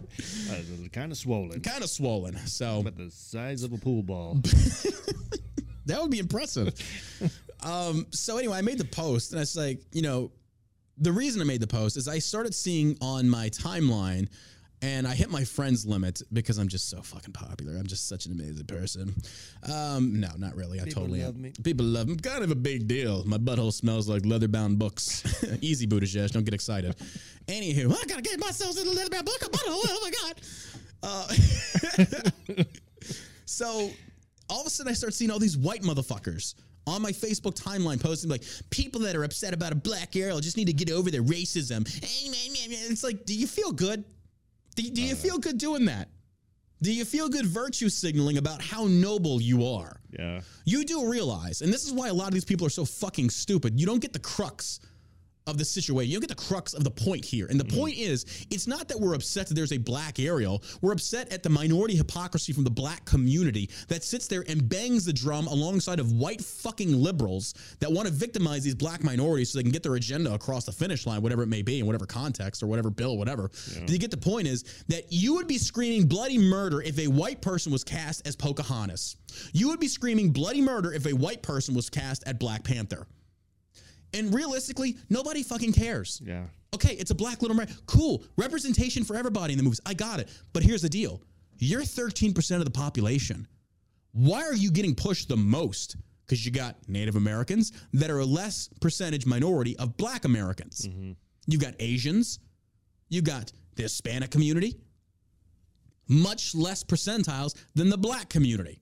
[0.51, 2.35] Uh, kind of swollen, kind of swollen.
[2.47, 4.36] So but the size of a pool ball.
[5.86, 6.73] that would be impressive.
[7.62, 10.32] um, so anyway, I made the post and I was like, you know,
[10.97, 14.28] the reason I made the post is I started seeing on my timeline
[14.82, 17.77] and I hit my friends limit because I'm just so fucking popular.
[17.77, 19.15] I'm just such an amazing person.
[19.73, 20.81] Um, no, not really.
[20.81, 21.43] I totally love am.
[21.43, 21.53] me.
[21.62, 22.15] People love me.
[22.15, 23.24] I'm kind of a big deal.
[23.24, 25.24] My butthole smells like leather bound books.
[25.61, 26.31] Easy, Buttigieg.
[26.31, 26.94] Don't get excited.
[27.47, 29.43] Anywho, I gotta get myself in a leather bound book.
[29.43, 29.81] A butthole.
[29.86, 30.40] Oh my god.
[31.03, 32.65] Uh,
[33.47, 33.90] so
[34.51, 36.55] all of a sudden, I start seeing all these white motherfuckers
[36.86, 40.57] on my Facebook timeline posting like people that are upset about a black arrow just
[40.57, 41.82] need to get over their racism.
[42.03, 44.05] It's like, do you feel good?
[44.77, 46.09] Do, do you oh, feel good doing that?
[46.82, 50.01] Do you feel good virtue signaling about how noble you are?
[50.16, 50.40] yeah.
[50.65, 53.31] You do realize, and this is why a lot of these people are so fucking
[53.31, 53.81] stupid.
[53.81, 54.81] You don't get the crux
[55.47, 56.10] of the situation.
[56.10, 57.47] You don't get the crux of the point here.
[57.47, 57.78] And the mm-hmm.
[57.78, 60.62] point is, it's not that we're upset that there's a black Ariel.
[60.81, 65.05] We're upset at the minority hypocrisy from the black community that sits there and bangs
[65.05, 69.59] the drum alongside of white fucking liberals that want to victimize these black minorities so
[69.59, 72.06] they can get their agenda across the finish line, whatever it may be, in whatever
[72.06, 73.51] context or whatever bill, whatever.
[73.85, 77.06] Do you get the point is that you would be screaming bloody murder if a
[77.06, 79.16] white person was cast as Pocahontas.
[79.52, 83.06] You would be screaming bloody murder if a white person was cast at Black Panther.
[84.17, 86.21] And realistically, nobody fucking cares.
[86.25, 86.45] Yeah.
[86.75, 87.69] Okay, it's a black little man.
[87.87, 88.25] Cool.
[88.37, 89.81] Representation for everybody in the movies.
[89.87, 90.29] I got it.
[90.53, 91.21] But here's the deal
[91.59, 93.47] you're 13% of the population.
[94.13, 95.97] Why are you getting pushed the most?
[96.25, 100.89] Because you got Native Americans that are a less percentage minority of black Americans.
[100.89, 101.13] Mm-hmm.
[101.47, 102.41] You got Asians.
[103.09, 104.75] You got the Hispanic community.
[106.09, 108.81] Much less percentiles than the black community.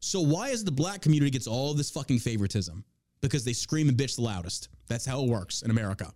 [0.00, 2.84] So why is the black community gets all this fucking favoritism?
[3.20, 4.68] Because they scream and bitch the loudest.
[4.86, 6.12] That's how it works in America.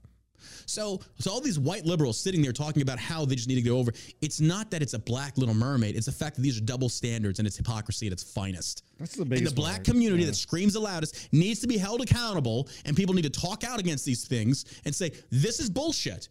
[0.66, 3.62] So, so all these white liberals sitting there talking about how they just need to
[3.62, 3.92] go over.
[4.20, 5.96] It's not that it's a black Little Mermaid.
[5.96, 8.84] It's the fact that these are double standards and it's hypocrisy at its finest.
[8.98, 10.30] That's the And the black community Yeah.
[10.30, 13.80] that screams the loudest needs to be held accountable, and people need to talk out
[13.80, 16.28] against these things and say, "This is bullshit.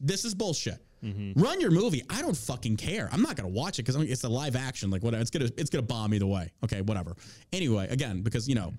[0.00, 1.40] This is bullshit." Mm-hmm.
[1.40, 2.02] Run your movie.
[2.10, 3.08] I don't fucking care.
[3.12, 4.90] I'm not gonna watch it because it's a live action.
[4.90, 5.20] Like whatever.
[5.22, 6.50] It's gonna it's gonna bomb either way.
[6.64, 7.16] Okay, whatever.
[7.52, 8.74] Anyway, again, because you know,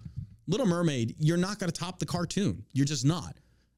[0.50, 2.66] Little Mermaid, you're not gonna top the cartoon.
[2.74, 3.38] You're just not.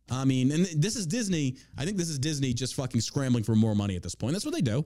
[0.10, 1.58] I mean, and this is Disney.
[1.78, 4.34] I think this is Disney just fucking scrambling for more money at this point.
[4.34, 4.86] That's what they do.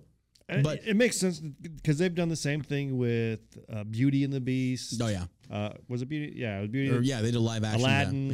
[0.49, 3.39] And But- it, it makes sense because they've done the same thing with
[3.71, 4.99] uh, Beauty and the Beast.
[5.01, 6.33] Oh yeah, Uh, was it Beauty?
[6.35, 6.91] Yeah, it was Beauty.
[6.91, 7.81] or yeah, they did live action.
[7.81, 8.29] yeah, Aladdin.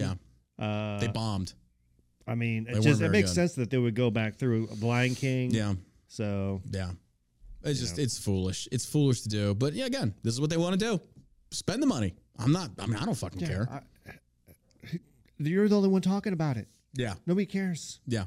[0.60, 1.54] Yeah, Uh, they bombed.
[2.28, 3.36] I mean, it just it makes good.
[3.36, 5.52] sense that they would go back through Lion King.
[5.52, 5.74] Yeah.
[6.08, 6.92] So Yeah.
[7.64, 8.68] It's just it's foolish.
[8.72, 9.54] It's foolish to do.
[9.56, 11.02] But yeah, again, this is what they want to do.
[11.52, 12.16] Spend the money.
[12.40, 13.68] I'm not I mean, I don't fucking care.
[13.72, 13.82] I-
[15.38, 16.68] you're the only one talking about it.
[16.94, 17.16] Yeah.
[17.26, 18.00] Nobody cares.
[18.08, 18.26] Yeah.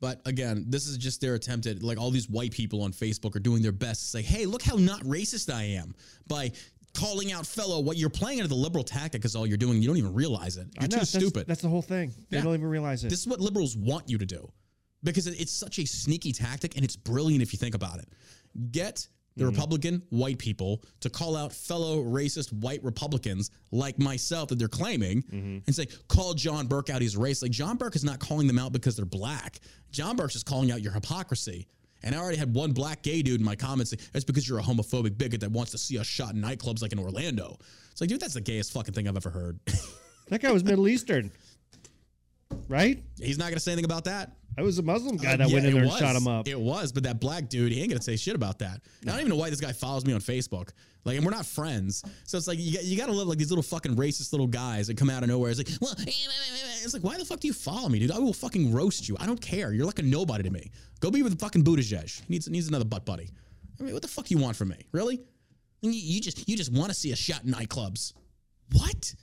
[0.00, 3.36] But again, this is just their attempt at like all these white people on Facebook
[3.36, 5.94] are doing their best to say, hey, look how not racist I am
[6.26, 6.52] by
[6.94, 9.80] calling out fellow what you're playing into the liberal tactic is all you're doing.
[9.82, 10.66] You don't even realize it.
[10.74, 11.46] You're know, too that's- stupid.
[11.46, 12.12] That's the whole thing.
[12.30, 12.44] They Yeah.
[12.44, 13.10] don't even realize it.
[13.10, 14.50] This is what liberals want you to do
[15.02, 18.08] because it's such a sneaky tactic and it's brilliant if you think about it.
[18.70, 19.50] Get the mm-hmm.
[19.50, 25.22] Republican white people to call out fellow racist white Republicans like myself that they're claiming
[25.22, 25.58] mm-hmm.
[25.66, 27.42] and say, call John Burk out he's racist.
[27.42, 29.58] Like John Burk is not calling them out because they're black.
[29.90, 31.66] John Burk's just calling out your hypocrisy.
[32.02, 34.58] And I already had one black gay dude in my comments say, that's because you're
[34.58, 37.56] a homophobic bigot that wants to see us shot in nightclubs like in Orlando.
[37.90, 39.58] It's like, dude, that's the gayest fucking thing I've ever heard.
[40.28, 41.32] that guy was Middle Eastern,
[42.68, 43.02] right?
[43.18, 44.32] He's not going to say anything about that.
[44.56, 45.98] That was a Muslim guy Uh, that yeah, went in it there and was.
[45.98, 46.46] shot him up.
[46.46, 48.80] It was, but that black dude, he ain't gonna say shit about that.
[49.00, 50.70] And I don't even know why this guy follows me on Facebook.
[51.04, 53.36] Like, and we're not friends, so it's like you got, you got to love like
[53.36, 55.50] these little fucking racist little guys that come out of nowhere.
[55.50, 57.98] It's like, well, eh, eh, eh, it's like, why the fuck do you follow me,
[57.98, 58.10] dude?
[58.10, 59.14] I will fucking roast you.
[59.20, 59.74] I don't care.
[59.74, 60.70] You're like a nobody to me.
[61.00, 62.22] Go be with the fucking Buttigieg.
[62.22, 63.28] He needs needs another butt buddy.
[63.78, 64.86] I mean, what the fuck you want from me?
[64.92, 65.20] Really?
[65.82, 68.14] You, you just you just want to see a shot in nightclubs.
[68.72, 69.14] What?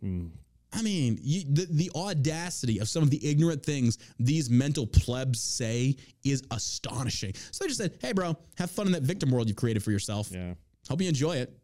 [0.00, 0.28] Hmm.
[0.72, 5.40] I mean, you, the, the audacity of some of the ignorant things these mental plebs
[5.40, 7.32] say is astonishing.
[7.50, 9.90] So I just said, hey, bro, have fun in that victim world you've created for
[9.90, 10.28] yourself.
[10.30, 10.54] Yeah.
[10.88, 11.56] Hope you enjoy it.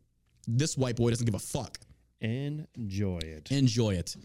[0.47, 1.79] This white boy doesn't give a fuck.
[2.21, 3.51] Enjoy it.
[3.51, 4.17] Enjoy it.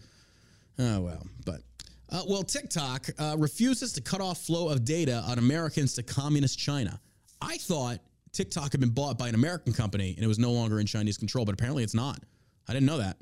[0.78, 1.26] Oh, well.
[1.44, 1.62] But,
[2.10, 6.58] uh, well, TikTok uh, refuses to cut off flow of data on Americans to communist
[6.58, 7.00] China.
[7.42, 7.98] I thought
[8.32, 11.16] TikTok had been bought by an American company and it was no longer in Chinese
[11.18, 12.20] control, but apparently it's not.
[12.68, 13.16] I didn't know that.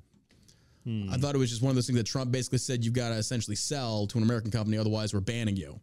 [0.87, 3.09] I thought it was just one of those things that Trump basically said you've got
[3.09, 5.81] to essentially sell to an American company, otherwise we're banning you.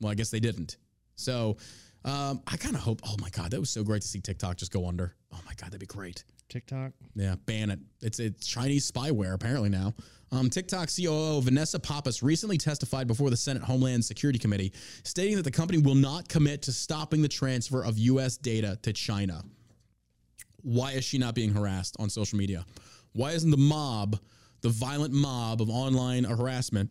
[0.00, 0.76] Well, I guess they didn't.
[1.14, 1.56] So
[2.04, 3.00] um, I kind of hope.
[3.04, 5.14] Oh my god, that was so great to see TikTok just go under.
[5.32, 6.24] Oh my god, that'd be great.
[6.48, 6.92] TikTok.
[7.14, 7.78] Yeah, ban it.
[8.02, 9.94] It's it's Chinese spyware apparently now.
[10.32, 14.72] Um, TikTok COO Vanessa Pappas recently testified before the Senate Homeland Security Committee,
[15.04, 18.36] stating that the company will not commit to stopping the transfer of U.S.
[18.38, 19.42] data to China.
[20.62, 22.64] Why is she not being harassed on social media?
[23.12, 24.18] Why isn't the mob,
[24.62, 26.90] the violent mob of online harassment,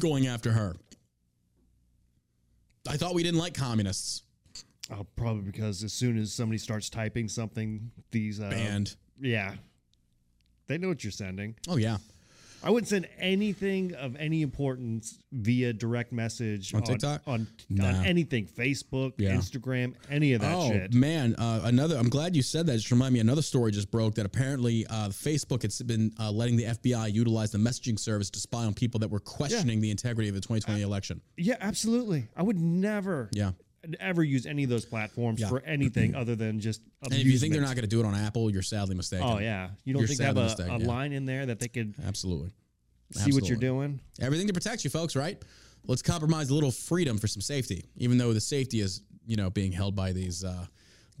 [0.00, 0.76] going after her?
[2.88, 4.22] I thought we didn't like communists.
[4.90, 8.96] Uh, probably because as soon as somebody starts typing something, these uh, Banned.
[9.18, 9.54] Yeah,
[10.66, 11.54] they know what you're sending.
[11.68, 11.98] Oh yeah,
[12.64, 17.20] I wouldn't send anything of any importance via direct message On TikTok?
[17.26, 17.88] on, Nah.
[17.98, 19.36] on anything, Facebook, Yeah.
[19.36, 20.94] Instagram, any of that oh shit.
[20.94, 21.96] man, uh, another.
[21.98, 22.76] I'm glad you said that.
[22.76, 26.56] Just remind me, another story just broke that apparently uh, Facebook has been uh, letting
[26.56, 30.28] the FBI utilize the messaging service to spy on people that were questioning the integrity
[30.30, 31.20] of the 2020 election.
[31.36, 32.28] Yeah, absolutely.
[32.34, 33.52] I would never, Yeah.
[34.00, 35.48] Ever use any of those platforms Yeah.
[35.48, 36.80] for anything other than just.
[37.02, 39.26] And if you think they're not going to do it on Apple, you're sadly mistaken.
[39.26, 40.86] oh yeah, you don't You're think they have sadly a, mistaken, a yeah.
[40.88, 42.50] line in there that they could Absolutely.
[43.12, 44.00] see what you're doing?
[44.20, 45.16] Everything to protect you, folks.
[45.16, 45.42] Right?
[45.86, 49.50] Let's compromise a little freedom for some safety, even though the safety is, you know,
[49.50, 50.66] being held by these uh,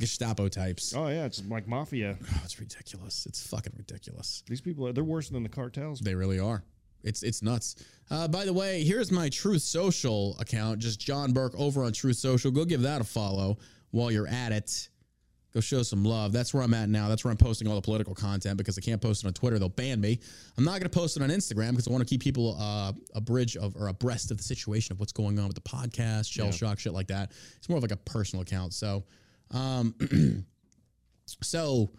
[0.00, 0.94] Gestapo types.
[0.96, 2.16] Oh yeah, it's like mafia.
[2.20, 3.26] Oh, it's ridiculous.
[3.26, 4.42] It's fucking ridiculous.
[4.48, 6.00] These people are they're worse than the cartels.
[6.00, 6.64] They really are.
[7.04, 7.76] It's it's nuts.
[8.10, 12.16] Uh, by the way, here's my Truth Social account, just John Burk over on Truth
[12.16, 12.50] Social.
[12.50, 13.58] Go give that a follow
[13.90, 14.88] while you're at it.
[15.54, 16.32] Go show some love.
[16.32, 17.08] That's where I'm at now.
[17.08, 19.56] That's where I'm posting all the political content because I can't post it on Twitter.
[19.56, 20.18] They'll ban me.
[20.58, 22.92] I'm not going to post it on Instagram because I want to keep people uh,
[23.14, 26.32] a bridge of or abreast of the situation of what's going on with the podcast,
[26.32, 27.30] shell shock, shit like that.
[27.56, 28.74] It's more of like a personal account.
[28.74, 29.04] So,
[29.52, 29.94] um,
[31.26, 31.92] so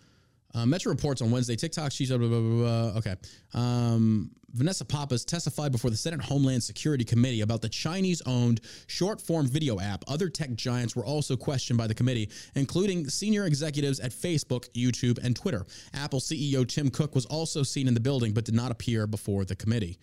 [0.56, 1.92] uh, Metro reports on Wednesday TikTok.
[1.92, 3.16] She's blah, blah, blah, blah, okay.
[3.54, 9.82] Um, Vanessa Pappas testified before the Senate Homeland Security Committee about the Chinese-owned short-form video
[9.82, 10.06] app.
[10.08, 15.22] Other tech giants were also questioned by the committee, including senior executives at Facebook, YouTube,
[15.22, 15.66] and Twitter.
[15.94, 19.44] Apple CEO Tim Cook was also seen in the building, but did not appear before
[19.44, 20.00] the committee.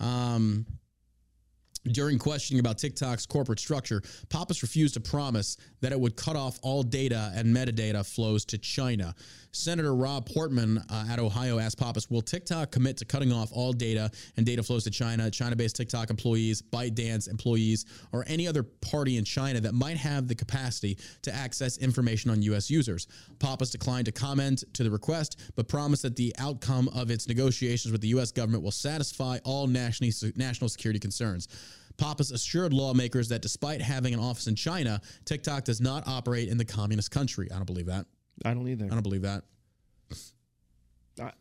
[0.00, 0.66] Um,
[1.92, 6.58] during questioning about TikTok's corporate structure, Pappas refused to promise that it would cut off
[6.62, 9.14] all data and metadata flows to China.
[9.52, 13.72] Senator Rob Portman uh, at Ohio asked Pappas, Will TikTok commit to cutting off all
[13.72, 18.62] data and data flows to China, China based TikTok employees, ByteDance employees, or any other
[18.62, 22.68] party in China that might have the capacity to access information on U.S.
[22.68, 23.06] users?
[23.38, 27.92] Pappas declined to comment to the request, but promised that the outcome of its negotiations
[27.92, 28.32] with the U.S.
[28.32, 31.48] government will satisfy all national, national security concerns.
[31.96, 36.56] Pappas assured lawmakers that despite having an office in China, TikTok does not operate in
[36.58, 37.48] the communist country.
[37.52, 38.06] I don't believe that.
[38.44, 38.86] I don't either.
[38.86, 39.44] I don't believe that.
[41.20, 41.32] I-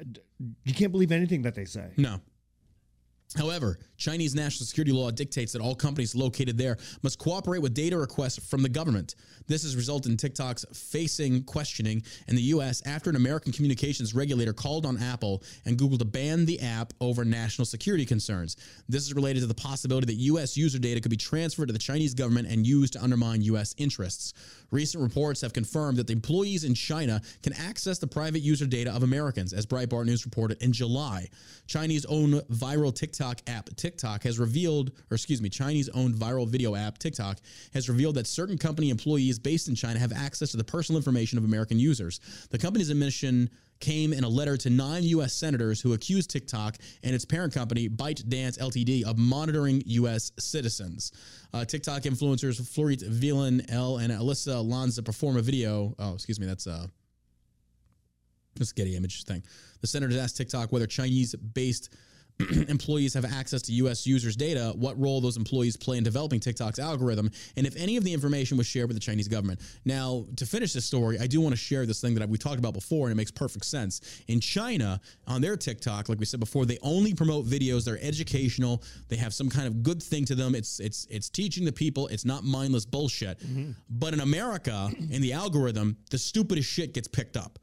[0.63, 1.91] you can't believe anything that they say.
[1.97, 2.19] No.
[3.35, 7.97] However, Chinese national security law dictates that all companies located there must cooperate with data
[7.97, 9.15] requests from the government.
[9.47, 12.81] This has resulted in TikTok's facing questioning in the U.S.
[12.85, 17.25] after an American communications regulator called on Apple and Google to ban the app over
[17.25, 18.55] national security concerns.
[18.87, 20.55] This is related to the possibility that U.S.
[20.55, 23.73] user data could be transferred to the Chinese government and used to undermine U.S.
[23.77, 24.33] interests.
[24.73, 28.91] Recent reports have confirmed that the employees in China can access the private user data
[28.91, 31.29] of Americans, as Breitbart News reported in July.
[31.67, 36.73] Chinese owned viral TikTok app TikTok has revealed, or excuse me, Chinese owned viral video
[36.73, 37.37] app TikTok
[37.75, 41.37] has revealed that certain company employees based in China have access to the personal information
[41.37, 42.19] of American users.
[42.49, 43.51] The company's admission
[43.83, 45.33] came in a letter to nine U.S.
[45.33, 50.31] senators who accused TikTok and its parent company, ByteDance Ltd., of monitoring U.S.
[50.39, 51.11] citizens.
[51.53, 55.93] Uh, TikTok influencers Florit Villan L and Alyssa Lanza perform a video.
[55.99, 56.87] Oh, excuse me, that's uh,
[58.55, 59.43] this Getty image thing.
[59.81, 61.93] The senators asked TikTok whether Chinese-based
[62.67, 64.05] employees have access to U.S.
[64.07, 68.03] users' data, what role those employees play in developing TikTok's algorithm, and if any of
[68.03, 69.59] the information was shared with the Chinese government.
[69.85, 72.59] Now, to finish this story, I do want to share this thing that we talked
[72.59, 74.23] about before, and it makes perfect sense.
[74.27, 77.85] In China, on their TikTok, like we said before, they only promote videos.
[77.85, 78.83] that are educational.
[79.09, 80.55] They have some kind of good thing to them.
[80.55, 82.07] It's it's it's teaching the people.
[82.07, 83.39] It's not mindless bullshit.
[83.39, 83.71] Mm-hmm.
[83.89, 87.59] But in America, in the algorithm, the stupidest shit gets picked up.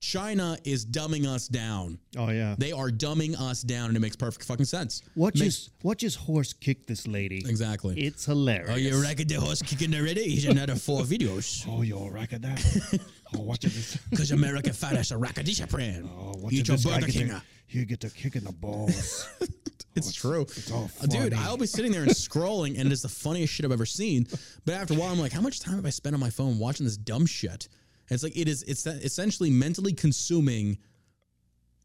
[0.00, 1.98] China is dumbing us down.
[2.16, 2.54] Oh yeah.
[2.58, 5.02] They are dumbing us down, and it makes perfect fucking sense.
[5.14, 7.38] Watch Makes- his watch his horse kick this lady.
[7.46, 8.00] Exactly.
[8.00, 8.70] It's hilarious.
[8.72, 10.24] Oh, you reckon the horse kicking already?
[10.30, 11.66] He's another four videos.
[11.68, 12.98] Oh, you reckon that?
[13.36, 13.98] oh, watch this.
[14.08, 16.08] Because American fat ass a rackadisha brand.
[16.10, 17.28] Oh, watch Eat your this guy Burger get King.
[17.28, 19.28] the, You get to kick in the balls.
[19.96, 20.42] It's true.
[20.42, 21.34] it's all Uh, Dude.
[21.34, 24.24] I'll be sitting there and scrolling, and it is the funniest shit I've ever seen.
[24.64, 26.60] But after a while, I'm like, how much time have I spent on my phone
[26.60, 27.68] watching this dumb shit?
[28.10, 28.62] It's like it is.
[28.64, 30.78] It's essentially mentally consuming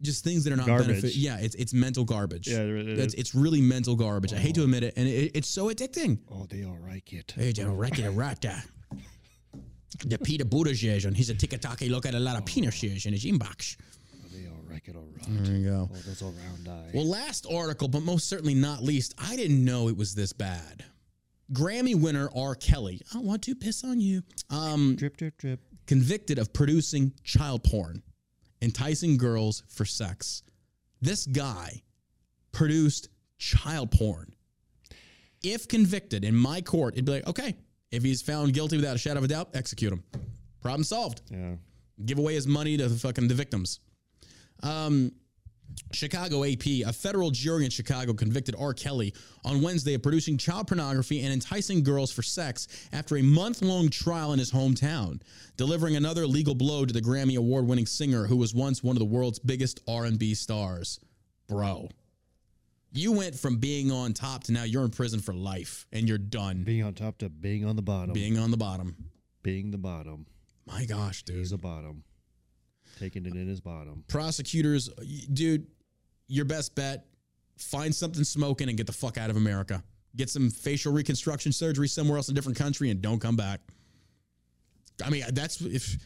[0.01, 0.87] just things that are not Garbage.
[0.87, 1.15] benefit.
[1.15, 2.47] Yeah, it's it's mental garbage.
[2.47, 4.33] Yeah, it it's, it's really mental garbage.
[4.33, 6.19] I hate to admit it, and it, it's so addicting.
[6.31, 7.33] oh, they all like it.
[7.35, 8.45] Hey, don't wreck it right
[10.03, 11.79] the Peter Buttigieg, and he's a TikTok.
[11.79, 13.77] He look at a lot of penises in his inbox.
[14.31, 15.43] They all wreck it all right.
[15.43, 15.89] There you go.
[15.91, 16.91] Oh, those all round eye.
[16.93, 20.83] Well, last article, but most certainly not least, I didn't know it was this bad.
[21.53, 22.55] Grammy winner R.
[22.55, 23.01] Kelly.
[23.13, 24.23] I want to piss on you.
[24.49, 25.59] Um, drip, drip, drip.
[25.87, 28.01] Convicted of producing child porn,
[28.61, 30.43] enticing girls for sex.
[31.01, 31.83] This guy
[32.51, 34.33] produced child porn.
[35.43, 37.55] If convicted in my court, it'd be like, okay,
[37.91, 40.03] if he's found guilty without a shadow of a doubt, execute him.
[40.61, 41.21] Problem solved.
[41.29, 41.55] Yeah.
[42.03, 43.79] Give away his money to the fucking the victims.
[44.63, 45.11] Um,
[45.91, 48.73] Chicago AP, a federal jury in Chicago convicted R.
[48.73, 49.13] Kelly
[49.43, 54.33] on Wednesday of producing child pornography and enticing girls for sex after a month-long trial
[54.33, 55.21] in his hometown,
[55.57, 59.05] delivering another legal blow to the Grammy award-winning singer who was once one of the
[59.05, 60.99] world's biggest R&B stars.
[61.47, 61.89] Bro,
[62.91, 66.17] you went from being on top to now you're in prison for life and you're
[66.17, 68.13] done Being on top to being on the bottom.
[68.13, 68.95] being on the bottom.
[69.43, 70.25] being the bottom.
[70.65, 71.37] My gosh, dude.
[71.37, 72.03] He's a bottom.
[72.99, 74.03] Taking it in his bottom.
[74.07, 74.89] prosecutors,
[75.33, 75.67] dude,
[76.27, 77.05] your best bet,
[77.57, 79.83] find something smoking and get the fuck out of America.
[80.15, 83.59] Get some facial reconstruction surgery somewhere else in a different country and don't come back.
[85.03, 85.97] I mean, that's if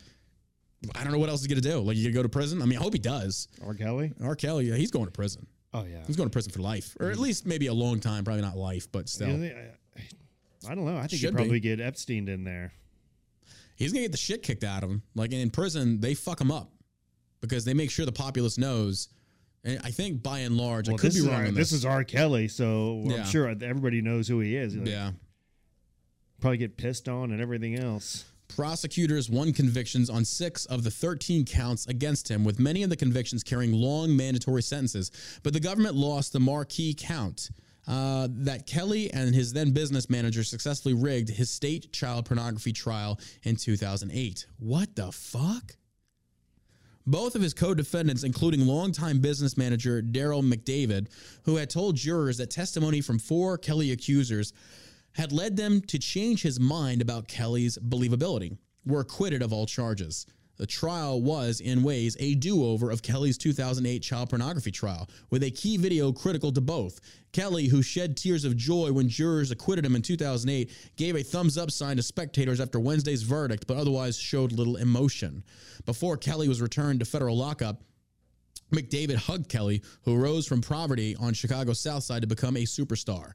[0.96, 1.80] I don't know what else he's gonna do.
[1.80, 2.62] Like, you gonna go to prison?
[2.62, 3.48] I mean, I hope he does.
[3.64, 3.74] R.
[3.76, 4.14] Kelly?
[4.24, 4.36] R.
[4.36, 5.46] Kelly, yeah, he's going to prison.
[5.74, 6.04] Oh, yeah.
[6.08, 8.24] He's going to prison for life, or at least maybe a long time.
[8.24, 9.68] Probably not life, but still, I,
[10.68, 10.98] I don't know.
[10.98, 11.60] I think Should he'd probably be.
[11.60, 12.74] get Epstein in there.
[13.76, 15.04] he's gonna get the shit kicked out of him.
[15.14, 16.72] Like in prison, they fuck him up
[17.42, 19.10] because they make sure the populace knows.
[19.64, 21.80] And I think by and large, I could be wrong R, on this this.
[21.80, 22.04] is R.
[22.04, 23.18] Kelly, so Yeah.
[23.18, 24.76] I'm sure everybody knows who he is.
[24.76, 25.12] Like, yeah.
[26.40, 28.24] Probably get pissed on and everything else.
[28.48, 32.96] Prosecutors won convictions on six of the 13 counts against him, with many of the
[32.96, 35.12] convictions carrying long mandatory sentences.
[35.44, 37.50] But the government lost the marquee count
[37.88, 43.20] uh, that Kelly and his then business manager successfully rigged his state child pornography trial
[43.44, 44.46] in 2008.
[44.58, 45.76] What the fuck?
[47.10, 51.08] Both of his co defendants, including longtime business manager Derrel McDavid,
[51.44, 54.54] who had told jurors that testimony from four Kelly accusers
[55.14, 58.56] had led them to change his mind about Kelly's believability,
[58.86, 60.28] were acquitted of all charges.
[60.60, 65.42] The trial was, in ways, a do over of Kelly's 2008 child pornography trial, with
[65.44, 67.00] a key video critical to both.
[67.32, 71.58] Kelly, who shed tears of joy when jurors acquitted him in 2008, gave a thumbs
[71.58, 75.46] up sign to spectators after Wednesday's verdict, but otherwise showed little emotion.
[75.86, 77.82] Before Kelly was returned to federal lockup,
[78.74, 83.32] McDavid hugged Kelly, who rose from poverty on Chicago's South Side to become a superstar.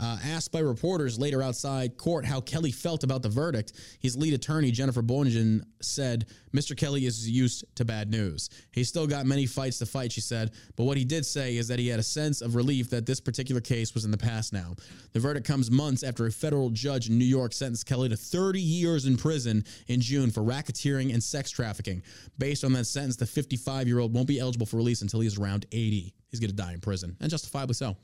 [0.00, 4.34] Uh, asked by reporters later outside court how Kelly felt about the verdict, his lead
[4.34, 6.76] attorney, Jennifer Boningen, said, Mr.
[6.76, 8.50] Kelly is used to bad news.
[8.72, 11.68] He's still got many fights to fight, she said, but what he did say is
[11.68, 14.52] that he had a sense of relief that this particular case was in the past
[14.52, 14.74] now.
[15.12, 18.60] The verdict comes months after a federal judge in New York sentenced Kelly to 30
[18.60, 22.02] years in prison in June for racketeering and sex trafficking.
[22.38, 25.38] Based on that sentence, the 55 year old won't be eligible for release until he's
[25.38, 26.14] around 80.
[26.30, 27.96] He's going to die in prison, and justifiably so.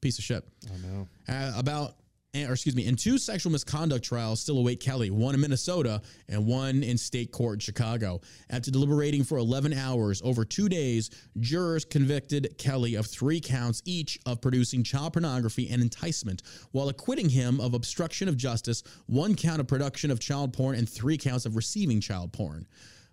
[0.00, 0.44] Piece of shit.
[0.66, 1.08] I know.
[1.28, 1.94] Uh, about,
[2.34, 6.46] or excuse me, and two sexual misconduct trials still await Kelly, one in Minnesota and
[6.46, 8.20] one in state court in Chicago.
[8.50, 11.10] After deliberating for 11 hours over two days,
[11.40, 16.42] jurors convicted Kelly of three counts each of producing child pornography and enticement,
[16.72, 20.88] while acquitting him of obstruction of justice, one count of production of child porn, and
[20.88, 22.66] three counts of receiving child porn.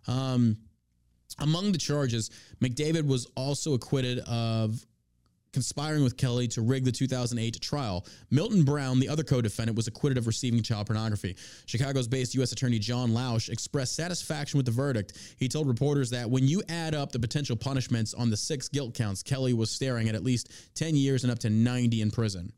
[0.08, 0.58] Um,
[1.40, 2.30] among the charges,
[2.62, 4.86] McDavid was also acquitted of
[5.56, 8.06] conspiring with Kelly to rig the 2008 trial.
[8.30, 11.38] Milton Brown, the other co defendant, was acquitted of receiving child pornography.
[11.66, 12.52] Chicago's based U.S.
[12.52, 15.14] Attorney John Lausch expressed satisfaction with the verdict.
[15.40, 18.94] He told reporters that when you add up the potential punishments on the six guilt
[18.96, 22.52] counts, Kelly was staring at at least 10 years and up to 90 in prison.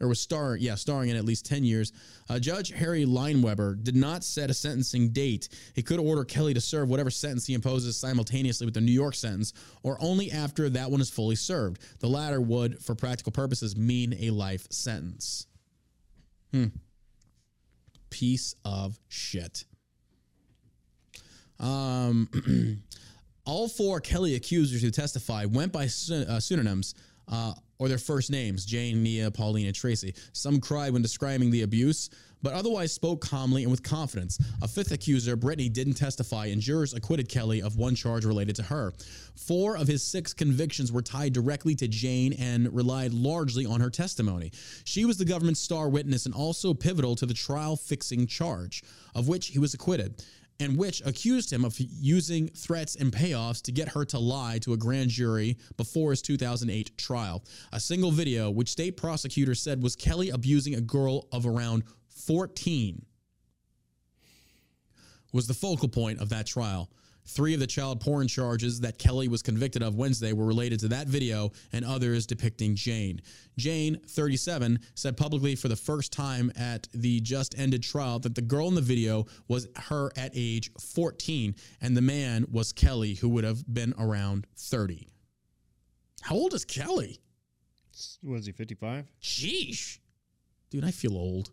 [0.00, 1.92] Or was star, yeah, starring in at least 10 years.
[2.28, 5.48] Uh, Judge Harry Leinenweber did not set a sentencing date.
[5.74, 9.14] He could order Kelly to serve whatever sentence he imposes simultaneously with the New York
[9.14, 9.52] sentence,
[9.82, 11.80] or only after that one is fully served.
[12.00, 15.46] The latter would, for practical purposes, mean a life sentence.
[16.50, 16.66] Hmm.
[18.10, 19.64] Piece of shit.
[21.60, 22.82] Um,
[23.44, 26.94] all four Kelly accusers who testified went by uh, pseudonyms
[27.28, 30.14] uh, or their first names Jane, Mia, Paulina, Tracy.
[30.32, 32.10] Some cried when describing the abuse,
[32.42, 34.38] but otherwise spoke calmly and with confidence.
[34.62, 38.62] A fifth accuser, Brittany, didn't testify, and jurors acquitted Kelly of one charge related to
[38.64, 38.92] her.
[39.34, 43.90] Four of his six convictions were tied directly to Jane and relied largely on her
[43.90, 44.52] testimony.
[44.84, 48.84] She was the government's star witness and also pivotal to the trial fixing charge,
[49.14, 50.22] of which he was acquitted
[50.60, 54.72] and which accused him of using threats and payoffs to get her to lie to
[54.72, 57.44] a grand jury before his 2008 trial.
[57.72, 63.04] A single video, which state prosecutors said was Kelly abusing a girl of around 14.
[65.32, 66.88] was the focal point of that trial.
[67.26, 70.88] Three of the child porn charges that Kelly was convicted of Wednesday were related to
[70.88, 73.22] that video and others depicting Jane.
[73.56, 78.42] Jane, 37, said publicly for the first time at the just ended trial that the
[78.42, 83.30] girl in the video was her at age 14 and the man was Kelly, who
[83.30, 85.08] would have been around 30.
[86.20, 87.20] How old is Kelly?
[88.22, 89.10] What is he, 55?
[89.22, 89.98] Sheesh.
[90.70, 91.50] Dude, I feel old.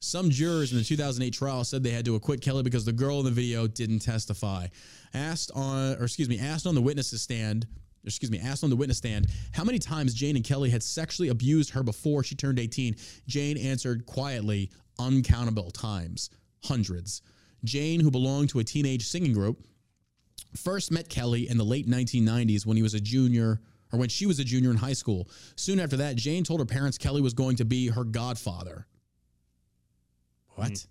[0.00, 3.18] Some jurors in the 2008 trial said they had to acquit Kelly because the girl
[3.18, 4.68] in the video didn't testify.
[5.12, 7.66] Asked on, or excuse me, asked on the witnesses stand,
[8.04, 11.30] excuse me, asked on the witness stand how many times Jane and Kelly had sexually
[11.30, 12.94] abused her before she turned 18.
[13.26, 14.70] Jane answered quietly,
[15.00, 16.30] uncountable times,
[16.62, 17.22] hundreds.
[17.64, 19.64] Jane, who belonged to a teenage singing group,
[20.56, 23.60] first met Kelly in the late 1990s when he was a junior
[23.92, 25.28] or when she was a junior in high school.
[25.56, 28.86] Soon after that, Jane told her parents Kelly was going to be her godfather.
[30.58, 30.86] What?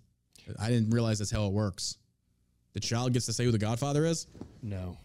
[0.58, 1.98] I didn't realize that's how it works.
[2.72, 4.26] The child gets to say who the godfather is?
[4.62, 4.98] No.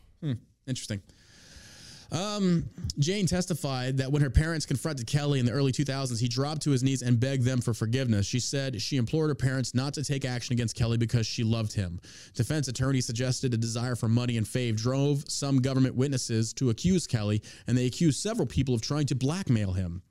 [0.67, 1.01] Interesting.
[2.11, 2.69] Um,
[2.99, 6.69] Jane testified that when her parents confronted Kelly in the early 2000s, he dropped to
[6.69, 8.27] his knees and begged them for forgiveness.
[8.27, 11.73] She said she implored her parents not to take action against Kelly because she loved
[11.73, 11.99] him.
[12.35, 17.07] Defense attorney suggested a desire for money and fame drove some government witnesses to accuse
[17.07, 20.03] Kelly, and they accused several people of trying to blackmail him.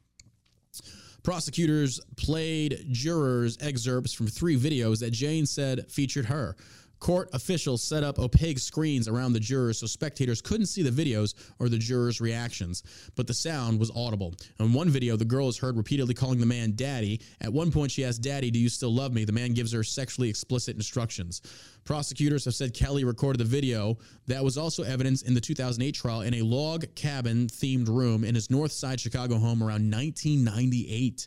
[1.22, 6.56] Prosecutors played jurors excerpts from three videos that Jane said featured her.
[7.02, 11.34] Court officials set up opaque screens around the jurors so spectators couldn't see the videos
[11.58, 12.84] or the jurors' reactions,
[13.16, 14.32] but the sound was audible.
[14.60, 17.20] In one video, the girl is heard repeatedly calling the man daddy.
[17.40, 19.24] At one point, she asks, Daddy, do you still love me?
[19.24, 21.42] The man gives her sexually explicit instructions.
[21.82, 23.98] Prosecutors have said Kelly recorded the video.
[24.28, 28.36] That was also evidence in the 2008 trial in a log cabin themed room in
[28.36, 31.26] his North Side Chicago home around 1998.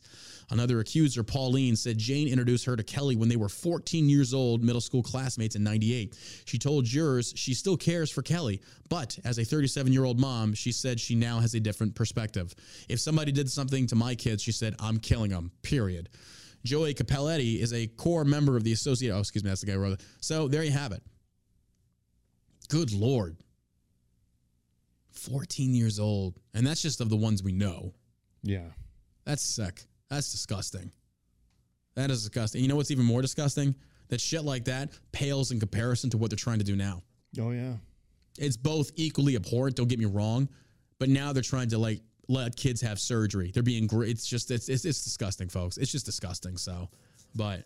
[0.51, 4.63] Another accuser, Pauline, said Jane introduced her to Kelly when they were 14 years old,
[4.63, 6.15] middle school classmates in 98.
[6.45, 10.53] She told jurors she still cares for Kelly, but as a 37 year old mom,
[10.53, 12.53] she said she now has a different perspective.
[12.89, 16.09] If somebody did something to my kids, she said, I'm killing them, period.
[16.63, 19.13] Joey Cappelletti is a core member of the associate.
[19.13, 20.01] Oh, excuse me, that's the guy who wrote it.
[20.19, 21.03] So there you have it.
[22.69, 23.37] Good Lord.
[25.11, 26.39] 14 years old.
[26.53, 27.93] And that's just of the ones we know.
[28.43, 28.69] Yeah.
[29.25, 29.83] That's sick.
[30.09, 30.91] That's disgusting.
[31.95, 32.61] That is disgusting.
[32.61, 33.73] You know what's even more disgusting?
[34.09, 37.01] That shit like that pales in comparison to what they're trying to do now.
[37.39, 37.73] Oh, yeah.
[38.37, 40.49] It's both equally abhorrent, don't get me wrong,
[40.99, 43.51] but now they're trying to like let kids have surgery.
[43.53, 44.09] They're being great.
[44.09, 45.77] It's just it's, it's it's disgusting, folks.
[45.77, 46.57] It's just disgusting.
[46.57, 46.89] So,
[47.33, 47.63] but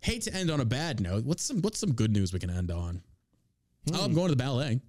[0.00, 1.24] hate to end on a bad note.
[1.26, 3.02] What's some what's some good news we can end on?
[3.88, 3.96] Hmm.
[3.96, 4.80] Oh, I'm going to the ballet.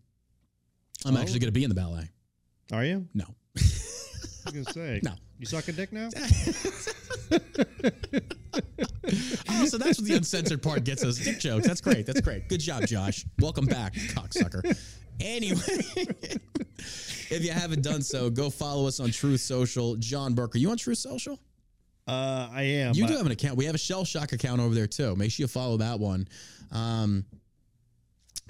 [1.05, 1.19] I'm Oh.
[1.19, 2.09] actually going to be in the ballet.
[2.71, 3.07] Are you?
[3.13, 3.25] No.
[4.53, 4.99] Was to say.
[5.03, 5.11] No.
[5.39, 6.09] You suck a dick now?
[9.49, 11.17] Oh, so that's what the uncensored part gets us.
[11.17, 11.65] Dick jokes.
[11.65, 12.05] That's great.
[12.05, 12.49] That's great.
[12.49, 13.25] Good job, Josh.
[13.39, 14.77] Welcome back, cocksucker.
[15.19, 15.61] Anyway,
[16.77, 19.95] if you haven't done so, go follow us on Truth Social.
[19.95, 21.39] John Burk, are you on Truth Social?
[22.07, 22.95] Uh, I am.
[22.95, 23.57] You do have an account.
[23.57, 25.15] We have a Shell Shock account over there too.
[25.15, 26.27] Make sure you follow that one.
[26.71, 27.25] Um,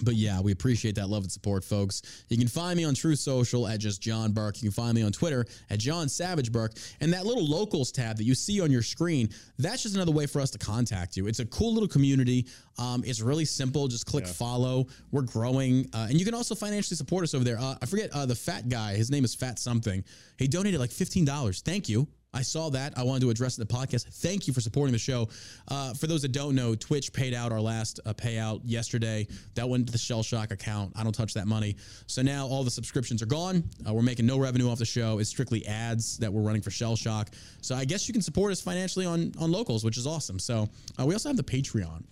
[0.04, 2.02] but yeah, we appreciate that love and support, folks.
[2.30, 4.62] You can find me on Truth Social at just John Burk.
[4.62, 6.74] You can find me on Twitter at John Savage Burk.
[7.02, 10.26] And that little locals tab that you see on your screen, that's just another way
[10.26, 11.28] for us to contact you.
[11.28, 12.48] It's a cool little community.
[12.78, 13.88] Um, it's really simple.
[13.88, 14.88] Just click follow.
[15.12, 15.90] We're growing.
[15.94, 17.60] Uh, and you can also financially support us over there.
[17.60, 18.96] Uh, I forget uh, the fat guy.
[18.96, 20.04] His name is Fat Something.
[20.38, 21.62] He donated like $15.
[21.64, 22.08] Thank you.
[22.38, 22.96] I saw that.
[22.96, 24.06] I wanted to address in the podcast.
[24.06, 25.28] Thank you for supporting the show.
[25.70, 29.28] Uh, for those that don't know, Twitch paid out our last uh, payout yesterday.
[29.56, 30.94] That went to the Shell Shock account.
[30.96, 31.78] I don't touch that money.
[32.06, 33.64] So now all the subscriptions are gone.
[33.88, 35.18] Uh, we're making no revenue off the show.
[35.18, 37.32] It's strictly ads that we're running for Shell Shock.
[37.62, 40.38] So I guess you can support us financially on on locals, which is awesome.
[40.38, 40.70] So
[41.00, 42.04] uh, we also have the Patreon.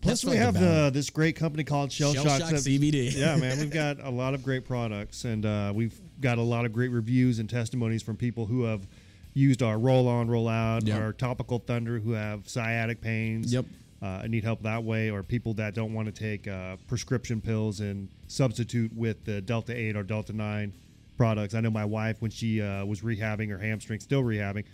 [0.00, 3.16] Plus, we have uh, this great company called Shell, Shell Shock, Shock CBD.
[3.16, 6.64] yeah, man, we've got a lot of great products, and uh, we've got a lot
[6.64, 8.86] of great reviews and testimonies from people who have
[9.34, 10.98] used our roll on, roll out, Yep.
[11.00, 13.52] our topical thunder, who have sciatic pains.
[13.52, 13.66] Yep.
[14.00, 17.78] Uh, need help that way, or people that don't want to take uh, prescription pills
[17.78, 20.72] and substitute with the Delta 8 or Delta 9
[21.16, 21.54] products.
[21.54, 24.64] I know my wife, when she uh, was rehabbing her hamstring, still rehabbing,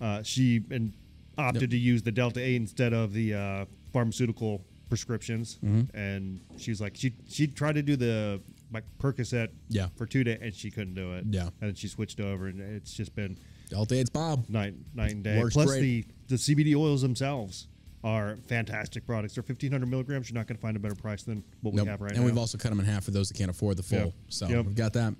[0.00, 0.92] uh, she and
[1.38, 5.58] opted to use the Delta 8 instead of the uh, pharmaceutical prescriptions.
[5.94, 8.40] And she's like, she she tried to do the
[8.72, 9.88] like Percocet Yeah.
[9.96, 11.24] for two days, and she couldn't do it.
[11.30, 11.42] Yeah.
[11.60, 13.38] and then she switched over, and it's just been
[13.76, 14.48] all day It's Bob.
[14.48, 15.42] night night and day.
[15.50, 17.68] Plus the the CBD oils themselves
[18.04, 19.34] are fantastic products.
[19.34, 20.28] They're fifteen hundred milligrams.
[20.30, 22.24] You're not going to find a better price than what we have right and now.
[22.24, 23.98] And we've also cut them in half for those that can't afford the full.
[23.98, 24.12] Yep.
[24.28, 24.66] So Yep.
[24.66, 25.14] we've got that.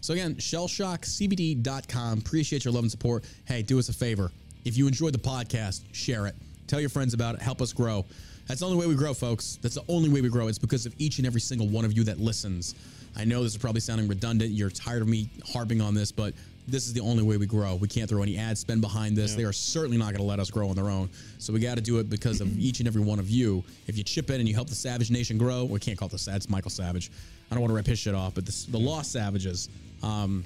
[0.00, 2.18] So again, shellshockcbd.com.
[2.18, 3.24] Appreciate your love and support.
[3.46, 4.30] Hey, do us a favor.
[4.64, 6.34] If you enjoyed the podcast, share it.
[6.66, 7.42] Tell your friends about it.
[7.42, 8.04] Help us grow.
[8.48, 9.58] That's the only way we grow, folks.
[9.60, 10.48] That's the only way we grow.
[10.48, 12.74] It's because of each and every single one of you that listens.
[13.14, 14.52] I know this is probably sounding redundant.
[14.52, 16.32] You're tired of me harping on this, but
[16.66, 17.74] this is the only way we grow.
[17.74, 19.34] We can't throw any ad spend behind this.
[19.34, 21.10] They are certainly not going to let us grow on their own.
[21.38, 23.64] So we got to do it because of each and every one of you.
[23.86, 26.12] If you chip in and you help the Savage Nation grow, we can't call it
[26.12, 26.32] the.
[26.34, 27.10] It's Michael Savage.
[27.50, 29.68] I don't want to rip his shit off, but this, the Lost Savages
[30.02, 30.44] um,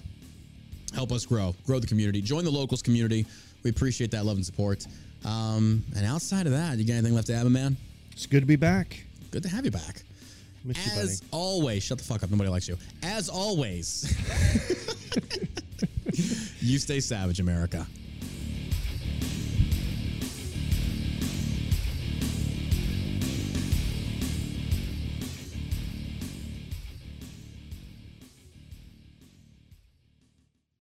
[0.94, 3.26] help us grow, grow the community, join the locals community.
[3.62, 4.86] We appreciate that love and support.
[5.24, 7.76] Um, and outside of that, you got anything left to add, my man?
[8.12, 9.04] It's good to be back.
[9.30, 10.02] Good to have you back.
[10.64, 11.00] Miss you.
[11.00, 12.30] As always, shut the fuck up.
[12.30, 12.76] Nobody likes you.
[13.02, 14.14] As always,
[16.60, 17.86] you stay savage, America.